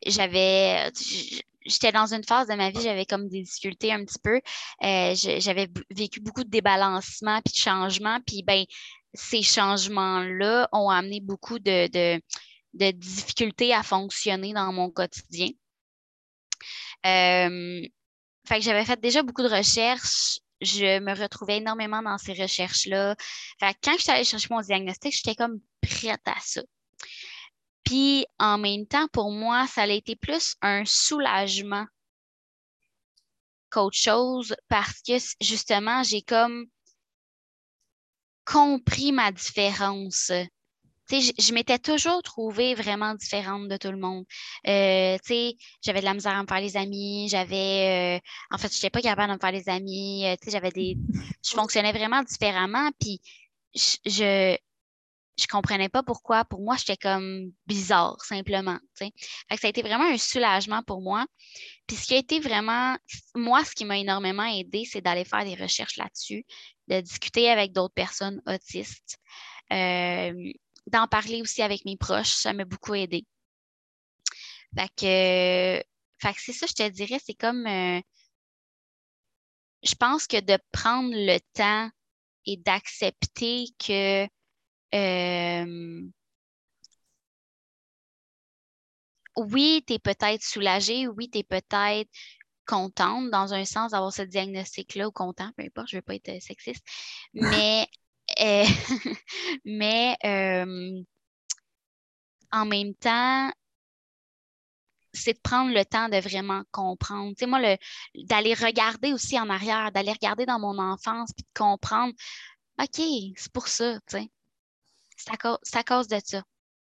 j'avais, 0.04 0.90
j'étais 1.64 1.92
dans 1.92 2.12
une 2.12 2.24
phase 2.24 2.48
de 2.48 2.54
ma 2.54 2.70
vie, 2.70 2.82
j'avais 2.82 3.06
comme 3.06 3.28
des 3.28 3.42
difficultés 3.42 3.92
un 3.92 4.04
petit 4.04 4.18
peu. 4.22 4.42
Euh, 4.82 5.14
j'avais 5.14 5.68
vécu 5.90 6.20
beaucoup 6.20 6.44
de 6.44 6.50
débalancements 6.50 7.40
puis 7.42 7.54
de 7.54 7.58
changements, 7.58 8.18
puis 8.26 8.42
ben 8.42 8.64
ces 9.14 9.42
changements-là 9.42 10.68
ont 10.72 10.90
amené 10.90 11.20
beaucoup 11.20 11.58
de, 11.58 11.88
de 12.74 12.90
difficultés 12.90 13.72
à 13.72 13.82
fonctionner 13.82 14.52
dans 14.52 14.70
mon 14.74 14.90
quotidien. 14.90 15.48
Fait 17.04 18.58
que 18.58 18.60
j'avais 18.60 18.84
fait 18.84 19.00
déjà 19.00 19.22
beaucoup 19.22 19.42
de 19.42 19.48
recherches. 19.48 20.40
Je 20.60 20.98
me 20.98 21.14
retrouvais 21.14 21.58
énormément 21.58 22.02
dans 22.02 22.18
ces 22.18 22.32
recherches-là. 22.32 23.16
Quand 23.60 23.96
je 23.96 24.02
suis 24.02 24.10
allée 24.10 24.24
chercher 24.24 24.48
mon 24.50 24.60
diagnostic, 24.60 25.14
j'étais 25.14 25.34
comme 25.34 25.60
prête 25.80 26.26
à 26.26 26.34
ça. 26.40 26.62
Puis 27.84 28.26
en 28.38 28.58
même 28.58 28.86
temps, 28.86 29.08
pour 29.08 29.30
moi, 29.30 29.66
ça 29.66 29.82
a 29.82 29.86
été 29.86 30.16
plus 30.16 30.56
un 30.60 30.84
soulagement 30.84 31.86
qu'autre 33.70 33.96
chose 33.96 34.54
parce 34.68 35.00
que 35.02 35.14
justement, 35.40 36.02
j'ai 36.02 36.22
comme 36.22 36.66
compris 38.44 39.12
ma 39.12 39.30
différence 39.30 40.32
je, 41.10 41.52
m'étais 41.52 41.78
toujours 41.78 42.22
trouvée 42.22 42.74
vraiment 42.74 43.14
différente 43.14 43.68
de 43.68 43.76
tout 43.76 43.90
le 43.90 43.98
monde. 43.98 44.24
Euh, 44.66 45.16
j'avais 45.82 46.00
de 46.00 46.04
la 46.04 46.14
misère 46.14 46.36
à 46.36 46.42
me 46.42 46.46
faire 46.46 46.60
les 46.60 46.76
amis, 46.76 47.28
j'avais, 47.30 48.18
euh, 48.18 48.54
en 48.54 48.58
fait, 48.58 48.70
je 48.70 48.76
n'étais 48.76 48.90
pas 48.90 49.00
capable 49.00 49.28
de 49.28 49.34
me 49.34 49.40
faire 49.40 49.52
les 49.52 49.68
amis, 49.68 50.26
euh, 50.26 50.36
j'avais 50.46 50.70
des, 50.70 50.96
je 51.44 51.50
fonctionnais 51.54 51.92
vraiment 51.92 52.22
différemment, 52.22 52.90
puis 53.00 53.20
je, 53.74 53.96
je, 54.06 54.56
je 55.38 55.46
comprenais 55.46 55.88
pas 55.88 56.02
pourquoi. 56.02 56.44
Pour 56.44 56.60
moi, 56.60 56.76
j'étais 56.76 56.96
comme 56.96 57.52
bizarre, 57.66 58.20
simplement. 58.22 58.78
Fait 58.94 59.10
que 59.10 59.60
ça 59.60 59.68
a 59.68 59.70
été 59.70 59.82
vraiment 59.82 60.04
un 60.04 60.18
soulagement 60.18 60.82
pour 60.82 61.00
moi. 61.00 61.26
Puis 61.86 61.96
ce 61.96 62.06
qui 62.06 62.14
a 62.14 62.18
été 62.18 62.40
vraiment, 62.40 62.96
moi, 63.34 63.64
ce 63.64 63.72
qui 63.72 63.84
m'a 63.84 63.98
énormément 63.98 64.44
aidé, 64.44 64.84
c'est 64.84 65.00
d'aller 65.00 65.24
faire 65.24 65.44
des 65.44 65.54
recherches 65.54 65.96
là-dessus, 65.96 66.44
de 66.88 67.00
discuter 67.00 67.48
avec 67.50 67.72
d'autres 67.72 67.94
personnes 67.94 68.42
autistes. 68.46 69.18
Euh, 69.72 70.52
d'en 70.90 71.06
parler 71.08 71.42
aussi 71.42 71.62
avec 71.62 71.84
mes 71.84 71.96
proches, 71.96 72.34
ça 72.34 72.52
m'a 72.52 72.64
beaucoup 72.64 72.94
aidé. 72.94 73.26
Fait 74.76 74.88
que, 74.96 75.82
c'est 76.38 76.52
ça, 76.52 76.66
je 76.66 76.74
te 76.74 76.88
dirais, 76.88 77.18
c'est 77.24 77.34
comme, 77.34 77.66
euh, 77.66 78.00
je 79.82 79.94
pense 79.94 80.26
que 80.26 80.40
de 80.40 80.58
prendre 80.72 81.10
le 81.14 81.38
temps 81.54 81.90
et 82.46 82.56
d'accepter 82.56 83.66
que 83.78 84.26
euh, 84.94 86.10
oui, 89.36 89.84
tu 89.86 89.94
es 89.94 89.98
peut-être 89.98 90.42
soulagée, 90.42 91.06
oui, 91.08 91.30
tu 91.30 91.38
es 91.38 91.42
peut-être 91.44 92.10
contente 92.66 93.30
dans 93.30 93.54
un 93.54 93.64
sens 93.64 93.92
d'avoir 93.92 94.12
ce 94.12 94.22
diagnostic-là 94.22 95.08
ou 95.08 95.12
content, 95.12 95.50
peu 95.56 95.64
importe, 95.64 95.88
je 95.88 95.96
ne 95.96 95.98
veux 95.98 96.02
pas 96.02 96.14
être 96.16 96.42
sexiste, 96.42 96.84
mais, 97.34 97.86
euh, 98.40 98.64
mais 99.64 100.16
euh, 100.24 101.02
en 102.52 102.66
même 102.66 102.94
temps, 102.94 103.50
c'est 105.12 105.34
de 105.34 105.40
prendre 105.40 105.72
le 105.72 105.84
temps 105.84 106.08
de 106.08 106.18
vraiment 106.18 106.62
comprendre. 106.70 107.30
Tu 107.30 107.40
sais, 107.40 107.46
moi, 107.46 107.60
d'aller 108.14 108.54
regarder 108.54 109.12
aussi 109.12 109.38
en 109.38 109.50
arrière, 109.50 109.90
d'aller 109.92 110.12
regarder 110.12 110.46
dans 110.46 110.58
mon 110.58 110.78
enfance, 110.78 111.32
puis 111.34 111.44
de 111.44 111.58
comprendre, 111.58 112.14
OK, 112.80 113.00
c'est 113.36 113.52
pour 113.52 113.68
ça, 113.68 113.94
tu 114.06 114.18
sais. 114.18 114.30
C'est 115.16 115.30
à, 115.76 115.82
cause 115.82 116.06
de 116.06 116.20
ça. 116.24 116.42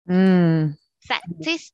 Hmm. 0.05 0.73
ça 0.99 1.19
tu 1.41 1.57
sais, 1.57 1.71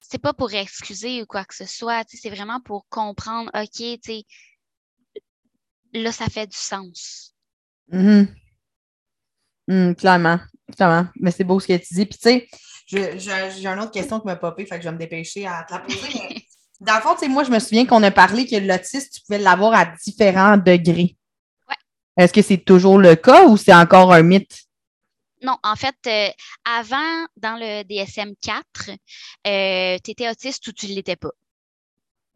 c'est 0.00 0.20
pas 0.20 0.32
pour 0.32 0.52
excuser 0.52 1.22
ou 1.22 1.26
quoi 1.26 1.44
que 1.44 1.54
ce 1.54 1.66
soit, 1.66 2.04
tu 2.04 2.16
sais, 2.16 2.22
c'est 2.22 2.34
vraiment 2.34 2.60
pour 2.60 2.86
comprendre, 2.88 3.50
OK, 3.54 3.68
tu 3.72 3.98
sais, 4.02 4.24
là, 5.92 6.12
ça 6.12 6.26
fait 6.26 6.46
du 6.46 6.56
sens. 6.56 7.34
Mm 7.88 8.26
clairement, 9.96 10.38
clairement. 10.74 11.06
Mais 11.16 11.30
c'est 11.30 11.44
beau 11.44 11.60
ce 11.60 11.66
que 11.66 11.76
tu 11.76 11.94
dis. 11.94 12.06
Puis, 12.06 12.18
tu 12.18 12.28
sais, 12.28 12.48
j'ai 12.88 13.66
une 13.66 13.80
autre 13.80 13.90
question 13.90 14.20
qui 14.20 14.26
m'a 14.26 14.36
popé, 14.36 14.66
fait 14.66 14.76
que 14.76 14.82
je 14.82 14.88
vais 14.88 14.94
me 14.94 14.98
dépêcher 14.98 15.46
à 15.46 15.64
te 15.64 15.74
la 15.74 15.80
poser. 15.80 16.46
dans 16.80 16.94
le 16.94 17.00
fond, 17.00 17.14
tu 17.14 17.20
sais, 17.20 17.28
moi, 17.28 17.44
je 17.44 17.50
me 17.50 17.58
souviens 17.58 17.86
qu'on 17.86 18.02
a 18.02 18.10
parlé 18.10 18.46
que 18.46 18.56
l'autisme, 18.56 19.08
tu 19.12 19.20
pouvais 19.22 19.38
l'avoir 19.38 19.74
à 19.74 19.86
différents 20.04 20.56
degrés. 20.56 21.16
Ouais. 21.68 21.76
Est-ce 22.16 22.32
que 22.32 22.42
c'est 22.42 22.58
toujours 22.58 22.98
le 22.98 23.14
cas 23.16 23.46
ou 23.46 23.56
c'est 23.56 23.74
encore 23.74 24.12
un 24.12 24.22
mythe? 24.22 24.68
Non, 25.42 25.56
en 25.62 25.76
fait, 25.76 25.96
euh, 26.06 26.30
avant, 26.64 27.26
dans 27.36 27.56
le 27.56 27.82
DSM-4, 27.84 28.96
euh, 29.46 29.98
tu 30.02 30.10
étais 30.10 30.28
autiste 30.28 30.66
ou 30.66 30.72
tu 30.72 30.88
ne 30.88 30.94
l'étais 30.94 31.16
pas. 31.16 31.30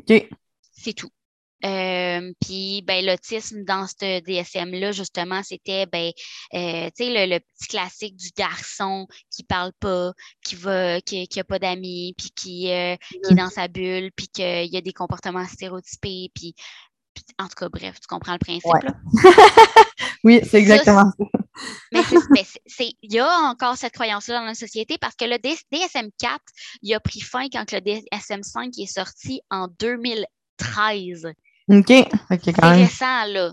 OK. 0.01 0.29
C'est 0.77 0.93
tout. 0.93 1.11
Euh, 1.65 2.33
puis 2.41 2.83
ben, 2.83 3.05
l'autisme 3.05 3.65
dans 3.65 3.87
ce 3.87 4.21
DSM-là, 4.21 4.93
justement, 4.93 5.43
c'était 5.43 5.87
ben, 5.87 6.11
euh, 6.55 6.91
le, 6.99 7.39
petit 7.39 7.69
classique 7.69 8.17
du 8.17 8.31
garçon 8.37 9.07
qui 9.31 9.45
parle 9.45 9.73
pas, 9.79 10.13
qui 10.45 10.57
va, 10.57 11.01
qui, 11.01 11.29
qui 11.29 11.41
a 11.41 11.45
pas 11.45 11.59
d'amis, 11.59 12.15
puis 12.19 12.31
qui, 12.35 12.71
euh, 12.71 12.97
qui 13.25 13.33
est 13.33 13.37
dans 13.37 13.51
sa 13.51 13.69
bulle, 13.69 14.11
puis 14.17 14.29
qu'il 14.29 14.73
y 14.73 14.77
a 14.77 14.81
des 14.81 14.93
comportements 14.93 15.47
stéréotypés, 15.47 16.31
puis 16.35 16.55
en 17.39 17.47
tout 17.47 17.55
cas, 17.57 17.69
bref, 17.69 18.01
tu 18.01 18.07
comprends 18.09 18.33
le 18.33 18.39
principe. 18.39 18.73
Là? 18.83 18.95
oui, 20.25 20.41
c'est 20.49 20.59
exactement 20.59 21.11
ça. 21.19 21.25
Mais 21.91 22.01
il 23.03 23.13
y 23.13 23.19
a 23.19 23.29
encore 23.45 23.77
cette 23.77 23.93
croyance-là 23.93 24.39
dans 24.41 24.47
la 24.47 24.55
société 24.55 24.97
parce 24.99 25.15
que 25.15 25.27
le 25.27 25.37
DSM-4, 25.37 26.39
il 26.83 26.95
a 26.95 27.01
pris 27.01 27.21
fin 27.21 27.49
quand 27.51 27.71
le 27.73 27.79
DSM-5 27.79 28.83
est 28.83 28.87
sorti 28.87 29.43
en 29.51 29.69
2013. 29.79 31.33
OK. 31.73 31.93
C'est 32.29 32.61
récent, 32.61 33.25
là. 33.27 33.53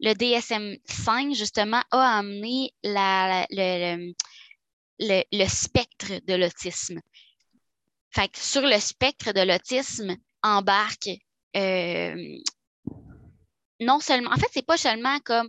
Le 0.00 0.12
DSM-5, 0.12 1.34
justement, 1.36 1.82
a 1.92 2.18
amené 2.18 2.72
la, 2.82 3.46
le, 3.50 4.12
le, 4.98 5.48
spectre 5.48 6.20
de 6.26 6.34
l'autisme. 6.34 7.00
Fait 8.10 8.28
que 8.28 8.38
sur 8.38 8.62
le 8.62 8.78
spectre 8.80 9.32
de 9.32 9.40
l'autisme 9.40 10.16
embarque 10.42 11.10
euh, 11.56 12.36
non 13.80 14.00
seulement, 14.00 14.30
en 14.30 14.36
fait, 14.36 14.48
c'est 14.52 14.66
pas 14.66 14.76
seulement 14.76 15.18
comme 15.20 15.48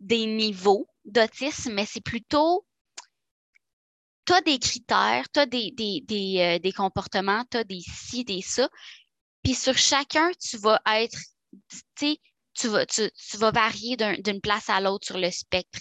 des 0.00 0.26
niveaux 0.26 0.86
d'autisme, 1.04 1.72
mais 1.74 1.86
c'est 1.86 2.02
plutôt 2.02 2.64
tu 4.26 4.32
as 4.32 4.40
des 4.40 4.58
critères, 4.58 5.30
tu 5.30 5.40
as 5.40 5.46
des, 5.46 5.70
des, 5.72 6.00
des, 6.02 6.38
euh, 6.38 6.58
des 6.58 6.72
comportements, 6.72 7.44
tu 7.50 7.58
as 7.58 7.64
des 7.64 7.80
ci, 7.80 8.24
des 8.24 8.40
ça, 8.40 8.68
puis 9.44 9.54
sur 9.54 9.76
chacun, 9.76 10.30
tu 10.40 10.56
vas 10.56 10.80
être, 10.86 11.18
tu 11.96 12.68
vas, 12.68 12.86
tu, 12.86 13.10
vas 13.34 13.50
varier 13.50 13.96
d'une 13.96 14.40
place 14.40 14.70
à 14.70 14.80
l'autre 14.80 15.06
sur 15.06 15.18
le 15.18 15.30
spectre. 15.30 15.80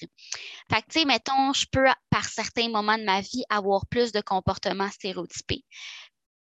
Fait 0.69 0.81
que, 0.81 0.87
tu 0.89 0.99
sais, 0.99 1.05
mettons, 1.05 1.53
je 1.53 1.65
peux, 1.71 1.85
par 2.09 2.25
certains 2.25 2.69
moments 2.69 2.97
de 2.97 3.05
ma 3.05 3.21
vie, 3.21 3.43
avoir 3.49 3.87
plus 3.87 4.11
de 4.11 4.21
comportements 4.21 4.89
stéréotypés. 4.89 5.63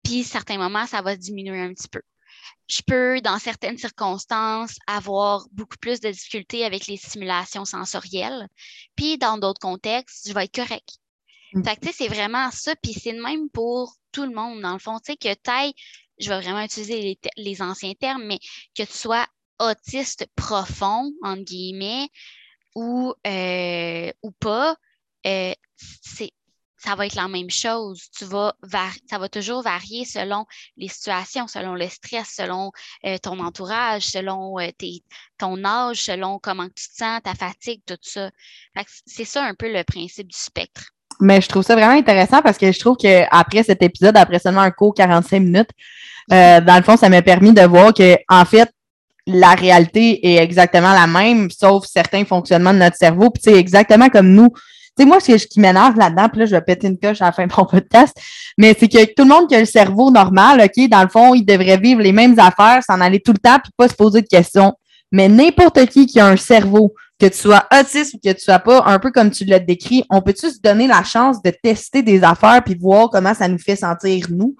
Puis, 0.03 0.23
certains 0.23 0.57
moments, 0.57 0.85
ça 0.85 1.01
va 1.01 1.15
diminuer 1.15 1.59
un 1.59 1.73
petit 1.73 1.87
peu. 1.87 2.01
Je 2.67 2.81
peux, 2.85 3.21
dans 3.21 3.39
certaines 3.39 3.77
circonstances, 3.77 4.77
avoir 4.85 5.47
beaucoup 5.51 5.77
plus 5.77 5.99
de 5.99 6.11
difficultés 6.11 6.63
avec 6.63 6.85
les 6.85 6.97
stimulations 6.97 7.65
sensorielles. 7.65 8.47
Puis, 8.95 9.17
dans 9.17 9.37
d'autres 9.37 9.59
contextes, 9.59 10.27
je 10.27 10.33
vais 10.33 10.45
être 10.45 10.55
correct. 10.55 10.97
Mm. 11.53 11.63
Fait 11.63 11.75
que, 11.75 11.81
tu 11.81 11.87
sais, 11.87 11.93
c'est 11.97 12.07
vraiment 12.07 12.51
ça. 12.51 12.75
Puis, 12.75 12.93
c'est 12.93 13.13
le 13.13 13.23
même 13.23 13.49
pour 13.49 13.95
tout 14.11 14.23
le 14.23 14.33
monde, 14.33 14.61
dans 14.61 14.73
le 14.73 14.79
fond. 14.79 14.99
Tu 14.99 15.13
sais, 15.13 15.17
que 15.17 15.33
tu 15.33 15.73
je 16.19 16.29
vais 16.29 16.41
vraiment 16.41 16.61
utiliser 16.61 17.17
les, 17.37 17.61
anciens 17.61 17.93
termes, 17.93 18.23
mais 18.23 18.39
que 18.75 18.83
tu 18.83 18.93
sois 18.93 19.25
autiste 19.59 20.25
profond, 20.35 21.11
entre 21.23 21.43
guillemets, 21.43 22.09
ou, 22.75 23.13
euh, 23.27 24.11
ou 24.21 24.31
pas, 24.31 24.75
euh, 25.25 25.53
ça 26.79 26.95
va 26.95 27.05
être 27.05 27.15
la 27.15 27.27
même 27.27 27.49
chose. 27.49 28.09
Tu 28.17 28.25
vas 28.25 28.55
ça 29.09 29.17
va 29.17 29.29
toujours 29.29 29.61
varier 29.61 30.05
selon 30.05 30.45
les 30.77 30.87
situations, 30.87 31.47
selon 31.47 31.75
le 31.75 31.87
stress, 31.89 32.29
selon 32.35 32.71
euh, 33.05 33.17
ton 33.17 33.39
entourage, 33.39 34.03
selon 34.03 34.55
ton 35.37 35.63
âge, 35.65 36.03
selon 36.03 36.39
comment 36.39 36.67
tu 36.67 36.87
te 36.87 36.95
sens, 36.95 37.21
ta 37.23 37.35
fatigue, 37.35 37.81
tout 37.85 37.97
ça. 38.01 38.31
C'est 39.05 39.25
ça 39.25 39.43
un 39.43 39.55
peu 39.55 39.71
le 39.71 39.83
principe 39.83 40.27
du 40.27 40.37
spectre. 40.37 40.91
Mais 41.21 41.41
je 41.41 41.49
trouve 41.49 41.63
ça 41.63 41.75
vraiment 41.75 41.97
intéressant 41.97 42.41
parce 42.41 42.57
que 42.57 42.71
je 42.71 42.79
trouve 42.79 42.95
qu'après 42.97 43.63
cet 43.63 43.83
épisode, 43.83 44.15
après 44.15 44.39
seulement 44.39 44.61
un 44.61 44.71
cours 44.71 44.93
45 44.93 45.39
minutes, 45.39 45.69
euh, 46.31 46.61
dans 46.61 46.77
le 46.77 46.83
fond, 46.83 46.95
ça 46.95 47.09
m'a 47.09 47.21
permis 47.21 47.53
de 47.53 47.61
voir 47.61 47.93
que, 47.93 48.15
en 48.29 48.45
fait, 48.45 48.69
la 49.27 49.51
réalité 49.51 50.25
est 50.27 50.37
exactement 50.37 50.93
la 50.93 51.07
même, 51.07 51.49
sauf 51.51 51.85
certains 51.85 52.25
fonctionnements 52.25 52.73
de 52.73 52.79
notre 52.79 52.95
cerveau. 52.95 53.29
Puis, 53.29 53.43
c'est 53.43 53.55
exactement 53.55 54.09
comme 54.09 54.29
nous. 54.29 54.49
Tu 54.97 55.03
sais, 55.03 55.05
moi, 55.05 55.19
ce 55.19 55.33
qui 55.33 55.59
m'énerve 55.59 55.97
là-dedans, 55.97 56.29
puis 56.29 56.39
là, 56.39 56.45
je 56.45 56.51
vais 56.51 56.61
péter 56.61 56.87
une 56.87 56.97
coche 56.97 57.21
à 57.21 57.25
la 57.25 57.31
fin 57.31 57.45
de 57.45 57.53
mon 57.55 57.65
podcast, 57.65 58.15
mais 58.57 58.75
c'est 58.77 58.87
que 58.87 59.05
tout 59.13 59.23
le 59.23 59.29
monde 59.29 59.47
qui 59.47 59.55
a 59.55 59.59
le 59.59 59.65
cerveau 59.65 60.11
normal, 60.11 60.61
OK, 60.61 60.89
dans 60.89 61.03
le 61.03 61.09
fond, 61.09 61.33
il 61.33 61.45
devrait 61.45 61.77
vivre 61.77 62.01
les 62.01 62.11
mêmes 62.11 62.37
affaires, 62.39 62.81
s'en 62.83 63.01
aller 63.01 63.19
tout 63.19 63.33
le 63.33 63.39
temps, 63.39 63.59
puis 63.63 63.71
pas 63.77 63.87
se 63.87 63.95
poser 63.95 64.21
de 64.21 64.27
questions. 64.27 64.73
Mais 65.11 65.27
n'importe 65.27 65.85
qui 65.87 66.05
qui 66.05 66.19
a 66.19 66.27
un 66.27 66.37
cerveau, 66.37 66.93
que 67.19 67.25
tu 67.25 67.37
sois 67.37 67.67
autiste 67.77 68.13
ou 68.13 68.19
que 68.23 68.31
tu 68.31 68.39
sois 68.39 68.59
pas, 68.59 68.83
un 68.85 68.97
peu 68.99 69.11
comme 69.11 69.29
tu 69.29 69.43
l'as 69.45 69.59
décrit, 69.59 70.05
on 70.09 70.21
peut-tu 70.21 70.49
se 70.49 70.59
donner 70.59 70.87
la 70.87 71.03
chance 71.03 71.41
de 71.41 71.51
tester 71.51 72.01
des 72.01 72.23
affaires 72.23 72.63
puis 72.63 72.75
voir 72.75 73.09
comment 73.09 73.33
ça 73.33 73.47
nous 73.47 73.59
fait 73.59 73.75
sentir 73.75 74.27
nous? 74.29 74.55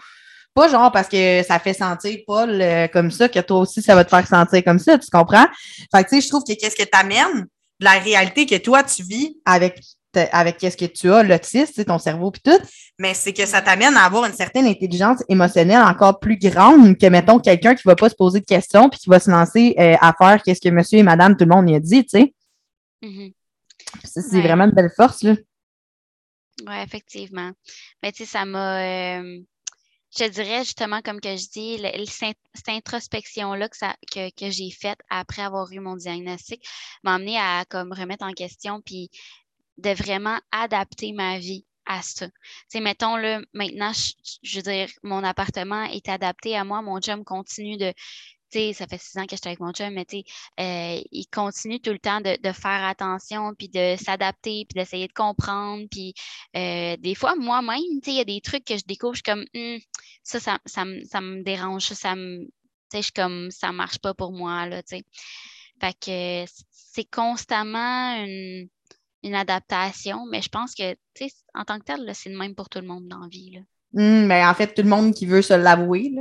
Pas 0.53 0.67
genre 0.67 0.91
parce 0.91 1.07
que 1.07 1.41
ça 1.43 1.59
fait 1.59 1.73
sentir 1.73 2.17
Paul 2.27 2.49
euh, 2.61 2.87
comme 2.87 3.11
ça, 3.11 3.29
que 3.29 3.39
toi 3.39 3.59
aussi, 3.59 3.81
ça 3.81 3.95
va 3.95 4.03
te 4.03 4.09
faire 4.09 4.27
sentir 4.27 4.63
comme 4.63 4.79
ça, 4.79 4.97
tu 4.97 5.07
comprends? 5.11 5.47
Fait 5.93 6.03
que 6.03 6.09
tu 6.09 6.15
sais, 6.15 6.21
je 6.21 6.27
trouve 6.27 6.43
que 6.43 6.53
qu'est-ce 6.53 6.75
que 6.75 6.87
t'amènes, 6.89 7.47
la 7.79 7.91
réalité 7.91 8.45
que 8.45 8.57
toi, 8.57 8.83
tu 8.83 9.03
vis 9.03 9.37
avec 9.45 9.79
avec 10.31 10.57
qu'est-ce 10.57 10.75
que 10.75 10.85
tu 10.85 11.11
as, 11.13 11.23
l'autisme, 11.23 11.83
ton 11.83 11.99
cerveau 11.99 12.31
puis 12.31 12.41
tout, 12.43 12.59
mais 12.97 13.13
c'est 13.13 13.31
que 13.31 13.45
ça 13.45 13.61
t'amène 13.61 13.95
à 13.95 14.05
avoir 14.05 14.25
une 14.25 14.33
certaine 14.33 14.65
intelligence 14.65 15.19
émotionnelle 15.29 15.83
encore 15.83 16.19
plus 16.19 16.37
grande 16.37 16.97
que, 16.97 17.05
mettons, 17.05 17.39
quelqu'un 17.39 17.75
qui 17.75 17.83
va 17.85 17.95
pas 17.95 18.09
se 18.09 18.15
poser 18.15 18.39
de 18.39 18.45
questions 18.45 18.89
puis 18.89 18.99
qui 18.99 19.09
va 19.09 19.19
se 19.19 19.29
lancer 19.29 19.75
euh, 19.77 19.95
à 20.01 20.13
faire 20.17 20.41
qu'est-ce 20.43 20.61
que 20.61 20.73
monsieur 20.73 20.99
et 20.99 21.03
madame, 21.03 21.37
tout 21.37 21.45
le 21.45 21.55
monde 21.55 21.69
y 21.69 21.75
a 21.75 21.79
dit, 21.79 22.03
tu 22.03 22.19
sais. 22.19 22.33
Mm-hmm. 23.01 23.33
C'est 24.03 24.41
vraiment 24.41 24.65
une 24.65 24.71
belle 24.71 24.91
force, 24.95 25.23
là. 25.23 25.35
Oui, 26.67 26.75
effectivement. 26.83 27.51
Mais 28.03 28.11
tu 28.11 28.19
sais, 28.19 28.25
ça 28.25 28.45
m'a. 28.45 29.19
Euh, 29.19 29.39
je 30.17 30.25
dirais 30.25 30.63
justement, 30.63 31.01
comme 31.01 31.21
que 31.21 31.35
je 31.37 31.49
dis, 31.49 31.81
cette 32.09 32.67
introspection-là 32.67 33.69
que, 33.69 34.29
que, 34.31 34.49
j'ai 34.49 34.71
faite 34.71 34.99
après 35.09 35.43
avoir 35.43 35.71
eu 35.71 35.79
mon 35.79 35.95
diagnostic 35.95 36.65
m'a 37.03 37.15
amené 37.15 37.37
à 37.37 37.63
comme 37.69 37.93
remettre 37.93 38.25
en 38.25 38.33
question 38.33 38.81
puis 38.81 39.09
de 39.77 39.91
vraiment 39.91 40.39
adapter 40.51 41.13
ma 41.13 41.37
vie 41.37 41.65
à 41.85 42.01
ça. 42.01 42.27
Tu 42.27 42.33
sais, 42.69 42.79
mettons, 42.81 43.17
là, 43.17 43.39
maintenant, 43.53 43.93
je, 43.93 44.13
je, 44.43 44.57
veux 44.57 44.63
dire, 44.63 44.89
mon 45.03 45.23
appartement 45.23 45.83
est 45.83 46.09
adapté 46.09 46.55
à 46.55 46.63
moi, 46.63 46.81
mon 46.81 46.99
job 46.99 47.23
continue 47.23 47.77
de, 47.77 47.93
ça 48.51 48.87
fait 48.87 48.97
six 48.97 49.17
ans 49.17 49.25
que 49.25 49.35
j'étais 49.35 49.49
avec 49.49 49.59
mon 49.59 49.71
chum, 49.71 49.93
mais 49.93 50.05
tu 50.05 50.17
euh, 50.59 51.01
il 51.11 51.25
continue 51.31 51.79
tout 51.79 51.91
le 51.91 51.99
temps 51.99 52.21
de, 52.21 52.51
faire 52.51 52.83
attention, 52.85 53.53
puis 53.53 53.69
de 53.69 53.95
s'adapter, 53.97 54.65
puis 54.67 54.75
d'essayer 54.75 55.07
de 55.07 55.13
comprendre. 55.13 55.85
Puis 55.89 56.13
euh, 56.55 56.97
des 56.97 57.15
fois, 57.15 57.35
moi-même, 57.35 57.79
il 58.05 58.13
y 58.13 58.19
a 58.19 58.25
des 58.25 58.41
trucs 58.41 58.65
que 58.65 58.77
je 58.77 58.83
découvre, 58.85 59.13
je 59.13 59.21
suis 59.23 59.31
comme, 59.31 59.45
hum, 59.55 59.79
ça, 60.23 60.39
ça, 60.39 60.57
ça, 60.65 60.85
me 60.85 61.43
dérange, 61.43 61.83
ça, 61.83 62.15
me, 62.15 62.47
je 62.93 63.01
suis 63.01 63.11
comme, 63.11 63.51
ça 63.51 63.71
marche 63.71 63.99
pas 63.99 64.13
pour 64.13 64.31
moi, 64.31 64.65
là, 64.65 64.81
tu. 64.83 64.97
Fait 65.81 65.93
que 65.93 66.51
c'est 66.71 67.09
constamment 67.09 68.15
une, 68.25 68.67
adaptation, 69.33 70.25
mais 70.29 70.41
je 70.41 70.49
pense 70.49 70.73
que, 70.73 70.95
tu 71.13 71.25
en 71.53 71.63
tant 71.63 71.79
que 71.79 71.85
tel, 71.85 72.09
c'est 72.13 72.29
le 72.29 72.37
même 72.37 72.55
pour 72.55 72.69
tout 72.69 72.79
le 72.79 72.87
monde 72.87 73.07
dans 73.07 73.19
la 73.19 73.27
vie, 73.27 73.51
là. 73.51 73.59
Hum, 73.95 74.27
mais 74.27 74.45
en 74.45 74.53
fait, 74.53 74.73
tout 74.73 74.83
le 74.83 74.89
monde 74.89 75.13
qui 75.15 75.25
veut 75.25 75.41
se 75.41 75.53
l'avouer, 75.53 76.11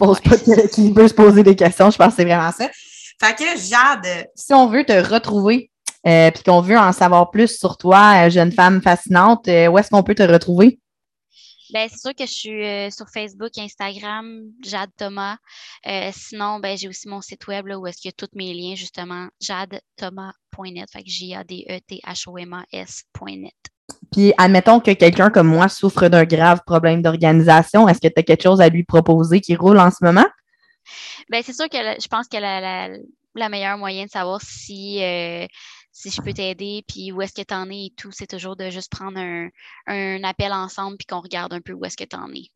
pose 0.00 0.20
pas 0.20 0.36
qui 0.72 0.92
se 0.92 1.14
poser 1.14 1.42
des 1.42 1.56
questions, 1.56 1.90
je 1.90 1.96
pense 1.96 2.08
que 2.08 2.16
c'est 2.16 2.24
vraiment 2.24 2.52
ça. 2.52 2.68
Fait 3.22 3.36
que 3.36 3.44
Jade, 3.44 4.28
si 4.34 4.54
on 4.54 4.66
veut 4.66 4.84
te 4.84 4.92
retrouver, 4.92 5.70
puis 6.02 6.42
qu'on 6.44 6.60
veut 6.60 6.78
en 6.78 6.92
savoir 6.92 7.30
plus 7.30 7.58
sur 7.58 7.76
toi, 7.76 8.28
jeune 8.30 8.50
femme 8.50 8.82
fascinante, 8.82 9.46
où 9.46 9.78
est-ce 9.78 9.90
qu'on 9.90 10.02
peut 10.02 10.14
te 10.14 10.22
retrouver? 10.22 10.80
Ben, 11.72 11.88
c'est 11.88 11.98
sûr 11.98 12.14
que 12.14 12.26
je 12.26 12.32
suis 12.32 12.64
euh, 12.64 12.90
sur 12.90 13.08
Facebook, 13.08 13.56
Instagram, 13.56 14.42
Jade 14.62 14.90
Thomas. 14.96 15.36
Euh, 15.86 16.10
sinon, 16.12 16.58
ben, 16.58 16.76
j'ai 16.76 16.88
aussi 16.88 17.06
mon 17.08 17.20
site 17.20 17.46
web 17.46 17.66
où 17.66 17.86
est-ce 17.86 18.08
a 18.08 18.12
tous 18.12 18.30
mes 18.34 18.52
liens, 18.54 18.74
justement, 18.74 19.28
jadethomas.net. 19.40 20.90
Fait 20.90 21.04
que 21.04 21.10
J-A-D-E-T-H-O-M-A-S.net. 21.10 23.69
Puis, 24.12 24.32
admettons 24.38 24.80
que 24.80 24.92
quelqu'un 24.92 25.30
comme 25.30 25.48
moi 25.48 25.68
souffre 25.68 26.08
d'un 26.08 26.24
grave 26.24 26.60
problème 26.66 27.02
d'organisation. 27.02 27.88
Est-ce 27.88 28.00
que 28.00 28.08
tu 28.08 28.18
as 28.18 28.22
quelque 28.22 28.42
chose 28.42 28.60
à 28.60 28.68
lui 28.68 28.84
proposer 28.84 29.40
qui 29.40 29.54
roule 29.54 29.78
en 29.78 29.90
ce 29.90 30.02
moment? 30.02 30.26
Ben, 31.30 31.42
c'est 31.44 31.52
sûr 31.52 31.68
que 31.68 31.78
je 31.78 32.08
pense 32.08 32.26
que 32.26 32.36
la, 32.36 32.60
la, 32.60 32.88
la 33.34 33.48
meilleure 33.48 33.78
moyen 33.78 34.06
de 34.06 34.10
savoir 34.10 34.40
si 34.42 35.02
euh, 35.02 35.46
si 35.92 36.10
je 36.10 36.22
peux 36.22 36.32
t'aider, 36.32 36.82
puis 36.88 37.12
où 37.12 37.20
est-ce 37.20 37.34
que 37.34 37.42
tu 37.42 37.54
en 37.54 37.68
es 37.70 37.86
et 37.86 37.92
tout, 37.96 38.10
c'est 38.12 38.26
toujours 38.26 38.56
de 38.56 38.70
juste 38.70 38.90
prendre 38.90 39.18
un, 39.86 40.24
appel 40.24 40.52
ensemble 40.52 40.96
puis 40.96 41.06
qu'on 41.06 41.20
regarde 41.20 41.52
un 41.52 41.60
peu 41.60 41.72
où 41.72 41.84
est-ce 41.84 41.96
que 41.96 42.04
tu 42.04 42.16
en 42.16 42.28
es. 42.32 42.46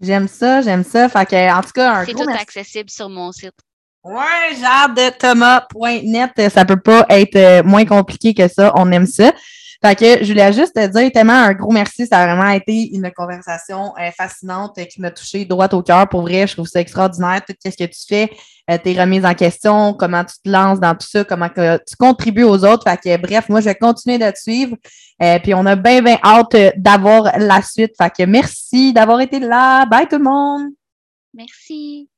J'aime 0.00 0.28
ça, 0.28 0.62
j'aime 0.62 0.84
ça. 0.84 1.08
Fait 1.08 1.26
que, 1.26 1.52
en 1.52 1.60
tout 1.60 1.72
cas, 1.74 1.92
un 1.92 2.04
C'est 2.04 2.12
tout 2.12 2.28
accessible 2.28 2.88
sur 2.88 3.08
mon 3.08 3.32
site. 3.32 3.54
Ouais, 4.04 4.54
genre 4.54 4.90
de 4.90 5.10
thomas.net, 5.18 6.50
ça 6.52 6.64
peut 6.64 6.80
pas 6.80 7.04
être 7.08 7.36
euh, 7.36 7.62
moins 7.64 7.84
compliqué 7.84 8.32
que 8.32 8.46
ça. 8.46 8.72
On 8.76 8.92
aime 8.92 9.06
ça. 9.06 9.32
Fait 9.80 9.94
que 9.94 10.24
je 10.24 10.32
voulais 10.32 10.52
juste 10.52 10.74
te 10.74 10.84
dire 10.88 11.12
tellement 11.12 11.34
un 11.34 11.52
gros 11.52 11.70
merci. 11.70 12.06
Ça 12.06 12.18
a 12.18 12.26
vraiment 12.26 12.50
été 12.50 12.92
une 12.94 13.12
conversation 13.12 13.94
euh, 13.96 14.10
fascinante 14.10 14.76
euh, 14.78 14.84
qui 14.84 15.00
m'a 15.00 15.12
touché 15.12 15.44
droit 15.44 15.68
au 15.72 15.82
cœur. 15.82 16.08
Pour 16.08 16.22
vrai, 16.22 16.48
je 16.48 16.54
trouve 16.54 16.66
ça 16.66 16.80
extraordinaire, 16.80 17.42
tout 17.46 17.54
ce 17.64 17.70
que 17.70 17.84
tu 17.84 18.00
fais, 18.08 18.28
euh, 18.68 18.78
tes 18.82 19.00
remises 19.00 19.24
en 19.24 19.34
question, 19.34 19.94
comment 19.94 20.24
tu 20.24 20.34
te 20.44 20.50
lances 20.50 20.80
dans 20.80 20.96
tout 20.96 21.06
ça, 21.06 21.22
comment 21.22 21.48
tu 21.48 21.96
contribues 21.96 22.42
aux 22.42 22.64
autres. 22.64 22.90
Fait 22.90 22.96
que 22.96 23.16
bref, 23.22 23.48
moi, 23.48 23.60
je 23.60 23.66
vais 23.66 23.76
continuer 23.76 24.18
de 24.18 24.28
te 24.28 24.38
suivre. 24.38 24.76
puis 25.42 25.54
on 25.54 25.64
a 25.64 25.76
bien, 25.76 26.02
bien 26.02 26.18
hâte 26.24 26.56
d'avoir 26.76 27.38
la 27.38 27.62
suite. 27.62 27.92
Fait 27.96 28.10
que 28.10 28.24
merci 28.24 28.92
d'avoir 28.92 29.20
été 29.20 29.38
là. 29.38 29.86
Bye 29.86 30.08
tout 30.08 30.18
le 30.18 30.24
monde. 30.24 30.70
Merci. 31.32 32.08